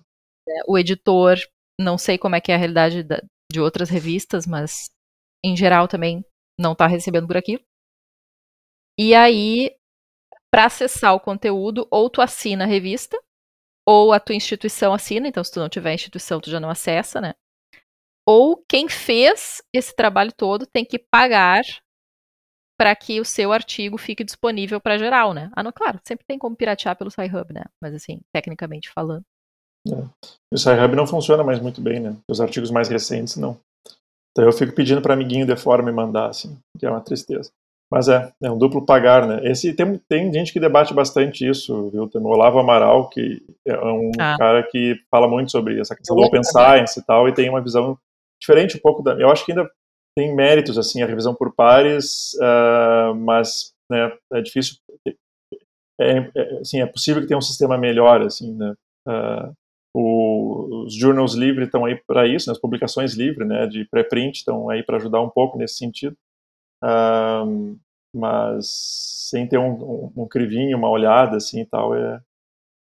O 0.67 0.79
editor, 0.79 1.37
não 1.79 1.99
sei 1.99 2.17
como 2.17 2.35
é 2.35 2.41
que 2.41 2.51
é 2.51 2.55
a 2.55 2.59
realidade 2.59 3.03
da, 3.03 3.23
de 3.53 3.61
outras 3.61 3.91
revistas, 3.91 4.47
mas 4.47 4.91
em 5.45 5.55
geral 5.55 5.87
também 5.87 6.25
não 6.59 6.73
está 6.73 6.87
recebendo 6.87 7.27
por 7.27 7.37
aquilo. 7.37 7.63
E 8.99 9.15
aí, 9.15 9.75
para 10.51 10.67
acessar 10.67 11.15
o 11.15 11.21
conteúdo, 11.21 11.87
ou 11.91 12.09
tu 12.09 12.21
assina 12.21 12.65
a 12.65 12.67
revista, 12.67 13.21
ou 13.87 14.13
a 14.13 14.21
tua 14.21 14.35
instituição 14.35 14.95
assina, 14.95 15.29
então 15.29 15.43
se 15.45 15.53
tu 15.53 15.61
não 15.61 15.69
tiver 15.69 15.93
instituição, 15.93 16.41
tu 16.41 16.51
já 16.51 16.61
não 16.61 16.71
acessa, 16.71 17.21
né? 17.21 17.35
Ou 18.27 18.65
quem 18.69 18.89
fez 18.89 19.63
esse 19.73 19.95
trabalho 19.95 20.33
todo 20.33 20.67
tem 20.67 20.85
que 20.85 20.99
pagar 20.99 21.63
para 22.79 22.95
que 22.97 23.21
o 23.21 23.25
seu 23.25 23.53
artigo 23.53 23.99
fique 23.99 24.25
disponível 24.25 24.81
para 24.81 24.99
geral, 24.99 25.35
né? 25.35 25.51
Ah, 25.55 25.63
não, 25.63 25.73
claro, 25.73 26.01
sempre 26.07 26.25
tem 26.27 26.39
como 26.39 26.57
piratear 26.57 26.97
pelo 26.97 27.11
SciHub, 27.11 27.53
né? 27.53 27.65
Mas 27.81 27.95
assim, 27.95 28.21
tecnicamente 28.33 28.91
falando. 28.91 29.25
É. 29.87 29.97
O 30.53 30.57
SciHub 30.57 30.97
não 30.97 31.07
funciona 31.07 31.45
mais 31.45 31.61
muito 31.61 31.81
bem, 31.81 32.01
né? 32.01 32.17
Os 32.29 32.41
artigos 32.41 32.71
mais 32.71 32.89
recentes 32.89 33.37
não. 33.37 33.61
Então 34.33 34.45
eu 34.45 34.53
fico 34.53 34.75
pedindo 34.75 35.03
para 35.03 35.15
amiguinho 35.15 35.47
de 35.47 35.57
fora 35.57 35.83
me 35.83 35.93
mandar, 35.93 36.31
assim, 36.31 36.59
que 36.79 36.87
é 36.87 36.91
uma 36.91 37.01
tristeza. 37.01 37.51
Mas 37.91 38.09
é, 38.09 38.33
é 38.43 38.51
um 38.51 38.59
duplo 38.59 38.85
pagar, 38.85 39.27
né? 39.27 39.41
Esse, 39.45 39.73
tem, 39.75 40.01
tem 40.09 40.33
gente 40.33 40.53
que 40.53 40.61
debate 40.61 40.93
bastante 40.93 41.49
isso, 41.49 41.91
viu? 41.91 42.09
Tem 42.09 42.21
o 42.21 42.27
Olavo 42.27 42.59
Amaral, 42.59 43.09
que 43.09 43.43
é 43.67 43.79
um 43.79 44.11
ah. 44.19 44.37
cara 44.39 44.63
que 44.63 44.97
fala 45.11 45.29
muito 45.29 45.53
sobre 45.53 45.81
essa 45.81 45.95
questão 45.95 46.17
do 46.17 46.23
open 46.23 46.43
science 46.43 46.99
e 46.99 47.05
tal, 47.05 47.29
e 47.29 47.33
tem 47.33 47.49
uma 47.49 47.63
visão 47.63 47.97
diferente 48.41 48.77
um 48.77 48.81
pouco 48.81 49.03
da... 49.03 49.13
Eu 49.15 49.31
acho 49.31 49.45
que 49.45 49.53
ainda 49.53 49.71
tem 50.17 50.35
méritos, 50.35 50.79
assim, 50.79 51.03
a 51.03 51.07
revisão 51.07 51.35
por 51.35 51.55
pares, 51.55 52.33
uh, 52.35 53.15
mas 53.15 53.73
né, 53.91 54.13
é 54.33 54.41
difícil... 54.41 54.77
É, 56.01 56.19
é, 56.35 56.59
assim, 56.61 56.81
é 56.81 56.87
possível 56.87 57.23
que 57.23 57.29
tenha 57.29 57.39
um 57.39 57.43
sistema 57.43 57.79
melhor, 57.79 58.23
assim, 58.23 58.53
né? 58.55 58.75
Uh, 59.07 59.53
o, 59.95 60.85
os 60.85 60.95
journals 60.95 61.35
livres 61.35 61.69
estão 61.69 61.85
aí 61.85 62.01
para 62.07 62.27
isso, 62.27 62.49
né, 62.49 62.53
as 62.53 62.61
publicações 62.61 63.15
livres, 63.15 63.47
né, 63.47 63.67
de 63.69 63.85
pré-print 63.85 64.39
estão 64.39 64.69
aí 64.69 64.83
para 64.83 64.97
ajudar 64.97 65.21
um 65.21 65.31
pouco 65.31 65.57
nesse 65.57 65.77
sentido. 65.77 66.17
Um, 66.85 67.79
mas 68.15 68.67
sem 69.31 69.47
ter 69.49 69.59
um, 69.59 69.73
um, 69.73 70.13
um, 70.23 70.29
crivinho, 70.29 70.77
uma 70.77 70.91
olhada 70.91 71.37
assim 71.37 71.63
e 71.63 71.67
tal, 71.67 71.95
é, 71.97 72.21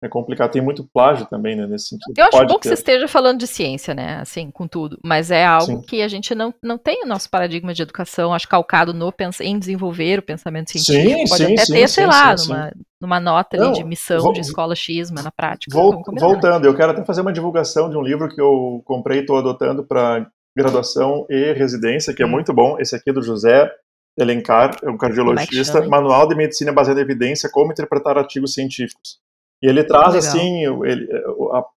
é 0.02 0.08
complicado. 0.08 0.52
Tem 0.52 0.62
muito 0.62 0.88
plágio 0.94 1.26
também, 1.26 1.56
né, 1.56 1.66
nesse 1.66 1.88
sentido. 1.88 2.14
Eu 2.16 2.24
acho 2.24 2.30
Pode 2.30 2.48
bom 2.48 2.54
ter. 2.54 2.60
que 2.60 2.68
você 2.68 2.74
esteja 2.74 3.08
falando 3.08 3.38
de 3.40 3.46
ciência, 3.46 3.94
né, 3.94 4.18
assim, 4.20 4.50
com 4.50 4.66
tudo, 4.66 4.98
mas 5.04 5.30
é 5.30 5.44
algo 5.44 5.66
Sim. 5.66 5.82
que 5.82 6.00
a 6.00 6.08
gente 6.08 6.34
não, 6.34 6.54
não 6.62 6.78
tem 6.78 7.02
o 7.02 7.06
nosso 7.06 7.28
paradigma 7.28 7.74
de 7.74 7.82
educação, 7.82 8.32
acho 8.32 8.48
calcado 8.48 8.94
no, 8.94 9.12
em 9.40 9.58
desenvolver 9.58 10.20
o 10.20 10.22
pensamento 10.22 10.70
científico. 10.70 11.18
Sim, 11.18 11.28
Pode 11.28 11.44
sim, 11.44 11.52
até 11.52 11.64
sim, 11.64 11.72
ter, 11.74 11.88
sei 11.88 12.06
lá, 12.06 12.34
numa, 12.36 12.72
numa 13.00 13.20
nota 13.20 13.56
não, 13.56 13.72
de 13.72 13.84
missão 13.84 14.20
vou, 14.20 14.32
de 14.32 14.40
escola 14.40 14.74
X, 14.74 15.10
mas 15.10 15.24
na 15.24 15.32
prática. 15.32 15.76
Vou, 15.76 16.02
voltando, 16.18 16.64
eu 16.64 16.74
quero 16.74 16.92
até 16.92 17.04
fazer 17.04 17.20
uma 17.20 17.32
divulgação 17.32 17.90
de 17.90 17.96
um 17.96 18.02
livro 18.02 18.28
que 18.28 18.40
eu 18.40 18.80
comprei 18.84 19.18
e 19.18 19.20
estou 19.22 19.36
adotando 19.36 19.84
para 19.84 20.26
graduação 20.56 21.26
e 21.28 21.52
residência, 21.52 22.14
que 22.14 22.22
é 22.22 22.26
hum. 22.26 22.30
muito 22.30 22.54
bom. 22.54 22.78
Esse 22.80 22.96
aqui 22.96 23.10
é 23.10 23.12
do 23.12 23.22
José 23.22 23.70
Elencar, 24.18 24.76
é 24.82 24.90
um 24.90 24.96
cardiologista, 24.96 25.78
é 25.78 25.86
Manual 25.86 26.28
de 26.28 26.34
Medicina 26.34 26.72
Baseada 26.72 27.00
em 27.00 27.04
Evidência, 27.04 27.48
Como 27.50 27.72
Interpretar 27.72 28.18
Artigos 28.18 28.54
Científicos. 28.54 29.18
E 29.62 29.66
ele 29.66 29.82
traz, 29.84 30.14
legal. 30.14 30.28
assim, 30.28 30.64
ele, 30.84 31.08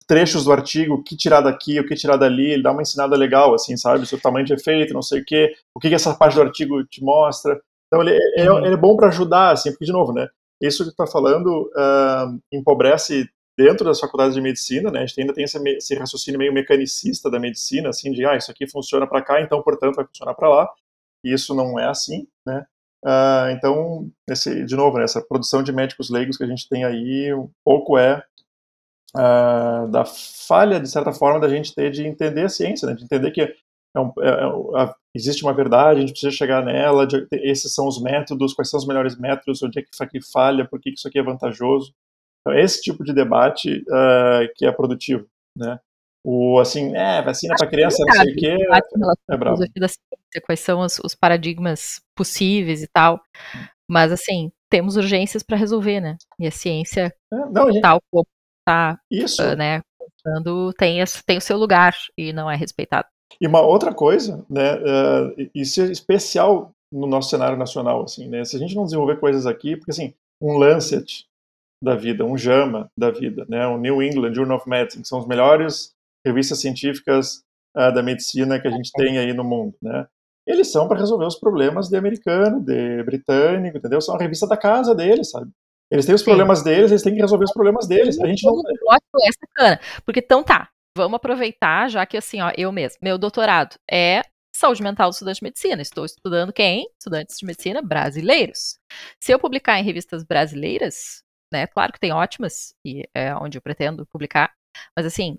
trechos 0.06 0.44
do 0.44 0.52
artigo, 0.52 0.94
o 0.94 1.02
que 1.02 1.16
tirar 1.16 1.42
daqui, 1.42 1.78
o 1.78 1.86
que 1.86 1.94
tirar 1.94 2.16
dali, 2.16 2.50
ele 2.50 2.62
dá 2.62 2.72
uma 2.72 2.82
ensinada 2.82 3.14
legal, 3.16 3.54
assim, 3.54 3.76
sabe? 3.76 4.06
Sobre 4.06 4.20
o 4.20 4.22
tamanho 4.22 4.46
de 4.46 4.54
efeito, 4.54 4.94
não 4.94 5.02
sei 5.02 5.20
o 5.20 5.24
quê, 5.24 5.52
o 5.74 5.78
que, 5.78 5.88
que 5.88 5.94
essa 5.94 6.14
parte 6.14 6.34
do 6.34 6.42
artigo 6.42 6.82
te 6.84 7.04
mostra. 7.04 7.60
Então, 7.86 8.02
ele, 8.02 8.18
é, 8.36 8.50
uhum. 8.50 8.64
ele 8.64 8.74
é 8.74 8.76
bom 8.76 8.96
para 8.96 9.08
ajudar, 9.08 9.52
assim, 9.52 9.70
porque, 9.70 9.84
de 9.84 9.92
novo, 9.92 10.12
né? 10.12 10.26
Isso 10.60 10.82
que 10.82 10.90
tu 10.90 11.02
está 11.02 11.06
falando 11.06 11.70
uh, 11.76 12.40
empobrece 12.52 13.28
dentro 13.56 13.84
das 13.84 14.00
faculdades 14.00 14.34
de 14.34 14.40
medicina, 14.40 14.90
né? 14.90 15.00
A 15.00 15.06
gente 15.06 15.20
ainda 15.20 15.34
tem 15.34 15.44
esse, 15.44 15.58
esse 15.68 15.94
raciocínio 15.94 16.38
meio 16.38 16.52
mecanicista 16.52 17.30
da 17.30 17.38
medicina, 17.38 17.90
assim, 17.90 18.10
de, 18.10 18.24
ah, 18.24 18.36
isso 18.36 18.50
aqui 18.50 18.66
funciona 18.66 19.06
para 19.06 19.22
cá, 19.22 19.40
então, 19.40 19.62
portanto, 19.62 19.94
vai 19.94 20.06
funcionar 20.06 20.34
para 20.34 20.48
lá. 20.48 20.70
E 21.24 21.32
isso 21.32 21.54
não 21.54 21.78
é 21.78 21.86
assim, 21.86 22.26
né? 22.46 22.66
Uh, 23.04 23.50
então, 23.52 24.10
esse, 24.28 24.64
de 24.64 24.74
novo, 24.74 24.98
né, 24.98 25.04
essa 25.04 25.22
produção 25.22 25.62
de 25.62 25.72
médicos 25.72 26.10
leigos 26.10 26.36
que 26.36 26.42
a 26.42 26.46
gente 26.46 26.68
tem 26.68 26.84
aí, 26.84 27.32
um 27.32 27.48
pouco 27.64 27.96
é 27.96 28.22
uh, 29.16 29.88
da 29.88 30.04
falha, 30.04 30.80
de 30.80 30.88
certa 30.88 31.12
forma, 31.12 31.38
da 31.38 31.48
gente 31.48 31.74
ter 31.74 31.90
de 31.92 32.04
entender 32.06 32.44
a 32.44 32.48
ciência, 32.48 32.88
né, 32.88 32.94
de 32.94 33.04
entender 33.04 33.30
que 33.30 33.54
é 33.94 34.00
um, 34.00 34.12
é, 34.20 34.82
é, 34.82 34.94
existe 35.14 35.42
uma 35.42 35.54
verdade, 35.54 35.98
a 35.98 36.00
gente 36.00 36.12
precisa 36.12 36.32
chegar 36.32 36.64
nela, 36.64 37.06
de, 37.06 37.26
esses 37.32 37.72
são 37.72 37.86
os 37.86 38.00
métodos, 38.02 38.52
quais 38.52 38.68
são 38.68 38.78
os 38.78 38.86
melhores 38.86 39.16
métodos, 39.16 39.62
onde 39.62 39.78
é 39.78 39.82
que 39.82 39.88
isso 39.92 40.02
aqui 40.02 40.20
falha, 40.20 40.66
por 40.68 40.80
que 40.80 40.90
isso 40.90 41.08
aqui 41.08 41.18
é 41.18 41.22
vantajoso. 41.22 41.94
Então, 42.40 42.58
esse 42.58 42.82
tipo 42.82 43.04
de 43.04 43.12
debate 43.12 43.84
uh, 43.88 44.48
que 44.56 44.66
é 44.66 44.72
produtivo, 44.72 45.26
né? 45.56 45.78
O, 46.24 46.58
assim, 46.58 46.94
é, 46.96 47.22
vacina 47.22 47.54
para 47.56 47.68
criança, 47.68 48.04
não 48.06 48.14
sei 48.14 48.32
o 48.32 48.36
quê, 48.36 48.56
é, 48.58 49.34
é 49.34 49.36
bravo. 49.36 49.62
Quais 50.44 50.60
são 50.60 50.80
os, 50.80 50.98
os, 51.04 51.14
paradigmas 51.14 52.00
possíveis 52.14 52.82
e 52.82 52.88
tal. 52.88 53.20
Mas, 53.88 54.12
assim, 54.12 54.50
temos 54.70 54.96
urgências 54.96 55.42
para 55.42 55.56
resolver, 55.56 56.00
né? 56.00 56.16
E 56.38 56.46
a 56.46 56.50
ciência, 56.50 57.14
é, 57.32 57.36
não, 57.50 57.72
gente... 57.72 57.80
tal 57.80 58.00
como 58.10 58.26
está, 58.60 58.98
uh, 59.10 59.56
né, 59.56 59.80
contando, 59.98 60.72
tem, 60.74 61.02
tem 61.26 61.38
o 61.38 61.40
seu 61.40 61.56
lugar 61.56 61.94
e 62.16 62.32
não 62.32 62.50
é 62.50 62.56
respeitado. 62.56 63.06
E 63.40 63.46
uma 63.46 63.60
outra 63.60 63.94
coisa, 63.94 64.44
né, 64.48 64.74
uh, 64.74 65.50
isso 65.54 65.80
é 65.80 65.86
especial 65.86 66.72
no 66.92 67.06
nosso 67.06 67.30
cenário 67.30 67.56
nacional, 67.56 68.02
assim, 68.02 68.28
né, 68.28 68.44
se 68.44 68.56
a 68.56 68.58
gente 68.58 68.74
não 68.74 68.84
desenvolver 68.84 69.18
coisas 69.18 69.46
aqui, 69.46 69.76
porque, 69.76 69.90
assim, 69.90 70.12
um 70.40 70.56
Lancet 70.56 71.26
da 71.82 71.94
vida, 71.94 72.24
um 72.24 72.36
JAMA 72.36 72.90
da 72.96 73.10
vida, 73.10 73.46
né, 73.48 73.66
um 73.66 73.78
New 73.78 74.02
England 74.02 74.34
Journal 74.34 74.58
of 74.58 74.68
Medicine, 74.68 75.02
que 75.02 75.08
são 75.08 75.20
os 75.20 75.26
melhores 75.26 75.94
revistas 76.28 76.60
científicas 76.60 77.42
uh, 77.76 77.92
da 77.92 78.02
medicina 78.02 78.60
que 78.60 78.68
a 78.68 78.70
gente 78.70 78.90
tem 78.92 79.18
aí 79.18 79.32
no 79.32 79.44
mundo, 79.44 79.74
né? 79.82 80.06
Eles 80.46 80.72
são 80.72 80.88
para 80.88 80.98
resolver 80.98 81.26
os 81.26 81.38
problemas 81.38 81.88
de 81.88 81.96
americano, 81.96 82.64
de 82.64 83.02
britânico, 83.02 83.76
entendeu? 83.76 84.00
São 84.00 84.14
a 84.14 84.18
revista 84.18 84.46
da 84.46 84.56
casa 84.56 84.94
deles, 84.94 85.30
sabe? 85.30 85.50
Eles 85.90 86.06
têm 86.06 86.14
os 86.14 86.20
Sim. 86.20 86.26
problemas 86.26 86.62
deles, 86.62 86.90
eles 86.90 87.02
têm 87.02 87.14
que 87.14 87.20
resolver 87.20 87.44
os 87.44 87.52
problemas 87.52 87.86
deles. 87.86 88.18
A 88.20 88.26
gente 88.26 88.46
não. 88.46 88.60
É 88.60 89.32
sacana. 89.32 89.80
Porque 90.04 90.20
então 90.20 90.42
tá, 90.42 90.68
vamos 90.96 91.16
aproveitar, 91.16 91.88
já 91.88 92.04
que 92.06 92.16
assim, 92.16 92.40
ó, 92.40 92.52
eu 92.56 92.72
mesmo, 92.72 92.98
meu 93.02 93.18
doutorado 93.18 93.76
é 93.90 94.22
saúde 94.54 94.82
mental 94.82 95.10
do 95.10 95.12
estudante 95.12 95.38
de 95.38 95.44
medicina. 95.44 95.82
Estou 95.82 96.04
estudando 96.04 96.52
quem? 96.52 96.88
Estudantes 96.98 97.38
de 97.38 97.46
medicina 97.46 97.80
brasileiros. 97.80 98.78
Se 99.20 99.32
eu 99.32 99.38
publicar 99.38 99.78
em 99.78 99.84
revistas 99.84 100.24
brasileiras, 100.24 101.22
né, 101.52 101.66
claro 101.66 101.92
que 101.92 102.00
tem 102.00 102.12
ótimas, 102.12 102.74
e 102.84 103.08
é 103.14 103.34
onde 103.36 103.56
eu 103.56 103.62
pretendo 103.62 104.06
publicar, 104.06 104.52
mas 104.96 105.06
assim, 105.06 105.38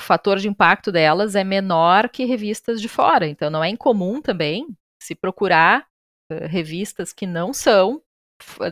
o 0.00 0.06
fator 0.06 0.38
de 0.38 0.48
impacto 0.48 0.90
delas 0.90 1.34
é 1.36 1.44
menor 1.44 2.08
que 2.08 2.24
revistas 2.24 2.80
de 2.80 2.88
fora. 2.88 3.26
Então, 3.26 3.50
não 3.50 3.62
é 3.62 3.68
incomum 3.68 4.20
também 4.20 4.66
se 5.02 5.14
procurar 5.14 5.86
uh, 6.32 6.46
revistas 6.46 7.12
que 7.12 7.26
não 7.26 7.52
são 7.52 8.02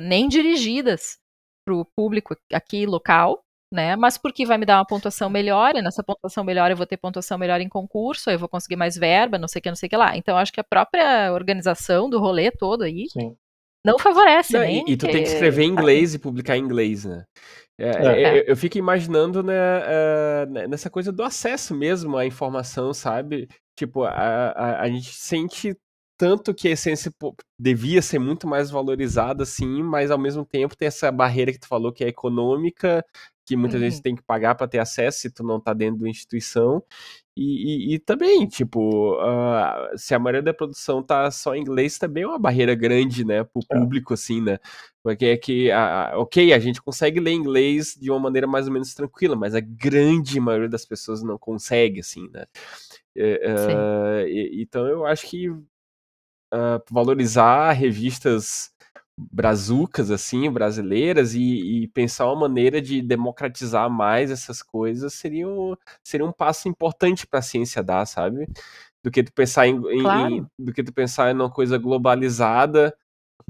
nem 0.01 0.29
dirigidas 0.29 1.19
para 1.67 1.75
o 1.75 1.85
público 1.85 2.35
aqui 2.53 2.87
local, 2.87 3.43
né? 3.73 3.95
Mas 3.97 4.17
porque 4.17 4.47
vai 4.47 4.57
me 4.57 4.65
dar 4.65 4.79
uma 4.79 4.87
pontuação 4.87 5.29
melhor, 5.29 5.77
e 5.77 5.83
nessa 5.83 6.03
pontuação 6.03 6.43
melhor 6.43 6.71
eu 6.71 6.77
vou 6.77 6.87
ter 6.87 6.97
pontuação 6.97 7.37
melhor 7.37 7.61
em 7.61 7.69
concurso, 7.69 8.31
eu 8.31 8.39
vou 8.39 8.49
conseguir 8.49 8.77
mais 8.77 8.97
verba, 8.97 9.39
não 9.39 9.47
sei 9.47 9.61
o 9.61 9.63
que, 9.63 9.69
não 9.69 9.77
sei 9.77 9.87
o 9.87 9.91
que 9.91 9.97
lá. 9.97 10.17
Então, 10.17 10.39
acho 10.39 10.53
que 10.53 10.61
a 10.61 10.65
própria 10.65 11.33
organização 11.33 12.09
do 12.09 12.19
rolê 12.19 12.51
todo 12.51 12.83
aí 12.83 13.07
Sim. 13.11 13.37
não 13.85 13.99
favorece, 13.99 14.55
não, 14.55 14.65
E, 14.65 14.93
e 14.93 14.97
tu 14.97 15.07
tem 15.07 15.23
que 15.23 15.29
escrever 15.29 15.65
em 15.65 15.71
inglês 15.71 16.15
e 16.15 16.19
publicar 16.19 16.57
em 16.57 16.63
inglês, 16.63 17.05
né? 17.05 17.25
É, 17.79 17.91
é. 17.91 18.39
Eu, 18.41 18.45
eu, 18.49 18.57
fico 18.57 18.77
imaginando 18.77 19.43
né, 19.43 19.55
uh, 19.55 20.69
nessa 20.69 20.91
coisa 20.91 21.13
do 21.13 21.23
acesso 21.23 21.75
mesmo 21.75 22.17
à 22.17 22.27
informação, 22.27 22.93
sabe? 22.93 23.49
Tipo, 23.77 24.03
a, 24.03 24.11
a, 24.11 24.81
a 24.83 24.89
gente 24.89 25.15
sente 25.15 25.77
tanto 26.19 26.53
que 26.53 26.67
a 26.67 26.73
essência 26.73 27.13
devia 27.57 28.03
ser 28.03 28.19
muito 28.19 28.49
mais 28.49 28.71
valorizada, 28.71 29.45
sim, 29.47 29.85
mas 29.85 30.11
ao 30.11 30.19
mesmo 30.19 30.45
tempo 30.45 30.77
tem 30.77 30.89
essa 30.89 31.13
barreira 31.13 31.53
que 31.53 31.61
tu 31.61 31.69
falou 31.69 31.93
que 31.93 32.03
é 32.03 32.09
econômica, 32.09 33.05
que 33.47 33.57
muitas 33.57 33.77
uhum. 33.77 33.87
vezes 33.87 34.01
tem 34.01 34.17
que 34.17 34.23
pagar 34.23 34.57
para 34.57 34.67
ter 34.67 34.81
acesso 34.81 35.21
se 35.21 35.31
tu 35.31 35.45
não 35.45 35.61
tá 35.61 35.73
dentro 35.73 36.01
da 36.01 36.09
instituição. 36.09 36.83
E, 37.41 37.93
e, 37.93 37.95
e 37.95 37.99
também, 38.01 38.49
tipo, 38.49 39.15
uh, 39.15 39.97
se 39.97 40.13
a 40.13 40.19
maioria 40.19 40.43
da 40.43 40.53
produção 40.53 41.01
tá 41.01 41.31
só 41.31 41.55
em 41.55 41.61
inglês, 41.61 41.97
também 41.97 42.25
é 42.25 42.27
uma 42.27 42.39
barreira 42.39 42.75
grande, 42.75 43.25
né, 43.25 43.45
pro 43.45 43.63
é. 43.71 43.79
público, 43.79 44.13
assim, 44.13 44.43
né? 44.43 44.59
Porque 45.01 45.25
é 45.27 45.37
que, 45.37 45.71
uh, 45.71 46.19
ok, 46.19 46.53
a 46.53 46.59
gente 46.59 46.83
consegue 46.83 47.21
ler 47.21 47.31
inglês 47.31 47.97
de 47.97 48.11
uma 48.11 48.19
maneira 48.19 48.49
mais 48.49 48.67
ou 48.67 48.73
menos 48.73 48.93
tranquila, 48.93 49.37
mas 49.37 49.55
a 49.55 49.61
grande 49.61 50.41
maioria 50.41 50.69
das 50.69 50.85
pessoas 50.85 51.23
não 51.23 51.39
consegue, 51.39 52.01
assim, 52.01 52.29
né? 52.33 52.45
Uh, 53.17 54.27
e, 54.27 54.61
então 54.61 54.85
eu 54.89 55.07
acho 55.07 55.25
que 55.29 55.49
valorizar 56.91 57.73
revistas 57.73 58.73
brazucas, 59.19 60.11
assim, 60.11 60.51
brasileiras, 60.51 61.35
e, 61.35 61.83
e, 61.83 61.89
pensar 61.89 62.27
uma 62.27 62.49
maneira 62.49 62.81
de 62.81 63.03
democratizar 63.03 63.91
mais 63.91 64.31
essas 64.31 64.63
coisas 64.63 65.13
seria 65.15 65.49
um, 65.49 65.75
seria 66.05 66.25
um 66.25 66.33
passo 66.33 66.69
importante 66.69 67.27
para 67.27 67.41
a 67.41 67.43
ciência 67.43 67.83
dar, 67.83 68.07
sabe? 68.07 68.49
Do 69.03 69.11
que 69.11 69.23
tu 69.25 69.33
pensar 69.33 69.67
em, 69.67 69.81
claro. 69.81 70.35
em, 70.35 70.47
do 70.59 70.73
que 70.73 70.85
tu 70.85 70.93
pensar 70.93 71.31
em 71.31 71.35
uma 71.35 71.51
coisa 71.51 71.77
globalizada 71.79 72.97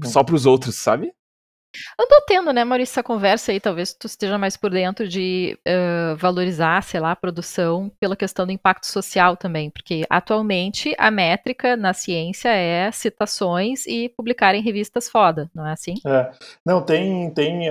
só 0.03 0.23
para 0.23 0.35
os 0.35 0.45
outros, 0.45 0.75
sabe? 0.75 1.13
Andou 1.99 2.21
tendo, 2.27 2.53
né, 2.53 2.63
Maurício, 2.63 2.93
essa 2.93 3.03
conversa 3.03 3.51
aí, 3.51 3.59
talvez 3.59 3.93
tu 3.93 4.07
esteja 4.07 4.37
mais 4.37 4.57
por 4.57 4.71
dentro 4.71 5.07
de 5.07 5.57
uh, 5.67 6.15
valorizar, 6.17 6.81
sei 6.83 6.99
lá, 6.99 7.11
a 7.11 7.15
produção 7.15 7.91
pela 7.99 8.15
questão 8.15 8.45
do 8.45 8.51
impacto 8.51 8.87
social 8.87 9.37
também, 9.37 9.69
porque 9.69 10.03
atualmente 10.09 10.95
a 10.97 11.11
métrica 11.11 11.75
na 11.75 11.93
ciência 11.93 12.49
é 12.49 12.91
citações 12.91 13.85
e 13.85 14.09
publicar 14.09 14.55
em 14.55 14.61
revistas 14.61 15.09
foda, 15.09 15.49
não 15.53 15.67
é 15.67 15.73
assim? 15.73 15.95
É. 16.05 16.31
Não, 16.65 16.81
tem, 16.81 17.31
tem 17.33 17.69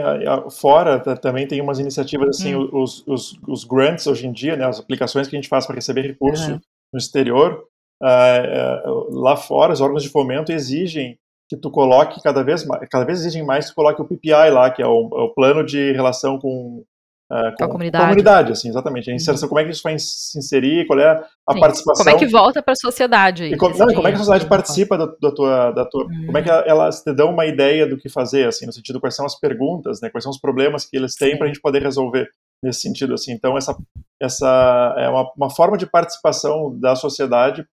fora 0.50 0.98
também 1.16 1.46
tem 1.46 1.60
umas 1.60 1.78
iniciativas 1.78 2.28
assim, 2.28 2.54
hum. 2.54 2.68
os, 2.72 3.06
os, 3.06 3.38
os, 3.46 3.64
grants 3.64 4.06
hoje 4.06 4.26
em 4.26 4.32
dia, 4.32 4.56
né, 4.56 4.66
as 4.66 4.78
aplicações 4.78 5.28
que 5.28 5.36
a 5.36 5.38
gente 5.38 5.48
faz 5.48 5.66
para 5.66 5.74
receber 5.74 6.02
recurso 6.02 6.52
uhum. 6.52 6.60
no 6.92 6.98
exterior, 6.98 7.64
uh, 8.02 8.90
uh, 8.90 9.20
lá 9.20 9.36
fora 9.36 9.72
os 9.72 9.80
órgãos 9.80 10.02
de 10.02 10.08
fomento 10.08 10.52
exigem 10.52 11.18
que 11.48 11.56
tu 11.56 11.70
coloque 11.70 12.22
cada 12.22 12.42
vez 12.42 12.64
mais, 12.64 12.88
cada 12.90 13.04
vez 13.04 13.20
exigem 13.20 13.44
mais 13.44 13.66
que 13.66 13.72
tu 13.72 13.76
coloque 13.76 14.02
o 14.02 14.04
PPI 14.04 14.50
lá, 14.50 14.70
que 14.70 14.82
é 14.82 14.86
o, 14.86 15.08
é 15.12 15.22
o 15.22 15.32
plano 15.34 15.64
de 15.64 15.92
relação 15.92 16.38
com, 16.38 16.84
uh, 17.32 17.56
com, 17.56 17.64
a 17.64 17.68
comunidade. 17.68 18.04
comunidade, 18.04 18.52
assim, 18.52 18.68
exatamente. 18.68 19.10
A 19.10 19.14
inserção, 19.14 19.46
uhum. 19.46 19.48
como 19.48 19.60
é 19.60 19.64
que 19.64 19.70
isso 19.70 19.82
vai 19.82 19.98
se 19.98 20.38
inserir, 20.38 20.86
qual 20.86 20.98
é 20.98 21.24
a 21.48 21.54
Sim. 21.54 21.60
participação. 21.60 22.04
Como 22.04 22.16
é 22.16 22.18
que 22.18 22.26
volta 22.26 22.62
para 22.62 22.72
a 22.72 22.76
sociedade? 22.76 23.44
E 23.44 23.56
como, 23.56 23.76
não, 23.78 23.86
como 23.86 24.06
é 24.06 24.10
que 24.10 24.16
a 24.16 24.18
sociedade 24.18 24.46
participa 24.46 24.98
da, 24.98 25.06
da 25.06 25.32
tua, 25.32 25.70
da 25.72 25.84
tua 25.86 26.04
uhum. 26.04 26.26
como 26.26 26.38
é 26.38 26.42
que 26.42 26.50
elas 26.50 27.02
te 27.02 27.14
dão 27.14 27.30
uma 27.30 27.46
ideia 27.46 27.86
do 27.86 27.96
que 27.96 28.10
fazer, 28.10 28.46
assim, 28.46 28.66
no 28.66 28.72
sentido 28.72 29.00
quais 29.00 29.16
são 29.16 29.24
as 29.24 29.38
perguntas, 29.38 30.02
né, 30.02 30.10
quais 30.10 30.24
são 30.24 30.30
os 30.30 30.40
problemas 30.40 30.84
que 30.84 30.98
eles 30.98 31.14
têm 31.14 31.36
para 31.38 31.46
a 31.46 31.48
gente 31.48 31.62
poder 31.62 31.82
resolver 31.82 32.28
nesse 32.62 32.82
sentido, 32.82 33.14
assim. 33.14 33.32
Então 33.32 33.56
essa, 33.56 33.74
essa 34.20 34.94
é 34.98 35.08
uma, 35.08 35.30
uma 35.34 35.50
forma 35.50 35.78
de 35.78 35.86
participação 35.86 36.78
da 36.78 36.94
sociedade 36.94 37.66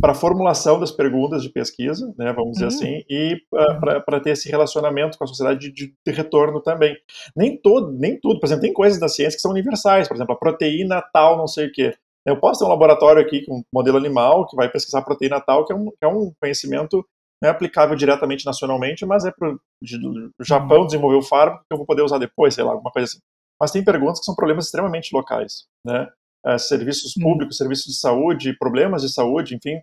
para 0.00 0.12
a 0.12 0.14
formulação 0.14 0.80
das 0.80 0.90
perguntas 0.90 1.42
de 1.42 1.50
pesquisa, 1.50 2.12
né, 2.16 2.32
vamos 2.32 2.52
dizer 2.52 2.64
uhum. 2.64 2.68
assim, 2.68 3.04
e 3.08 3.34
uh, 3.52 4.04
para 4.04 4.20
ter 4.20 4.30
esse 4.30 4.48
relacionamento 4.48 5.18
com 5.18 5.24
a 5.24 5.26
sociedade 5.26 5.70
de, 5.72 5.94
de, 6.06 6.12
retorno 6.12 6.60
também. 6.60 6.96
Nem 7.36 7.56
todo, 7.56 7.92
nem 7.92 8.18
tudo, 8.18 8.40
por 8.40 8.46
exemplo, 8.46 8.62
tem 8.62 8.72
coisas 8.72 8.98
da 8.98 9.08
ciência 9.08 9.36
que 9.36 9.42
são 9.42 9.50
universais, 9.50 10.08
por 10.08 10.16
exemplo, 10.16 10.34
a 10.34 10.38
proteína 10.38 11.02
tal, 11.12 11.36
não 11.36 11.46
sei 11.46 11.66
o 11.66 11.72
quê. 11.72 11.94
Eu 12.26 12.38
posso 12.38 12.60
ter 12.60 12.66
um 12.66 12.68
laboratório 12.68 13.22
aqui 13.22 13.44
com 13.44 13.58
um 13.58 13.62
modelo 13.72 13.96
animal 13.96 14.46
que 14.46 14.56
vai 14.56 14.70
pesquisar 14.70 15.00
a 15.00 15.04
proteína 15.04 15.40
tal, 15.40 15.64
que 15.64 15.72
é 15.72 15.76
um, 15.76 15.86
que 15.86 16.04
é 16.04 16.08
um 16.08 16.32
conhecimento 16.40 17.04
não 17.42 17.48
é 17.48 17.52
aplicável 17.52 17.96
diretamente 17.96 18.44
nacionalmente, 18.44 19.06
mas 19.06 19.24
é 19.24 19.30
para 19.30 19.52
o 19.52 20.44
Japão 20.44 20.80
uhum. 20.80 20.86
desenvolver 20.86 21.16
o 21.16 21.22
fármaco 21.22 21.64
que 21.64 21.72
eu 21.72 21.78
vou 21.78 21.86
poder 21.86 22.02
usar 22.02 22.18
depois, 22.18 22.54
sei 22.54 22.62
lá, 22.62 22.72
alguma 22.72 22.90
coisa 22.90 23.06
assim. 23.06 23.18
mas 23.58 23.70
tem 23.70 23.82
perguntas 23.82 24.18
que 24.18 24.26
são 24.26 24.34
problemas 24.34 24.66
extremamente 24.66 25.14
locais, 25.14 25.64
né? 25.84 26.08
Uh, 26.46 26.58
serviços 26.58 27.14
hum. 27.16 27.22
públicos, 27.22 27.58
serviços 27.58 27.84
de 27.84 27.98
saúde, 27.98 28.56
problemas 28.58 29.02
de 29.02 29.12
saúde, 29.12 29.54
enfim, 29.54 29.78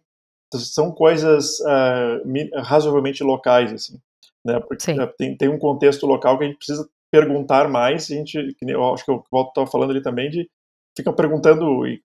são 0.56 0.92
coisas 0.92 1.60
uh, 1.60 2.62
razoavelmente 2.62 3.24
locais, 3.24 3.74
assim, 3.74 4.00
né? 4.46 4.60
Porque 4.60 4.94
tem, 5.18 5.38
tem 5.38 5.50
um 5.50 5.60
contexto 5.60 6.06
local 6.06 6.38
que 6.38 6.44
a 6.46 6.48
gente 6.48 6.58
precisa 6.58 6.88
perguntar 7.12 7.70
mais, 7.70 8.10
a 8.12 8.16
gente, 8.16 8.56
eu 8.62 8.94
acho 8.94 9.06
que 9.06 9.12
eu 9.12 9.24
volto 9.32 9.50
estava 9.50 9.68
falando 9.68 9.92
ali 9.92 10.02
também 10.02 10.30
de 10.30 10.50
ficam 10.98 11.14
perguntando 11.14 11.88
e 11.88 12.02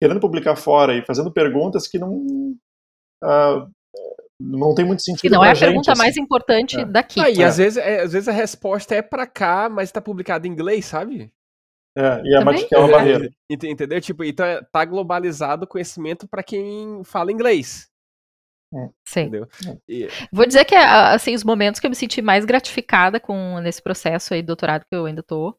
querendo 0.00 0.20
publicar 0.20 0.54
fora 0.54 0.96
e 0.96 1.04
fazendo 1.04 1.32
perguntas 1.32 1.88
que 1.88 1.98
não 1.98 2.12
uh, 3.24 3.68
não 4.40 4.74
tem 4.74 4.84
muito 4.84 5.02
sentido. 5.02 5.26
E 5.26 5.34
não 5.34 5.44
é 5.44 5.50
a 5.50 5.54
gente, 5.54 5.66
pergunta 5.66 5.92
assim. 5.92 6.00
mais 6.00 6.16
importante 6.16 6.78
é. 6.78 6.84
daqui. 6.84 7.20
Ah, 7.20 7.28
e 7.28 7.42
é. 7.42 7.44
às, 7.44 7.56
vezes, 7.56 7.76
é, 7.76 8.02
às 8.02 8.12
vezes 8.12 8.28
a 8.28 8.32
resposta 8.32 8.94
é 8.94 9.02
para 9.02 9.26
cá, 9.26 9.68
mas 9.68 9.88
está 9.88 10.00
publicado 10.00 10.46
em 10.46 10.50
inglês, 10.50 10.86
sabe? 10.86 11.32
É, 11.98 12.22
e 12.24 12.34
é, 12.34 12.38
uma, 12.38 12.54
é 12.54 12.78
uma 12.78 12.88
barreira. 12.88 13.28
Entendeu? 13.50 14.00
Tipo, 14.00 14.22
então 14.22 14.46
é, 14.46 14.62
tá 14.62 14.84
globalizado 14.84 15.64
o 15.64 15.68
conhecimento 15.68 16.28
para 16.28 16.44
quem 16.44 17.02
fala 17.02 17.32
inglês. 17.32 17.90
É. 18.72 18.88
Sim. 19.04 19.20
Entendeu? 19.22 19.48
E... 19.88 20.08
Vou 20.30 20.46
dizer 20.46 20.64
que 20.64 20.76
assim, 20.76 21.34
os 21.34 21.42
momentos 21.42 21.80
que 21.80 21.86
eu 21.86 21.90
me 21.90 21.96
senti 21.96 22.22
mais 22.22 22.44
gratificada 22.44 23.18
com 23.18 23.58
nesse 23.58 23.82
processo 23.82 24.32
aí, 24.32 24.42
doutorado 24.42 24.84
que 24.88 24.94
eu 24.94 25.06
ainda 25.06 25.24
tô, 25.24 25.50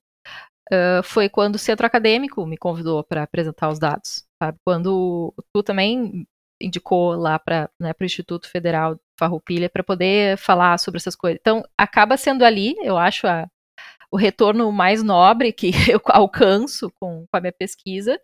uh, 0.71 1.03
foi 1.03 1.27
quando 1.27 1.55
o 1.55 1.59
centro 1.59 1.85
acadêmico 1.85 2.45
me 2.45 2.57
convidou 2.57 3.03
para 3.03 3.23
apresentar 3.23 3.69
os 3.69 3.79
dados. 3.79 4.25
Sabe? 4.41 4.57
Quando 4.65 5.33
tu 5.53 5.61
também 5.61 6.25
indicou 6.61 7.15
lá 7.15 7.37
para 7.37 7.69
né, 7.79 7.93
o 7.99 8.03
Instituto 8.03 8.49
Federal 8.49 8.97
Farroupilha 9.17 9.69
para 9.69 9.83
poder 9.83 10.37
falar 10.37 10.77
sobre 10.77 10.99
essas 10.99 11.15
coisas. 11.15 11.37
Então, 11.41 11.63
acaba 11.77 12.15
sendo 12.15 12.43
ali, 12.43 12.75
eu 12.81 12.97
acho, 12.97 13.27
a, 13.27 13.47
o 14.11 14.17
retorno 14.17 14.71
mais 14.71 15.03
nobre 15.03 15.53
que 15.53 15.71
eu 15.91 16.01
alcanço 16.05 16.91
com, 16.99 17.25
com 17.25 17.37
a 17.37 17.41
minha 17.41 17.53
pesquisa. 17.53 18.19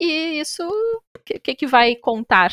E 0.00 0.40
isso, 0.40 0.62
o 0.66 1.40
que, 1.42 1.54
que, 1.54 1.66
vai 1.66 1.94
contar 1.94 2.50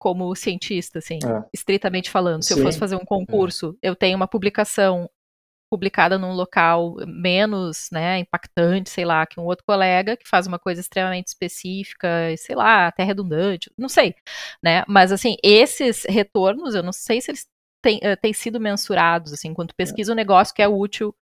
como 0.00 0.34
cientista, 0.34 0.98
assim, 0.98 1.18
é. 1.24 1.48
estritamente 1.52 2.10
falando? 2.10 2.42
Se 2.42 2.52
Sim. 2.52 2.60
eu 2.60 2.66
fosse 2.66 2.78
fazer 2.78 2.96
um 2.96 3.02
é. 3.02 3.06
concurso, 3.06 3.78
é. 3.80 3.88
eu 3.88 3.94
tenho 3.94 4.16
uma 4.16 4.26
publicação 4.26 5.08
publicada 5.70 6.18
num 6.18 6.32
local 6.32 6.94
menos 7.06 7.88
né, 7.90 8.18
impactante, 8.18 8.90
sei 8.90 9.04
lá, 9.04 9.26
que 9.26 9.40
um 9.40 9.44
outro 9.44 9.64
colega 9.66 10.16
que 10.16 10.28
faz 10.28 10.46
uma 10.46 10.58
coisa 10.58 10.80
extremamente 10.80 11.28
específica, 11.28 12.08
sei 12.36 12.54
lá, 12.54 12.86
até 12.86 13.02
redundante, 13.02 13.70
não 13.76 13.88
sei, 13.88 14.14
né? 14.62 14.84
Mas 14.86 15.10
assim, 15.10 15.36
esses 15.42 16.04
retornos, 16.08 16.74
eu 16.74 16.82
não 16.82 16.92
sei 16.92 17.20
se 17.20 17.30
eles 17.30 17.46
têm, 17.82 17.98
uh, 17.98 18.16
têm 18.20 18.32
sido 18.32 18.60
mensurados, 18.60 19.32
assim, 19.32 19.52
quando 19.52 19.70
é. 19.70 19.74
pesquisa 19.76 20.12
um 20.12 20.16
negócio 20.16 20.54
que 20.54 20.62
é 20.62 20.68
útil 20.68 21.14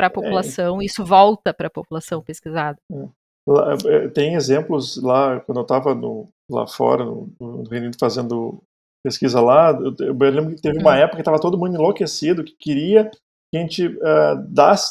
para 0.00 0.06
a 0.06 0.08
é. 0.08 0.10
população, 0.10 0.80
é. 0.80 0.84
isso 0.84 1.04
volta 1.04 1.52
para 1.52 1.66
a 1.66 1.70
população 1.70 2.22
pesquisada. 2.22 2.78
É. 2.90 4.08
Tem 4.08 4.34
exemplos 4.34 5.02
lá, 5.02 5.40
quando 5.40 5.58
eu 5.58 5.62
estava 5.62 5.98
lá 6.48 6.66
fora, 6.66 7.04
no, 7.04 7.30
no 7.40 7.62
Reino 7.64 7.86
Unido, 7.86 7.96
fazendo 7.98 8.62
pesquisa 9.04 9.40
lá, 9.40 9.70
eu, 9.72 9.94
eu 9.98 10.30
lembro 10.30 10.54
que 10.54 10.62
teve 10.62 10.78
uma 10.78 10.92
hum. 10.92 10.94
época 10.94 11.16
que 11.16 11.22
estava 11.22 11.40
todo 11.40 11.58
mundo 11.58 11.74
enlouquecido, 11.74 12.44
que 12.44 12.54
queria 12.58 13.10
que 13.50 13.58
a 13.58 13.60
gente 13.60 13.86
uh, 13.86 14.36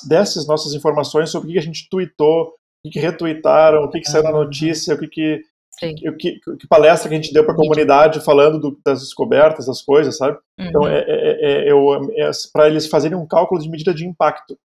desse 0.07 0.39
as 0.39 0.47
nossas 0.47 0.73
informações 0.73 1.29
sobre 1.29 1.49
o 1.49 1.51
que 1.53 1.59
a 1.59 1.61
gente 1.61 1.87
tweetou, 1.89 2.53
o 2.85 2.89
que, 2.89 2.99
retweetaram, 2.99 3.83
o 3.83 3.89
que, 3.89 3.99
que 3.99 4.09
saiu 4.09 4.23
na 4.23 4.31
notícia, 4.31 4.95
o 4.95 4.97
que, 4.97 5.07
que, 5.07 5.43
que, 5.79 6.11
que, 6.11 6.39
que 6.57 6.67
palestra 6.67 7.07
que 7.07 7.15
a 7.15 7.21
gente 7.21 7.33
deu 7.33 7.45
para 7.45 7.53
a 7.53 7.57
comunidade 7.57 8.19
falando 8.19 8.59
do, 8.59 8.79
das 8.83 8.99
descobertas, 8.99 9.67
das 9.67 9.81
coisas, 9.81 10.17
sabe? 10.17 10.37
Então, 10.59 10.81
uhum. 10.81 10.87
Então, 10.87 10.97
é, 10.97 11.05
é, 11.07 11.69
é, 11.69 12.27
é 12.27 12.31
para 12.51 12.67
eles 12.67 12.87
fazerem 12.87 13.17
um 13.17 13.27
cálculo 13.27 13.61
de 13.61 13.69
medida 13.69 13.93
de 13.93 14.05
impacto. 14.05 14.57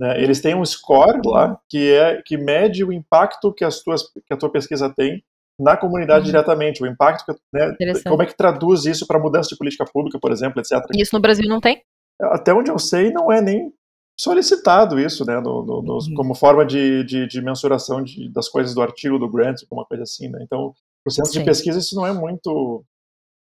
Né? 0.00 0.20
Eles 0.22 0.40
têm 0.40 0.54
um 0.54 0.64
score 0.64 1.20
lá 1.26 1.60
que, 1.68 1.92
é, 1.92 2.22
que 2.22 2.38
mede 2.38 2.82
o 2.82 2.90
impacto 2.90 3.52
que, 3.52 3.64
as 3.64 3.82
tuas, 3.82 4.02
que 4.26 4.32
a 4.32 4.36
tua 4.36 4.50
pesquisa 4.50 4.88
tem 4.88 5.22
na 5.58 5.76
comunidade 5.76 6.20
uhum. 6.20 6.32
diretamente, 6.32 6.82
o 6.82 6.86
impacto, 6.86 7.26
que, 7.26 7.38
né, 7.52 7.76
como 8.08 8.22
é 8.22 8.26
que 8.26 8.34
traduz 8.34 8.86
isso 8.86 9.06
para 9.06 9.18
mudança 9.18 9.50
de 9.50 9.58
política 9.58 9.84
pública, 9.84 10.18
por 10.18 10.32
exemplo, 10.32 10.58
etc. 10.58 10.78
Isso 10.94 11.14
no 11.14 11.20
Brasil 11.20 11.46
não 11.46 11.60
tem? 11.60 11.82
até 12.22 12.52
onde 12.52 12.70
eu 12.70 12.78
sei, 12.78 13.10
não 13.10 13.32
é 13.32 13.40
nem 13.40 13.72
solicitado 14.18 15.00
isso, 15.00 15.24
né, 15.24 15.40
no, 15.40 15.64
no, 15.64 15.82
no, 15.82 15.94
uhum. 15.94 16.14
como 16.14 16.34
forma 16.34 16.64
de, 16.64 17.02
de, 17.04 17.26
de 17.26 17.42
mensuração 17.42 18.02
de, 18.02 18.30
das 18.30 18.48
coisas 18.48 18.74
do 18.74 18.82
artigo 18.82 19.18
do 19.18 19.30
grant, 19.30 19.62
alguma 19.62 19.86
coisa 19.86 20.02
assim, 20.02 20.28
né, 20.28 20.38
então, 20.42 20.74
o 21.06 21.10
centro 21.10 21.32
Sim. 21.32 21.40
de 21.40 21.44
pesquisa 21.44 21.78
isso 21.78 21.94
não 21.94 22.06
é 22.06 22.12
muito... 22.12 22.84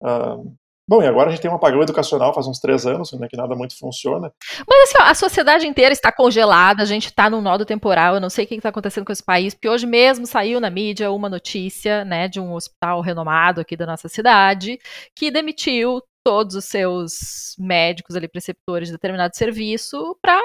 Uh, 0.02 0.54
bom, 0.92 1.02
e 1.02 1.08
agora 1.08 1.30
a 1.30 1.32
gente 1.32 1.42
tem 1.42 1.50
um 1.50 1.56
apagão 1.56 1.82
educacional 1.82 2.34
faz 2.34 2.48
uns 2.48 2.60
três 2.60 2.86
anos, 2.86 3.14
né, 3.14 3.26
que 3.30 3.38
nada 3.38 3.56
muito 3.56 3.78
funciona. 3.80 4.30
Mas 4.68 4.90
assim, 4.90 4.98
ó, 5.00 5.06
a 5.06 5.16
sociedade 5.16 5.66
inteira 5.66 5.94
está 5.94 6.12
congelada, 6.12 6.84
a 6.84 6.86
gente 6.86 7.06
está 7.06 7.30
num 7.30 7.40
nodo 7.40 7.64
temporal, 7.66 8.16
eu 8.16 8.20
não 8.20 8.30
sei 8.30 8.44
o 8.44 8.48
que 8.48 8.56
está 8.56 8.68
acontecendo 8.68 9.06
com 9.06 9.12
esse 9.14 9.24
país, 9.24 9.54
porque 9.54 9.70
hoje 9.70 9.88
mesmo 9.88 10.28
saiu 10.28 10.60
na 10.60 10.70
mídia 10.70 11.10
uma 11.10 11.30
notícia, 11.30 12.04
né, 12.04 12.28
de 12.28 12.42
um 12.42 12.54
hospital 12.54 13.00
renomado 13.00 13.62
aqui 13.62 13.78
da 13.78 13.86
nossa 13.86 14.10
cidade, 14.10 14.78
que 15.16 15.32
demitiu 15.32 16.02
todos 16.26 16.56
os 16.56 16.66
seus 16.66 17.56
médicos 17.58 18.14
ali, 18.14 18.28
preceptores 18.28 18.90
de 18.90 18.94
determinado 18.94 19.34
serviço, 19.34 20.18
para 20.22 20.38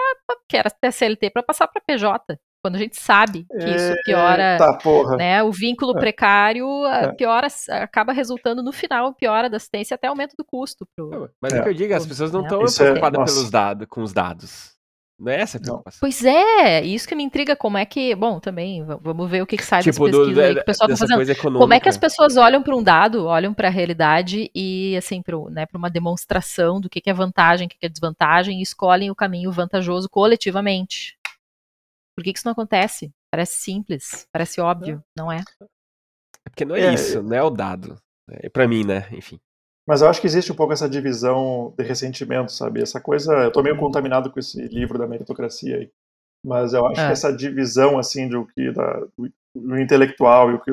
que 0.49 0.57
era 0.57 0.69
até 0.69 0.93
CLT, 0.93 1.31
para 1.31 1.43
passar 1.43 1.67
para 1.67 1.83
PJ. 1.85 2.39
Quando 2.67 2.75
a 2.75 2.81
gente 2.81 2.97
sabe 2.97 3.47
que 3.49 3.65
isso 3.65 3.95
piora 4.05 4.55
Eita, 4.55 5.17
né, 5.17 5.41
o 5.41 5.53
vínculo 5.53 5.97
é. 5.97 6.01
precário, 6.01 6.67
é. 6.85 7.13
piora, 7.13 7.47
acaba 7.71 8.13
resultando 8.13 8.61
no 8.61 8.73
final, 8.73 9.15
piora 9.15 9.49
da 9.49 9.57
assistência 9.57 9.95
até 9.95 10.09
aumento 10.09 10.35
do 10.37 10.45
custo. 10.45 10.85
Pro, 10.97 11.31
Mas 11.41 11.53
é, 11.53 11.61
o 11.61 11.63
que 11.63 11.69
eu 11.69 11.75
digo, 11.75 11.95
as 11.95 12.05
pessoas 12.05 12.33
não 12.33 12.43
estão 12.43 12.59
preocupadas 12.59 13.35
pelos 13.35 13.51
dados, 13.53 13.87
com 13.89 14.03
os 14.03 14.13
dados. 14.13 14.77
Não 15.19 15.33
é 15.33 15.41
essa 15.41 15.57
a 15.57 15.61
preocupação. 15.61 15.99
Pois 16.01 16.25
é, 16.25 16.85
isso 16.85 17.09
que 17.09 17.15
me 17.15 17.23
intriga, 17.23 17.57
como 17.57 17.79
é 17.79 17.87
que. 17.87 18.15
Bom, 18.15 18.39
também, 18.39 18.85
vamos 18.85 19.31
ver 19.31 19.43
o 19.43 19.47
que, 19.47 19.57
que 19.57 19.65
sai 19.65 19.83
tipo, 19.83 20.05
das 20.05 20.11
pesquisas 20.11 20.35
do, 20.35 20.41
aí 20.41 20.55
que 20.55 20.61
o 20.61 20.65
pessoal 20.65 20.89
tá 20.91 20.97
fazendo. 20.97 21.59
Como 21.59 21.73
é 21.73 21.81
que 21.81 21.89
as 21.89 21.97
pessoas 21.97 22.37
olham 22.37 22.63
para 22.63 22.77
um 22.77 22.83
dado, 22.83 23.25
olham 23.25 23.55
para 23.55 23.69
a 23.69 23.71
realidade 23.71 24.51
e, 24.55 24.95
assim, 24.97 25.23
para 25.23 25.39
né, 25.51 25.67
uma 25.75 25.89
demonstração 25.89 26.81
do 26.81 26.91
que, 26.91 27.01
que 27.01 27.09
é 27.09 27.15
vantagem, 27.15 27.67
o 27.67 27.71
que, 27.71 27.79
que 27.79 27.87
é 27.87 27.89
desvantagem, 27.89 28.59
e 28.59 28.63
escolhem 28.63 29.11
o 29.11 29.15
caminho 29.15 29.51
vantajoso 29.51 30.07
coletivamente. 30.11 31.16
Por 32.17 32.25
que, 32.25 32.33
que 32.33 32.39
isso 32.39 32.47
não 32.47 32.53
acontece? 32.53 33.13
Parece 33.31 33.57
simples, 33.57 34.27
parece 34.33 34.61
óbvio, 34.61 35.03
não 35.17 35.31
é? 35.31 35.43
É 36.47 36.49
porque 36.49 36.65
não 36.65 36.75
é, 36.75 36.81
é 36.81 36.95
isso, 36.95 37.23
não 37.23 37.37
é 37.37 37.43
o 37.43 37.51
dado. 37.51 37.97
É 38.29 38.49
para 38.49 38.67
mim, 38.67 38.85
né? 38.85 39.07
Enfim. 39.13 39.39
Mas 39.87 40.01
eu 40.01 40.09
acho 40.09 40.21
que 40.21 40.27
existe 40.27 40.51
um 40.51 40.57
pouco 40.57 40.73
essa 40.73 40.89
divisão 40.89 41.75
de 41.79 41.85
ressentimento, 41.85 42.51
sabe? 42.51 42.83
Essa 42.83 43.01
coisa. 43.01 43.33
Eu 43.35 43.53
tô 43.53 43.63
meio 43.63 43.77
contaminado 43.77 44.33
com 44.33 44.41
esse 44.41 44.61
livro 44.69 44.99
da 44.99 45.07
meritocracia 45.07 45.77
aí. 45.77 45.91
Mas 46.45 46.73
eu 46.73 46.87
acho 46.87 47.01
é. 47.01 47.07
que 47.07 47.13
essa 47.13 47.33
divisão, 47.33 47.99
assim, 47.99 48.29
do 48.29 48.47
que 48.47 48.73
da, 48.73 49.07
do, 49.55 49.79
intelectual 49.79 50.51
e 50.51 50.55
o 50.55 50.61
que 50.61 50.71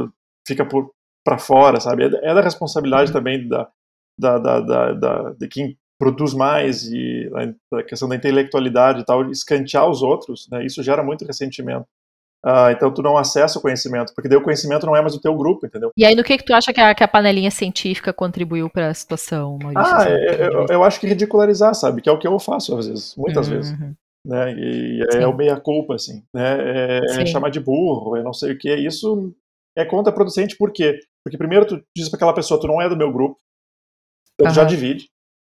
fica 0.48 0.66
por 0.66 0.94
para 1.26 1.38
fora, 1.38 1.80
sabe? 1.80 2.04
É, 2.04 2.32
é 2.32 2.34
da 2.34 2.42
responsabilidade 2.42 3.10
uhum. 3.12 3.18
também 3.18 3.48
da, 3.48 3.72
da, 4.20 4.38
da, 4.38 4.60
da, 4.60 4.94
da, 4.94 5.30
de 5.32 5.48
quem 5.48 5.78
produz 6.04 6.34
mais 6.34 6.84
e 6.86 7.32
a 7.74 7.84
questão 7.84 8.10
da 8.10 8.16
intelectualidade 8.16 9.00
e 9.00 9.06
tal, 9.06 9.32
escantear 9.32 9.90
os 9.90 10.02
outros, 10.02 10.50
né? 10.52 10.66
Isso 10.66 10.84
gera 10.84 11.02
muito 11.02 11.26
ressentimento. 11.26 11.86
Uh, 12.46 12.72
então 12.76 12.94
tu 12.94 13.02
não 13.02 13.18
acessa 13.18 13.58
o 13.58 13.62
conhecimento, 13.62 14.14
porque 14.14 14.28
daí 14.28 14.38
o 14.38 14.44
conhecimento 14.44 14.86
não 14.86 14.94
é 14.94 15.02
mais 15.02 15.16
o 15.16 15.22
teu 15.22 15.34
grupo, 15.34 15.66
entendeu? 15.66 15.92
E 15.96 16.06
aí 16.06 16.14
no 16.14 16.26
que, 16.26 16.38
que 16.38 16.44
tu 16.44 16.54
acha 16.54 16.74
que 16.74 16.82
a, 16.82 16.94
que 16.94 17.02
a 17.02 17.08
panelinha 17.08 17.50
científica 17.50 18.12
contribuiu 18.12 18.70
para 18.70 18.90
a 18.90 18.94
situação, 18.94 19.58
Maurício? 19.62 19.96
Ah, 19.96 20.10
é, 20.10 20.48
eu, 20.48 20.66
eu, 20.70 20.84
acho 20.84 21.00
que 21.00 21.08
ridicularizar, 21.08 21.74
sabe? 21.74 22.02
Que 22.02 22.10
é 22.10 22.12
o 22.12 22.20
que 22.20 22.28
eu 22.28 22.38
faço 22.38 22.78
às 22.78 22.86
vezes, 22.86 23.16
muitas 23.16 23.48
uhum. 23.48 23.54
vezes. 23.54 23.72
Né? 24.28 24.54
E 24.58 25.06
é 25.14 25.26
o 25.26 25.34
meia-culpa, 25.34 25.96
assim. 25.96 26.22
Né? 26.36 27.00
É, 27.00 27.22
é 27.22 27.26
chamar 27.26 27.50
de 27.50 27.62
burro, 27.62 28.18
é 28.18 28.24
não 28.24 28.34
sei 28.34 28.52
o 28.52 28.58
que. 28.58 28.76
Isso 28.76 29.34
é 29.78 29.86
contraproducente, 29.86 30.58
por 30.58 30.74
quê? 30.74 31.00
Porque 31.24 31.38
primeiro 31.38 31.66
tu 31.66 31.82
diz 31.96 32.10
para 32.10 32.18
aquela 32.18 32.34
pessoa, 32.34 32.60
tu 32.60 32.68
não 32.68 32.82
é 32.82 32.90
do 32.90 32.98
meu 32.98 33.12
grupo, 33.12 33.38
então 34.34 34.48
uhum. 34.48 34.54
já 34.54 34.66
divide. 34.66 35.13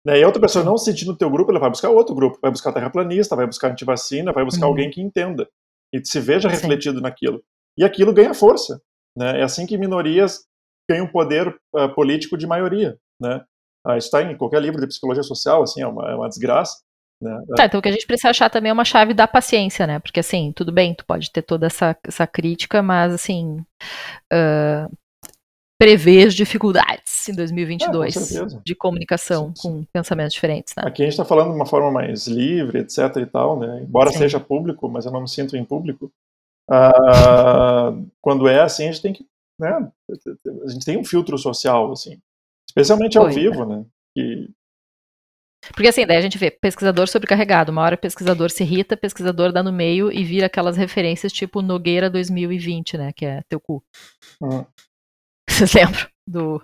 Né? 0.08 0.20
E 0.20 0.24
a 0.24 0.26
outra 0.26 0.42
pessoa 0.42 0.64
não 0.64 0.78
se 0.78 0.86
sentir 0.86 1.06
no 1.06 1.18
teu 1.18 1.30
grupo, 1.30 1.52
ela 1.52 1.60
vai 1.60 1.70
buscar 1.70 1.90
outro 1.90 2.16
grupo, 2.16 2.40
vai 2.42 2.50
buscar 2.50 2.72
terraplanista, 2.72 3.36
vai 3.36 3.46
buscar 3.46 3.72
antivacina, 3.72 4.32
vai 4.32 4.46
buscar 4.46 4.64
uhum. 4.64 4.72
alguém 4.72 4.90
que 4.90 5.02
entenda 5.02 5.46
e 5.94 6.00
se 6.06 6.22
veja 6.22 6.48
refletido 6.48 7.00
Sim. 7.00 7.04
naquilo. 7.04 7.44
E 7.78 7.84
aquilo 7.84 8.14
ganha 8.14 8.34
força. 8.34 8.82
Né? 9.18 9.42
É 9.42 9.44
assim 9.44 9.66
que 9.66 9.78
minorias 9.78 10.46
ganham 10.90 11.08
poder 11.08 11.50
uh, 11.76 11.94
político 11.94 12.38
de 12.38 12.48
maioria. 12.48 12.98
Né? 13.20 13.44
Uh, 13.86 13.98
isso 13.98 14.08
está 14.08 14.24
em 14.24 14.38
qualquer 14.38 14.62
livro 14.62 14.80
de 14.80 14.88
psicologia 14.88 15.24
social, 15.24 15.64
assim, 15.64 15.82
é 15.82 15.88
uma, 15.88 16.10
é 16.10 16.16
uma 16.16 16.30
desgraça. 16.30 16.78
Né? 17.22 17.38
Tá, 17.58 17.66
então 17.66 17.80
o 17.80 17.84
que 17.84 17.90
a 17.90 17.92
gente 17.92 18.08
precisa 18.08 18.30
achar 18.30 18.50
também 18.50 18.70
é 18.70 18.74
uma 18.74 18.86
chave 18.86 19.14
da 19.14 19.28
paciência, 19.28 19.86
né? 19.86 20.00
Porque 20.00 20.22
assim, 20.22 20.54
tudo 20.56 20.72
bem, 20.72 20.94
tu 20.94 21.06
pode 21.06 21.32
ter 21.32 21.42
toda 21.42 21.66
essa, 21.66 21.98
essa 22.06 22.26
crítica, 22.26 22.82
mas 22.82 23.14
assim, 23.14 23.58
uh, 24.32 24.98
prever 25.78 26.30
dificuldades 26.30 27.30
em 27.30 27.36
2022 27.36 28.36
é, 28.36 28.46
de 28.64 28.76
comunicação 28.76 29.54
sim, 29.56 29.62
sim. 29.62 29.62
com 29.62 29.84
pensamentos 29.86 30.34
diferentes. 30.34 30.74
Né? 30.76 30.84
Aqui 30.86 31.04
a 31.04 31.06
gente 31.06 31.14
está 31.14 31.26
falando 31.26 31.52
de 31.52 31.56
uma 31.56 31.66
forma 31.66 31.92
mais 31.92 32.28
livre, 32.28 32.80
etc. 32.80 32.98
e 33.18 33.26
tal, 33.26 33.60
né? 33.60 33.84
Embora 33.84 34.12
sim. 34.12 34.18
seja 34.18 34.40
público, 34.40 34.90
mas 34.90 35.06
eu 35.06 35.12
não 35.12 35.22
me 35.22 35.30
sinto 35.30 35.56
em 35.56 35.64
público. 35.64 36.12
Uh, 36.70 38.10
quando 38.20 38.48
é 38.48 38.62
assim, 38.62 38.88
a 38.88 38.92
gente 38.92 39.02
tem 39.02 39.14
que, 39.14 39.26
né? 39.60 39.90
A 40.66 40.70
gente 40.70 40.86
tem 40.86 40.98
um 40.98 41.06
filtro 41.06 41.38
social, 41.38 41.92
assim, 41.92 42.20
especialmente 42.68 43.18
ao 43.18 43.26
Foi, 43.26 43.34
vivo, 43.36 43.64
né? 43.64 43.86
Que 44.16 44.50
Porque 45.74 45.90
assim, 45.90 46.08
daí 46.08 46.18
a 46.18 46.22
gente 46.22 46.40
vê 46.40 46.50
pesquisador 46.50 47.08
sobrecarregado, 47.08 47.72
uma 47.72 47.84
hora 47.84 47.96
pesquisador 47.96 48.50
se 48.50 48.64
irrita, 48.64 48.98
pesquisador 48.98 49.52
dá 49.52 49.62
no 49.62 49.72
meio 49.72 50.12
e 50.12 50.24
vira 50.24 50.48
aquelas 50.48 50.76
referências 50.76 51.32
tipo 51.32 51.62
Nogueira 51.62 52.10
2020, 52.10 52.98
né, 52.98 53.14
que 53.14 53.26
é 53.26 53.44
teu 53.48 53.60
cu. 53.60 53.84
Uhum. 54.42 54.66
Vocês 55.68 55.74
lembram? 55.74 56.08
do, 56.28 56.62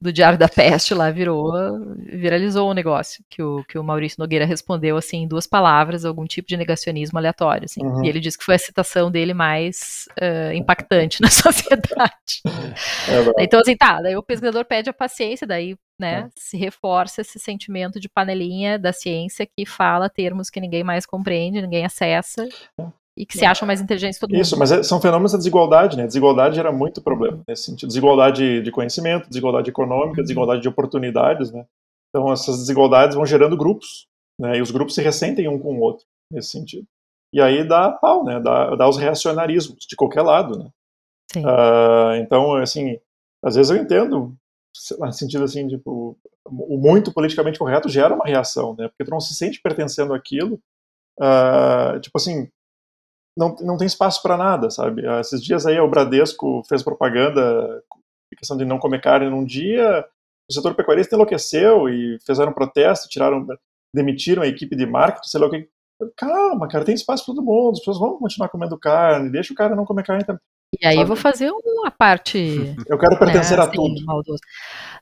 do 0.00 0.12
Diário 0.12 0.38
da 0.38 0.48
Peste 0.48 0.94
lá 0.94 1.10
virou, 1.10 1.52
viralizou 1.98 2.70
o 2.70 2.74
negócio, 2.74 3.22
que 3.28 3.42
o, 3.42 3.62
que 3.64 3.78
o 3.78 3.84
Maurício 3.84 4.16
Nogueira 4.18 4.46
respondeu 4.46 4.96
assim 4.96 5.18
em 5.18 5.28
duas 5.28 5.46
palavras, 5.46 6.04
algum 6.04 6.24
tipo 6.24 6.48
de 6.48 6.56
negacionismo 6.56 7.18
aleatório, 7.18 7.66
assim. 7.66 7.84
Uhum. 7.84 8.02
E 8.02 8.08
ele 8.08 8.18
disse 8.18 8.38
que 8.38 8.44
foi 8.44 8.54
a 8.54 8.58
citação 8.58 9.10
dele 9.10 9.34
mais 9.34 10.08
uh, 10.12 10.54
impactante 10.54 11.20
na 11.20 11.28
sociedade. 11.28 12.40
É 13.36 13.44
então, 13.44 13.60
assim, 13.60 13.76
tá, 13.76 14.00
daí 14.00 14.16
o 14.16 14.22
pesquisador 14.22 14.64
pede 14.64 14.88
a 14.88 14.94
paciência, 14.94 15.46
daí, 15.46 15.76
né, 16.00 16.20
é. 16.20 16.28
se 16.34 16.56
reforça 16.56 17.20
esse 17.20 17.38
sentimento 17.38 18.00
de 18.00 18.08
panelinha 18.08 18.78
da 18.78 18.92
ciência 18.92 19.46
que 19.46 19.66
fala 19.66 20.08
termos 20.08 20.48
que 20.48 20.60
ninguém 20.60 20.82
mais 20.82 21.04
compreende, 21.04 21.60
ninguém 21.60 21.84
acessa, 21.84 22.46
é 22.80 23.01
e 23.16 23.26
que 23.26 23.36
se 23.36 23.44
acham 23.44 23.66
mais 23.66 23.80
inteligentes 23.80 24.18
todo 24.18 24.30
mundo. 24.30 24.40
Isso, 24.40 24.58
mas 24.58 24.72
é, 24.72 24.82
são 24.82 25.00
fenômenos 25.00 25.32
da 25.32 25.38
desigualdade, 25.38 25.96
né? 25.96 26.06
Desigualdade 26.06 26.56
gera 26.56 26.72
muito 26.72 27.02
problema 27.02 27.42
nesse 27.46 27.64
sentido. 27.64 27.88
Desigualdade 27.88 28.62
de 28.62 28.70
conhecimento, 28.70 29.28
desigualdade 29.28 29.68
econômica, 29.68 30.20
uhum. 30.20 30.24
desigualdade 30.24 30.62
de 30.62 30.68
oportunidades, 30.68 31.52
né? 31.52 31.66
Então 32.08 32.32
essas 32.32 32.58
desigualdades 32.58 33.14
vão 33.14 33.26
gerando 33.26 33.56
grupos, 33.56 34.06
né? 34.38 34.56
E 34.56 34.62
os 34.62 34.70
grupos 34.70 34.94
se 34.94 35.02
ressentem 35.02 35.48
um 35.48 35.58
com 35.58 35.76
o 35.76 35.80
outro 35.80 36.06
nesse 36.30 36.50
sentido. 36.50 36.86
E 37.34 37.40
aí 37.40 37.66
dá 37.66 37.90
pau, 37.90 38.24
né? 38.24 38.40
Dá, 38.40 38.74
dá 38.76 38.88
os 38.88 38.96
reacionarismos 38.96 39.86
de 39.86 39.96
qualquer 39.96 40.22
lado, 40.22 40.58
né? 40.58 40.70
Sim. 41.32 41.44
Uh, 41.44 42.14
então, 42.16 42.56
assim, 42.56 42.98
às 43.42 43.56
vezes 43.56 43.70
eu 43.70 43.76
entendo, 43.76 44.34
no 44.98 45.12
sentido 45.12 45.44
assim, 45.44 45.66
tipo, 45.66 46.16
o 46.44 46.78
muito 46.78 47.12
politicamente 47.12 47.58
correto 47.58 47.88
gera 47.88 48.14
uma 48.14 48.26
reação, 48.26 48.74
né? 48.76 48.88
Porque 48.88 49.04
tu 49.04 49.10
não 49.10 49.20
se 49.20 49.34
sente 49.34 49.60
pertencendo 49.60 50.14
àquilo. 50.14 50.60
Uh, 51.18 52.00
tipo 52.00 52.16
assim, 52.16 52.48
não, 53.36 53.56
não 53.60 53.76
tem 53.76 53.86
espaço 53.86 54.22
para 54.22 54.36
nada, 54.36 54.70
sabe? 54.70 55.06
Ah, 55.06 55.20
esses 55.20 55.42
dias 55.42 55.66
aí 55.66 55.78
o 55.80 55.88
Bradesco 55.88 56.62
fez 56.68 56.82
propaganda, 56.82 57.82
questão 58.36 58.56
de 58.56 58.64
não 58.64 58.78
comer 58.78 59.00
carne 59.00 59.30
num 59.30 59.44
dia, 59.44 60.04
o 60.48 60.52
setor 60.52 60.74
pecuarista 60.74 61.14
enlouqueceu 61.14 61.88
e 61.88 62.18
fizeram 62.26 62.52
protesto, 62.52 63.08
tiraram, 63.08 63.46
demitiram 63.94 64.42
a 64.42 64.46
equipe 64.46 64.76
de 64.76 64.86
marketing, 64.86 65.28
sei 65.28 65.40
lá 65.40 65.46
o 65.46 65.50
que. 65.50 65.68
Calma, 66.16 66.66
cara, 66.66 66.84
tem 66.84 66.94
espaço 66.94 67.24
para 67.24 67.34
todo 67.34 67.44
mundo, 67.44 67.74
as 67.74 67.78
pessoas 67.78 67.98
vão 67.98 68.18
continuar 68.18 68.48
comendo 68.48 68.78
carne, 68.78 69.30
deixa 69.30 69.52
o 69.52 69.56
cara 69.56 69.76
não 69.76 69.84
comer 69.84 70.04
carne 70.04 70.24
também. 70.24 70.40
E 70.80 70.86
aí 70.86 70.94
sabe? 70.94 71.04
eu 71.04 71.06
vou 71.06 71.16
fazer 71.16 71.50
uma 71.50 71.90
parte. 71.90 72.74
Eu 72.88 72.98
quero 72.98 73.18
pertencer 73.18 73.60
assim, 73.60 73.70
a 73.70 73.72
tudo. 73.72 74.04
Maldoso. 74.04 74.40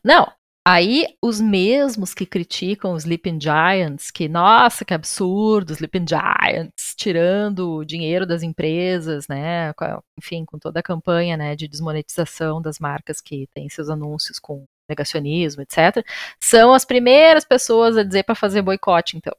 Não, 0.04 0.30
Aí, 0.72 1.04
os 1.20 1.40
mesmos 1.40 2.14
que 2.14 2.24
criticam 2.24 2.92
os 2.92 3.02
Sleeping 3.02 3.40
Giants, 3.40 4.08
que, 4.12 4.28
nossa, 4.28 4.84
que 4.84 4.94
absurdo, 4.94 5.72
Sleeping 5.72 6.06
Giants, 6.08 6.94
tirando 6.96 7.72
o 7.72 7.84
dinheiro 7.84 8.24
das 8.24 8.44
empresas, 8.44 9.26
né, 9.26 9.72
enfim, 10.16 10.44
com 10.44 10.60
toda 10.60 10.78
a 10.78 10.82
campanha, 10.82 11.36
né, 11.36 11.56
de 11.56 11.66
desmonetização 11.66 12.62
das 12.62 12.78
marcas 12.78 13.20
que 13.20 13.48
têm 13.52 13.68
seus 13.68 13.90
anúncios 13.90 14.38
com 14.38 14.64
negacionismo, 14.88 15.62
etc., 15.62 16.06
são 16.40 16.72
as 16.72 16.84
primeiras 16.84 17.44
pessoas 17.44 17.96
a 17.96 18.04
dizer 18.04 18.22
para 18.22 18.36
fazer 18.36 18.62
boicote, 18.62 19.16
então, 19.16 19.34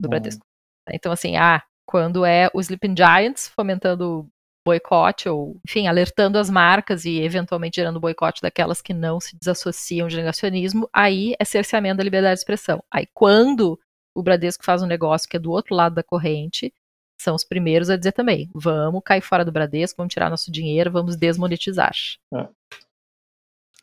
do 0.00 0.08
Bradesco. 0.08 0.44
Então, 0.90 1.12
assim, 1.12 1.36
ah, 1.36 1.62
quando 1.86 2.24
é 2.24 2.50
o 2.52 2.60
Sleeping 2.60 2.96
Giants 2.96 3.46
fomentando 3.46 4.28
boicote, 4.64 5.28
ou, 5.28 5.56
enfim, 5.66 5.86
alertando 5.86 6.38
as 6.38 6.48
marcas 6.48 7.04
e 7.04 7.20
eventualmente 7.20 7.76
gerando 7.76 8.00
boicote 8.00 8.42
daquelas 8.42 8.80
que 8.80 8.94
não 8.94 9.20
se 9.20 9.36
desassociam 9.36 10.08
de 10.08 10.16
negacionismo, 10.16 10.88
aí 10.92 11.34
é 11.38 11.44
cerceamento 11.44 11.98
da 11.98 12.04
liberdade 12.04 12.34
de 12.34 12.40
expressão. 12.40 12.82
Aí 12.90 13.06
quando 13.12 13.78
o 14.14 14.22
Bradesco 14.22 14.64
faz 14.64 14.82
um 14.82 14.86
negócio 14.86 15.28
que 15.28 15.36
é 15.36 15.40
do 15.40 15.50
outro 15.50 15.74
lado 15.74 15.94
da 15.94 16.02
corrente, 16.02 16.72
são 17.20 17.34
os 17.34 17.44
primeiros 17.44 17.88
a 17.88 17.96
dizer 17.96 18.12
também: 18.12 18.50
vamos 18.54 19.02
cair 19.04 19.22
fora 19.22 19.44
do 19.44 19.52
Bradesco, 19.52 19.96
vamos 19.96 20.12
tirar 20.12 20.30
nosso 20.30 20.50
dinheiro, 20.50 20.90
vamos 20.90 21.16
desmonetizar. 21.16 21.94
É. 22.34 22.48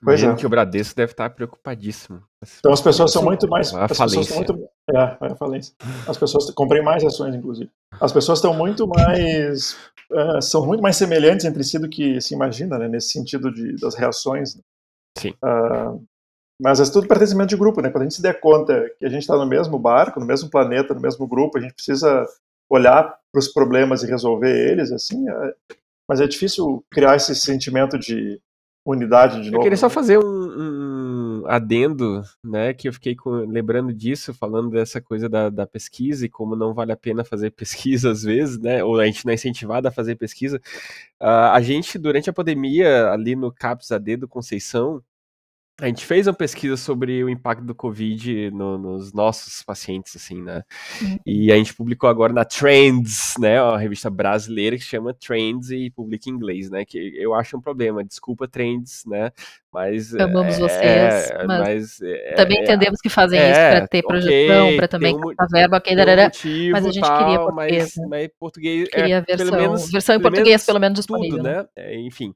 Pois 0.01 0.23
é. 0.23 0.33
que 0.33 0.45
o 0.45 0.49
Bradesco 0.49 0.95
deve 0.95 1.11
estar 1.11 1.29
preocupadíssimo. 1.29 2.23
Então 2.59 2.71
as 2.71 2.81
pessoas 2.81 3.11
são 3.11 3.23
muito 3.23 3.47
mais. 3.49 3.73
A 3.73 3.87
falência. 3.89 4.35
Muito, 4.35 4.69
é, 4.93 5.17
a 5.19 5.35
falência. 5.35 5.75
As 6.07 6.17
pessoas 6.17 6.49
comprem 6.51 6.83
mais 6.83 7.03
ações, 7.03 7.35
inclusive. 7.35 7.69
As 7.99 8.11
pessoas 8.11 8.37
estão 8.39 8.53
muito 8.53 8.87
mais. 8.87 9.77
Uh, 10.11 10.41
são 10.41 10.65
muito 10.65 10.81
mais 10.81 10.97
semelhantes 10.97 11.45
entre 11.45 11.63
si 11.63 11.77
do 11.77 11.87
que 11.87 12.19
se 12.19 12.33
imagina, 12.33 12.77
né? 12.77 12.87
Nesse 12.87 13.09
sentido 13.09 13.51
de, 13.53 13.75
das 13.79 13.95
reações. 13.95 14.55
Né? 14.55 14.61
Sim. 15.17 15.33
Uh, 15.43 16.03
mas 16.61 16.79
é 16.79 16.91
tudo 16.91 17.07
pertencimento 17.07 17.49
de 17.49 17.55
grupo, 17.55 17.81
né? 17.81 17.89
Quando 17.89 18.01
a 18.01 18.05
gente 18.05 18.15
se 18.15 18.21
der 18.21 18.39
conta 18.39 18.89
que 18.97 19.05
a 19.05 19.09
gente 19.09 19.21
está 19.21 19.37
no 19.37 19.45
mesmo 19.45 19.79
barco, 19.79 20.19
no 20.19 20.25
mesmo 20.25 20.49
planeta, 20.49 20.93
no 20.93 20.99
mesmo 20.99 21.27
grupo, 21.27 21.57
a 21.57 21.61
gente 21.61 21.73
precisa 21.73 22.25
olhar 22.69 23.17
para 23.31 23.39
os 23.39 23.47
problemas 23.47 24.03
e 24.03 24.07
resolver 24.07 24.71
eles, 24.71 24.91
assim. 24.91 25.29
É... 25.29 25.55
Mas 26.07 26.19
é 26.19 26.27
difícil 26.27 26.83
criar 26.89 27.15
esse 27.15 27.33
sentimento 27.35 27.97
de 27.97 28.41
unidade 28.85 29.41
de 29.41 29.51
novo. 29.51 29.57
Eu 29.57 29.63
queria 29.63 29.77
só 29.77 29.87
né? 29.87 29.93
fazer 29.93 30.17
um, 30.17 30.23
um, 30.23 30.88
adendo, 31.49 32.21
né, 32.43 32.75
que 32.75 32.87
eu 32.87 32.93
fiquei 32.93 33.15
com, 33.15 33.31
lembrando 33.31 33.91
disso, 33.91 34.33
falando 34.35 34.69
dessa 34.69 35.01
coisa 35.01 35.27
da, 35.27 35.49
da, 35.49 35.65
pesquisa 35.65 36.25
e 36.25 36.29
como 36.29 36.55
não 36.55 36.75
vale 36.75 36.91
a 36.91 36.97
pena 36.97 37.25
fazer 37.25 37.49
pesquisa 37.57 38.11
às 38.11 38.21
vezes, 38.21 38.59
né, 38.59 38.83
ou 38.83 38.99
a 38.99 39.05
gente 39.07 39.25
não 39.25 39.31
é 39.31 39.33
incentivado 39.33 39.87
a 39.87 39.91
fazer 39.91 40.15
pesquisa. 40.15 40.61
Uh, 41.19 41.51
a 41.51 41.59
gente, 41.61 41.97
durante 41.97 42.29
a 42.29 42.33
pandemia, 42.33 43.09
ali 43.11 43.35
no 43.35 43.51
CAPS 43.51 43.91
AD 43.91 44.17
do 44.17 44.27
Conceição, 44.27 45.03
a 45.81 45.87
gente 45.87 46.05
fez 46.05 46.27
uma 46.27 46.33
pesquisa 46.33 46.75
sobre 46.75 47.23
o 47.23 47.29
impacto 47.29 47.63
do 47.63 47.73
Covid 47.73 48.51
no, 48.51 48.77
nos 48.77 49.13
nossos 49.13 49.63
pacientes, 49.63 50.15
assim, 50.15 50.41
né? 50.41 50.63
Uhum. 51.01 51.19
E 51.25 51.51
a 51.51 51.55
gente 51.55 51.73
publicou 51.73 52.09
agora 52.09 52.33
na 52.33 52.43
Trends, 52.43 53.35
né? 53.39 53.61
Uma 53.61 53.77
revista 53.77 54.09
brasileira 54.09 54.77
que 54.77 54.83
chama 54.83 55.13
Trends 55.13 55.71
e 55.71 55.89
publica 55.89 56.29
em 56.29 56.33
inglês, 56.33 56.69
né? 56.69 56.83
Que 56.83 56.97
eu 57.17 57.33
acho 57.33 57.57
um 57.57 57.61
problema. 57.61 58.03
Desculpa, 58.03 58.47
Trends, 58.47 59.03
né? 59.07 59.31
Mas. 59.71 60.13
Amamos 60.15 60.55
é, 60.55 60.59
vocês. 60.59 61.31
É, 61.31 61.45
mas, 61.45 61.59
mas 61.59 62.01
é, 62.01 62.33
também 62.33 62.59
é, 62.59 62.63
entendemos 62.63 62.99
que 62.99 63.09
fazem 63.09 63.39
isso 63.39 63.59
para 63.59 63.87
ter 63.87 64.03
projeção, 64.03 64.65
okay, 64.65 64.77
para 64.77 64.87
também 64.87 65.15
um, 65.15 65.19
captar 65.19 65.47
verba, 65.49 65.77
ok, 65.77 65.93
um 65.93 66.23
motivo, 66.23 66.71
mas 66.71 66.85
a 66.85 66.91
gente 66.91 67.07
tal, 67.07 67.17
queria 67.17 67.39
português. 67.39 67.83
Mas, 67.83 67.95
né? 67.95 68.07
mas 68.09 68.29
português. 68.39 68.89
Queria 68.89 69.15
é, 69.15 69.21
versão, 69.21 69.57
menos, 69.57 69.91
versão 69.91 70.15
em 70.15 70.21
português, 70.21 70.65
pelo 70.65 70.79
menos 70.79 70.97
disponível. 70.97 71.37
Tudo, 71.37 71.49
né? 71.49 71.65
enfim. 71.95 72.33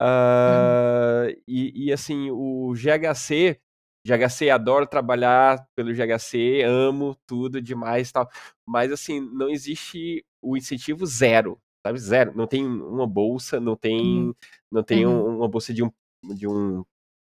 Uh, 0.00 1.26
uhum. 1.26 1.42
e, 1.46 1.86
e, 1.86 1.92
assim, 1.92 2.30
o 2.30 2.72
GHC, 2.74 3.60
GHC 4.06 4.50
adoro 4.50 4.86
trabalhar 4.86 5.66
pelo 5.74 5.92
GHC, 5.92 6.62
amo 6.64 7.16
tudo 7.26 7.60
demais 7.60 8.10
tal. 8.12 8.28
Mas 8.66 8.92
assim, 8.92 9.20
não 9.20 9.48
existe 9.48 10.24
o 10.40 10.56
incentivo 10.56 11.04
zero, 11.06 11.60
sabe? 11.84 11.98
Zero. 11.98 12.32
Não 12.36 12.46
tem 12.46 12.64
uma 12.66 13.06
bolsa, 13.06 13.60
não 13.60 13.76
tem, 13.76 14.26
uhum. 14.28 14.34
não 14.70 14.82
tem 14.82 15.06
uhum. 15.06 15.34
um, 15.34 15.36
uma 15.38 15.48
bolsa 15.48 15.74
de 15.74 15.82
um, 15.82 15.90
de 16.34 16.46
um 16.46 16.84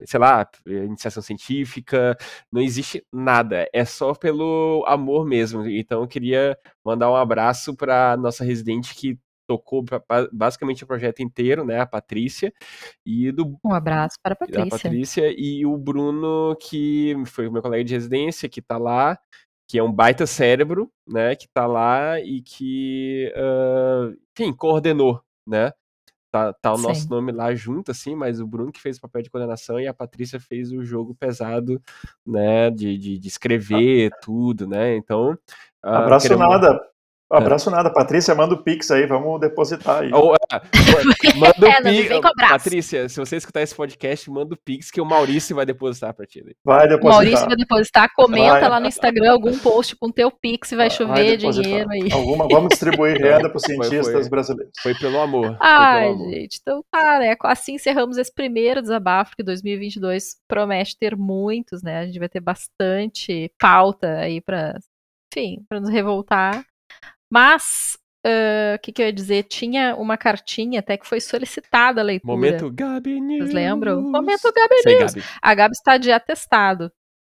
sei 0.06 0.18
lá, 0.18 0.48
iniciação 0.66 1.22
científica, 1.22 2.16
não 2.50 2.60
existe 2.62 3.04
nada, 3.12 3.68
é 3.72 3.84
só 3.84 4.14
pelo 4.14 4.84
amor 4.86 5.26
mesmo. 5.26 5.66
Então 5.68 6.02
eu 6.02 6.08
queria 6.08 6.58
mandar 6.84 7.10
um 7.10 7.16
abraço 7.16 7.74
para 7.76 8.16
nossa 8.16 8.44
residente 8.44 8.94
que 8.94 9.18
tocou 9.50 9.84
basicamente 10.32 10.84
o 10.84 10.86
projeto 10.86 11.20
inteiro, 11.20 11.64
né? 11.64 11.80
A 11.80 11.86
Patrícia. 11.86 12.52
E 13.04 13.32
do, 13.32 13.58
um 13.64 13.74
abraço 13.74 14.16
para 14.22 14.34
a 14.34 14.36
Patrícia. 14.36 14.62
A 14.62 14.70
Patrícia 14.70 15.34
e 15.36 15.66
o 15.66 15.76
Bruno, 15.76 16.56
que 16.60 17.16
foi 17.26 17.50
meu 17.50 17.60
colega 17.60 17.82
de 17.82 17.94
residência, 17.94 18.48
que 18.48 18.60
está 18.60 18.78
lá, 18.78 19.18
que 19.68 19.76
é 19.76 19.82
um 19.82 19.92
baita 19.92 20.24
cérebro, 20.24 20.88
né? 21.04 21.34
Que 21.34 21.46
está 21.46 21.66
lá 21.66 22.20
e 22.20 22.40
que, 22.42 23.32
uh, 23.34 24.16
enfim, 24.38 24.52
coordenou, 24.52 25.20
né? 25.44 25.72
Tá, 26.30 26.52
tá 26.52 26.72
o 26.72 26.76
Sim. 26.76 26.82
nosso 26.84 27.10
nome 27.10 27.32
lá 27.32 27.52
junto, 27.52 27.90
assim, 27.90 28.14
mas 28.14 28.38
o 28.38 28.46
Bruno 28.46 28.70
que 28.70 28.80
fez 28.80 28.98
o 28.98 29.00
papel 29.00 29.22
de 29.22 29.30
coordenação 29.30 29.80
e 29.80 29.88
a 29.88 29.94
Patrícia 29.94 30.38
fez 30.38 30.70
o 30.70 30.84
jogo 30.84 31.12
pesado, 31.12 31.82
né, 32.24 32.70
de, 32.70 32.96
de, 32.96 33.18
de 33.18 33.26
escrever 33.26 34.12
tudo, 34.22 34.64
né, 34.64 34.94
então... 34.94 35.32
Uh, 35.84 35.88
Abraço 35.88 36.28
queremos... 36.28 36.48
nada, 36.48 36.80
um 37.32 37.36
abraço 37.36 37.70
nada, 37.70 37.92
Patrícia, 37.92 38.34
manda 38.34 38.54
o 38.54 38.62
Pix 38.62 38.90
aí, 38.90 39.06
vamos 39.06 39.38
depositar 39.38 40.02
aí. 40.02 40.12
Ou, 40.12 40.34
é, 40.34 40.38
manda 41.36 41.66
o 41.66 41.70
é, 41.70 41.80
Pix. 41.80 42.20
Patrícia, 42.48 43.08
se 43.08 43.20
você 43.20 43.36
escutar 43.36 43.62
esse 43.62 43.74
podcast, 43.74 44.28
manda 44.28 44.54
o 44.54 44.58
Pix 44.58 44.90
que 44.90 45.00
o 45.00 45.04
Maurício 45.04 45.54
vai 45.54 45.64
depositar 45.64 46.12
pra 46.12 46.26
ti. 46.26 46.42
Vai 46.64 46.88
depositar. 46.88 47.10
O 47.10 47.14
Maurício 47.14 47.46
vai 47.46 47.56
depositar, 47.56 48.10
comenta 48.16 48.60
vai. 48.60 48.68
lá 48.68 48.80
no 48.80 48.86
Instagram 48.86 49.30
algum 49.30 49.56
post 49.58 49.94
com 49.94 50.10
teu 50.10 50.30
Pix 50.30 50.72
e 50.72 50.76
vai, 50.76 50.88
vai 50.88 50.96
chover 50.96 51.40
vai 51.40 51.52
dinheiro 51.52 51.90
aí. 51.90 52.12
Alguma, 52.12 52.48
vamos 52.48 52.70
distribuir 52.70 53.16
renda 53.22 53.48
para 53.48 53.56
os 53.56 53.62
cientistas 53.62 54.06
foi, 54.06 54.20
foi, 54.22 54.28
brasileiros. 54.28 54.72
Foi 54.82 54.94
pelo 54.94 55.20
amor. 55.20 55.56
Ai, 55.60 56.08
pelo 56.08 56.14
amor. 56.14 56.30
gente, 56.32 56.58
então 56.60 56.84
tá, 56.90 57.20
né? 57.20 57.36
Assim 57.44 57.74
encerramos 57.74 58.18
esse 58.18 58.34
primeiro 58.34 58.82
desabafo, 58.82 59.36
que 59.36 59.44
2022 59.44 60.36
promete 60.48 60.98
ter 60.98 61.16
muitos, 61.16 61.80
né? 61.80 62.00
A 62.00 62.06
gente 62.06 62.18
vai 62.18 62.28
ter 62.28 62.40
bastante 62.40 63.52
pauta 63.56 64.18
aí 64.18 64.40
para, 64.40 64.76
enfim, 65.32 65.64
para 65.68 65.78
nos 65.78 65.90
revoltar. 65.90 66.64
Mas, 67.30 67.96
o 68.26 68.28
uh, 68.28 68.78
que, 68.82 68.90
que 68.90 69.00
eu 69.00 69.06
ia 69.06 69.12
dizer? 69.12 69.44
Tinha 69.44 69.94
uma 69.94 70.16
cartinha 70.16 70.80
até 70.80 70.96
que 70.96 71.06
foi 71.06 71.20
solicitada 71.20 72.00
a 72.00 72.04
leitura. 72.04 72.32
Momento 72.32 72.70
Gabi 72.70 73.20
News. 73.20 73.44
Vocês 73.44 73.54
lembram? 73.54 74.02
Momento 74.02 74.52
Gabi 74.52 74.74
News. 74.84 75.14
Gabi. 75.14 75.26
A 75.40 75.54
Gabi 75.54 75.72
está 75.72 75.96
de 75.96 76.10
atestado. 76.10 76.90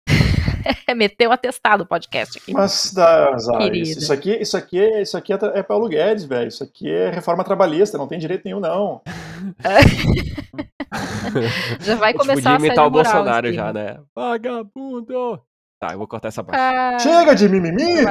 Meteu 0.95 1.33
atestado 1.33 1.85
o 1.85 1.87
podcast 1.87 2.39
aqui. 2.39 2.53
Mas, 2.53 2.93
dá, 2.93 3.35
isso, 3.73 3.99
isso, 3.99 4.13
aqui, 4.13 4.35
isso 4.35 4.57
aqui, 4.57 5.01
isso 5.01 5.17
aqui 5.17 5.33
é, 5.33 5.39
é 5.55 5.63
Paulo 5.63 5.89
Guedes, 5.89 6.25
velho. 6.25 6.49
Isso 6.49 6.63
aqui 6.63 6.91
é 6.91 7.09
reforma 7.09 7.43
trabalhista, 7.43 7.97
não 7.97 8.07
tem 8.07 8.19
direito 8.19 8.45
nenhum, 8.45 8.61
não. 8.61 9.01
já 11.81 11.95
vai 11.95 12.13
começar 12.13 12.51
a, 12.51 12.57
a 12.57 12.59
imitar 12.59 12.87
o 12.87 12.91
Bolsonaro 12.91 13.51
já, 13.53 13.73
né? 13.73 13.99
Vagabundo! 14.15 15.41
Tá, 15.79 15.93
eu 15.93 15.99
vou 15.99 16.09
cortar 16.09 16.29
essa 16.29 16.43
parte. 16.43 16.59
Ah, 16.59 16.99
Chega 16.99 17.35
de 17.35 17.49
mimimi! 17.49 18.03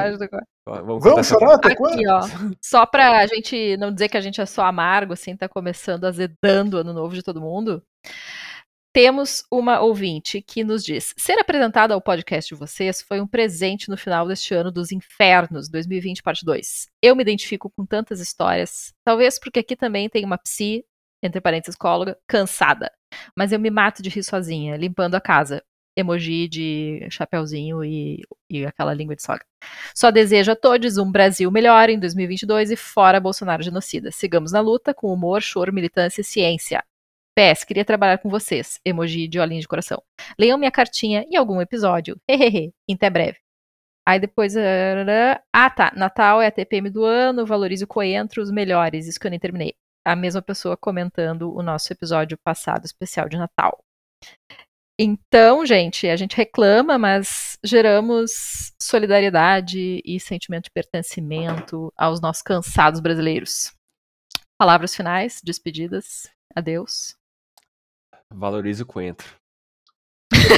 Vamos, 0.68 1.04
Vamos 1.04 1.28
chorar 1.28 1.56
até 1.56 1.76
quando? 1.76 1.94
Aqui, 1.96 2.08
ó, 2.08 2.22
só 2.62 2.86
pra 2.86 3.26
gente 3.26 3.76
não 3.78 3.92
dizer 3.92 4.10
que 4.10 4.18
a 4.18 4.22
gente 4.22 4.40
é 4.40 4.46
só 4.46 4.66
amargo, 4.66 5.14
assim, 5.14 5.36
tá 5.36 5.50
começando 5.50 6.06
azedando 6.06 6.78
o 6.78 6.80
ano 6.80 6.94
novo 6.94 7.16
de 7.16 7.24
todo 7.24 7.42
mundo. 7.42 7.84
Temos 8.94 9.44
uma 9.52 9.82
ouvinte 9.82 10.42
que 10.42 10.64
nos 10.64 10.84
diz: 10.84 11.14
Ser 11.18 11.40
apresentada 11.40 11.94
ao 11.94 12.02
podcast 12.02 12.54
de 12.54 12.58
vocês 12.58 13.02
foi 13.02 13.20
um 13.20 13.28
presente 13.28 13.90
no 13.90 13.98
final 13.98 14.28
deste 14.28 14.54
ano 14.54 14.72
dos 14.72 14.92
infernos, 14.92 15.68
2020, 15.68 16.22
parte 16.24 16.46
2. 16.46 16.88
Eu 17.02 17.16
me 17.16 17.24
identifico 17.24 17.70
com 17.76 17.86
tantas 17.86 18.20
histórias, 18.20 18.94
talvez 19.04 19.40
porque 19.40 19.60
aqui 19.60 19.76
também 19.76 20.08
tem 20.08 20.24
uma 20.24 20.38
psi, 20.38 20.86
entre 21.22 21.42
parênteses, 21.42 21.76
psicóloga, 21.76 22.18
cansada. 22.28 22.92
Mas 23.36 23.52
eu 23.52 23.60
me 23.60 23.70
mato 23.70 24.02
de 24.02 24.10
rir 24.10 24.24
sozinha, 24.24 24.78
limpando 24.78 25.16
a 25.16 25.22
casa 25.22 25.64
emoji 25.96 26.48
de 26.48 27.08
chapeuzinho 27.10 27.84
e, 27.84 28.22
e 28.50 28.66
aquela 28.66 28.94
língua 28.94 29.16
de 29.16 29.24
sogra. 29.24 29.46
Só 29.94 30.12
desejo 30.12 30.52
a 30.52 30.56
todos 30.56 30.98
um 30.98 31.12
Brasil 31.12 31.50
melhor 31.52 31.90
em 31.90 32.00
2022 32.00 32.72
e 32.72 32.76
fora 32.76 33.20
Bolsonaro 33.20 33.64
genocida. 33.64 34.12
Sigamos 34.12 34.52
na 34.52 34.60
luta 34.60 34.94
com 34.94 35.14
humor, 35.14 35.42
choro, 35.42 35.74
militância 35.74 36.22
e 36.22 36.24
ciência. 36.24 36.84
PS, 37.38 37.66
queria 37.66 37.84
trabalhar 37.84 38.18
com 38.18 38.30
vocês. 38.30 38.80
Emoji 38.86 39.28
de 39.28 39.40
olhinho 39.40 39.60
de 39.60 39.68
coração. 39.68 40.02
Leiam 40.40 40.58
minha 40.58 40.72
cartinha 40.72 41.26
em 41.30 41.36
algum 41.36 41.60
episódio. 41.62 42.18
Hehehe. 42.30 42.74
Até 42.90 43.10
breve. 43.10 43.38
Aí 44.08 44.20
depois. 44.20 44.56
Ah, 45.52 45.70
tá. 45.70 45.92
Natal 45.96 46.42
é 46.42 46.48
a 46.48 46.52
TPM 46.52 46.90
do 46.90 47.04
ano. 47.04 47.46
Valorize 47.46 47.84
o 47.84 47.88
coentro, 47.88 48.42
os 48.42 48.52
melhores. 48.52 49.08
Isso 49.08 49.20
que 49.20 49.28
eu 49.28 49.32
nem 49.32 49.40
terminei. 49.40 49.76
A 50.06 50.16
mesma 50.16 50.42
pessoa 50.42 50.78
comentando 50.78 51.54
o 51.54 51.62
nosso 51.62 51.92
episódio 51.92 52.38
passado 52.38 52.86
especial 52.86 53.28
de 53.28 53.38
Natal. 53.38 53.85
Então, 54.98 55.66
gente, 55.66 56.08
a 56.08 56.16
gente 56.16 56.38
reclama, 56.38 56.98
mas 56.98 57.58
geramos 57.62 58.72
solidariedade 58.82 60.02
e 60.06 60.20
sentimento 60.22 60.66
de 60.66 60.72
pertencimento 60.72 61.92
aos 61.98 62.22
nossos 62.22 62.42
cansados 62.42 63.02
brasileiros. 63.02 63.74
Palavras 64.58 64.96
finais, 64.96 65.42
despedidas, 65.44 66.32
adeus. 66.56 67.18
Valorize 68.34 68.84
o 68.84 68.86
coentro. 68.86 69.36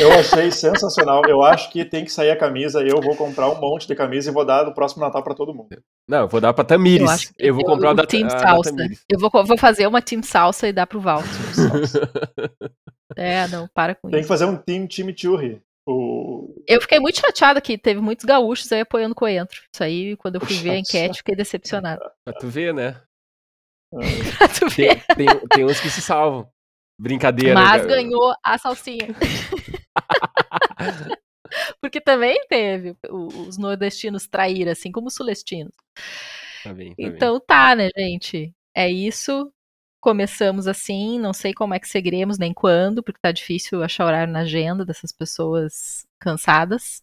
Eu 0.01 0.11
achei 0.13 0.51
sensacional. 0.51 1.21
Eu 1.27 1.41
acho 1.41 1.71
que 1.71 1.85
tem 1.85 2.03
que 2.03 2.11
sair 2.11 2.31
a 2.31 2.37
camisa. 2.37 2.81
Eu 2.81 3.01
vou 3.01 3.15
comprar 3.15 3.49
um 3.49 3.59
monte 3.59 3.87
de 3.87 3.95
camisa 3.95 4.29
e 4.29 4.33
vou 4.33 4.45
dar 4.45 4.65
no 4.65 4.73
próximo 4.73 5.03
Natal 5.03 5.23
para 5.23 5.35
todo 5.35 5.53
mundo. 5.53 5.69
Não, 6.07 6.19
eu 6.19 6.27
vou 6.27 6.41
dar 6.41 6.53
para 6.53 6.63
Tamires. 6.63 7.33
Eu, 7.37 7.47
eu 7.47 7.55
vou 7.55 7.65
comprar 7.65 7.91
o, 7.91 7.93
da, 7.93 8.05
Team 8.05 8.27
a, 8.27 8.29
Salsa. 8.29 8.71
Da 8.73 8.85
eu 9.09 9.19
vou, 9.19 9.29
vou 9.45 9.57
fazer 9.57 9.87
uma 9.87 10.01
Team 10.01 10.23
Salsa 10.23 10.67
e 10.67 10.73
dar 10.73 10.87
pro 10.87 11.01
Walter. 11.01 11.27
É, 13.15 13.47
não, 13.47 13.67
para 13.73 13.95
com 13.95 14.09
Tem 14.09 14.19
isso. 14.19 14.27
que 14.27 14.27
fazer 14.27 14.45
um 14.45 14.55
time 14.57 14.87
chimichurri. 14.87 15.59
O... 15.87 16.53
Eu 16.67 16.81
fiquei 16.81 16.99
muito 16.99 17.19
chateada 17.19 17.59
que 17.59 17.77
teve 17.77 17.99
muitos 17.99 18.25
gaúchos 18.25 18.71
aí 18.71 18.81
apoiando 18.81 19.13
o 19.13 19.15
Coentro. 19.15 19.59
Isso 19.73 19.83
aí, 19.83 20.15
quando 20.17 20.35
eu 20.35 20.41
fui 20.41 20.55
ver 20.57 20.71
a 20.71 20.77
enquete, 20.77 21.19
fiquei 21.19 21.35
decepcionada. 21.35 21.99
Pra 22.23 22.33
tu 22.33 22.47
ver, 22.47 22.73
né? 22.73 23.01
pra 24.37 24.49
tu 24.49 24.67
ver. 24.69 25.01
Tem, 25.15 25.25
tem, 25.25 25.47
tem, 25.47 25.65
uns 25.65 25.79
que 25.79 25.89
se 25.89 26.01
salvam. 26.01 26.47
Brincadeira. 26.99 27.53
Mas 27.53 27.83
né? 27.83 27.87
ganhou 27.87 28.33
a 28.43 28.57
salsinha. 28.57 29.15
Porque 31.81 32.01
também 32.01 32.45
teve 32.49 32.95
os 33.09 33.57
nordestinos 33.57 34.27
trair, 34.27 34.67
assim 34.67 34.91
como 34.91 35.07
os 35.07 35.15
sulestinos. 35.15 35.73
Tá 36.63 36.73
bem, 36.73 36.89
tá 36.89 36.95
então 36.97 37.37
bem. 37.37 37.45
tá, 37.47 37.75
né, 37.75 37.89
gente? 37.95 38.53
É 38.75 38.89
isso 38.89 39.51
começamos 40.07 40.67
assim, 40.67 41.19
não 41.19 41.33
sei 41.33 41.53
como 41.53 41.73
é 41.73 41.79
que 41.79 41.87
seguiremos, 41.89 42.37
nem 42.37 42.53
quando, 42.53 43.03
porque 43.03 43.19
tá 43.21 43.29
difícil 43.29 43.83
achar 43.83 44.05
horário 44.05 44.31
na 44.31 44.39
agenda 44.39 44.85
dessas 44.85 45.11
pessoas 45.11 46.05
cansadas. 46.17 47.01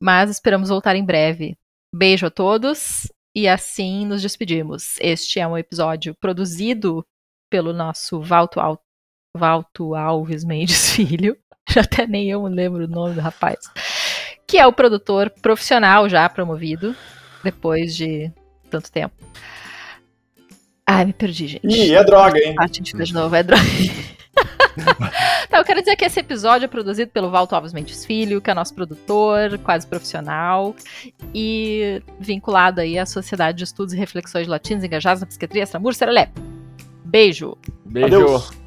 Mas 0.00 0.30
esperamos 0.30 0.68
voltar 0.68 0.94
em 0.94 1.04
breve. 1.04 1.58
Beijo 1.92 2.26
a 2.26 2.30
todos 2.30 3.08
e 3.34 3.48
assim 3.48 4.06
nos 4.06 4.22
despedimos. 4.22 4.96
Este 5.00 5.40
é 5.40 5.46
um 5.46 5.58
episódio 5.58 6.14
produzido 6.20 7.04
pelo 7.50 7.72
nosso 7.72 8.20
Valto, 8.20 8.60
Al 8.60 8.80
Valto 9.36 9.96
Alves 9.96 10.44
Mendes 10.44 10.90
Filho. 10.94 11.36
Até 11.78 12.06
nem 12.06 12.30
eu 12.30 12.42
lembro 12.44 12.84
o 12.84 12.88
nome 12.88 13.14
do 13.14 13.20
rapaz. 13.20 13.58
Que 14.46 14.58
é 14.58 14.66
o 14.66 14.72
produtor 14.72 15.30
profissional 15.42 16.08
já 16.08 16.28
promovido, 16.28 16.94
depois 17.44 17.94
de 17.94 18.30
tanto 18.68 18.90
tempo. 18.90 19.14
Ai, 20.86 21.04
me 21.04 21.12
perdi, 21.12 21.46
gente. 21.46 21.66
Ih, 21.66 21.94
é 21.94 22.02
droga, 22.02 22.38
hein? 22.38 22.54
Ah, 22.58 22.64
a 22.64 22.66
gente 22.66 22.96
de 22.96 23.14
novo, 23.14 23.34
é 23.34 23.42
droga. 23.44 23.62
tá, 25.48 25.58
eu 25.58 25.64
quero 25.64 25.80
dizer 25.80 25.94
que 25.94 26.04
esse 26.04 26.18
episódio 26.18 26.64
é 26.64 26.68
produzido 26.68 27.10
pelo 27.12 27.30
Valto 27.30 27.54
Alves 27.54 27.72
Mendes 27.72 28.04
Filho, 28.04 28.40
que 28.40 28.50
é 28.50 28.54
nosso 28.54 28.74
produtor, 28.74 29.56
quase 29.58 29.86
profissional, 29.86 30.74
e 31.32 32.02
vinculado 32.18 32.80
aí 32.80 32.98
à 32.98 33.06
Sociedade 33.06 33.58
de 33.58 33.64
Estudos 33.64 33.94
e 33.94 33.96
Reflexões 33.96 34.48
Latinos 34.48 34.82
Engajados 34.82 35.20
na 35.20 35.26
Psiquiatria 35.26 35.62
Extramur 35.62 35.94
Serelé. 35.94 36.30
Beijo. 37.04 37.56
Beijo. 37.84 38.06
Adeus. 38.16 38.59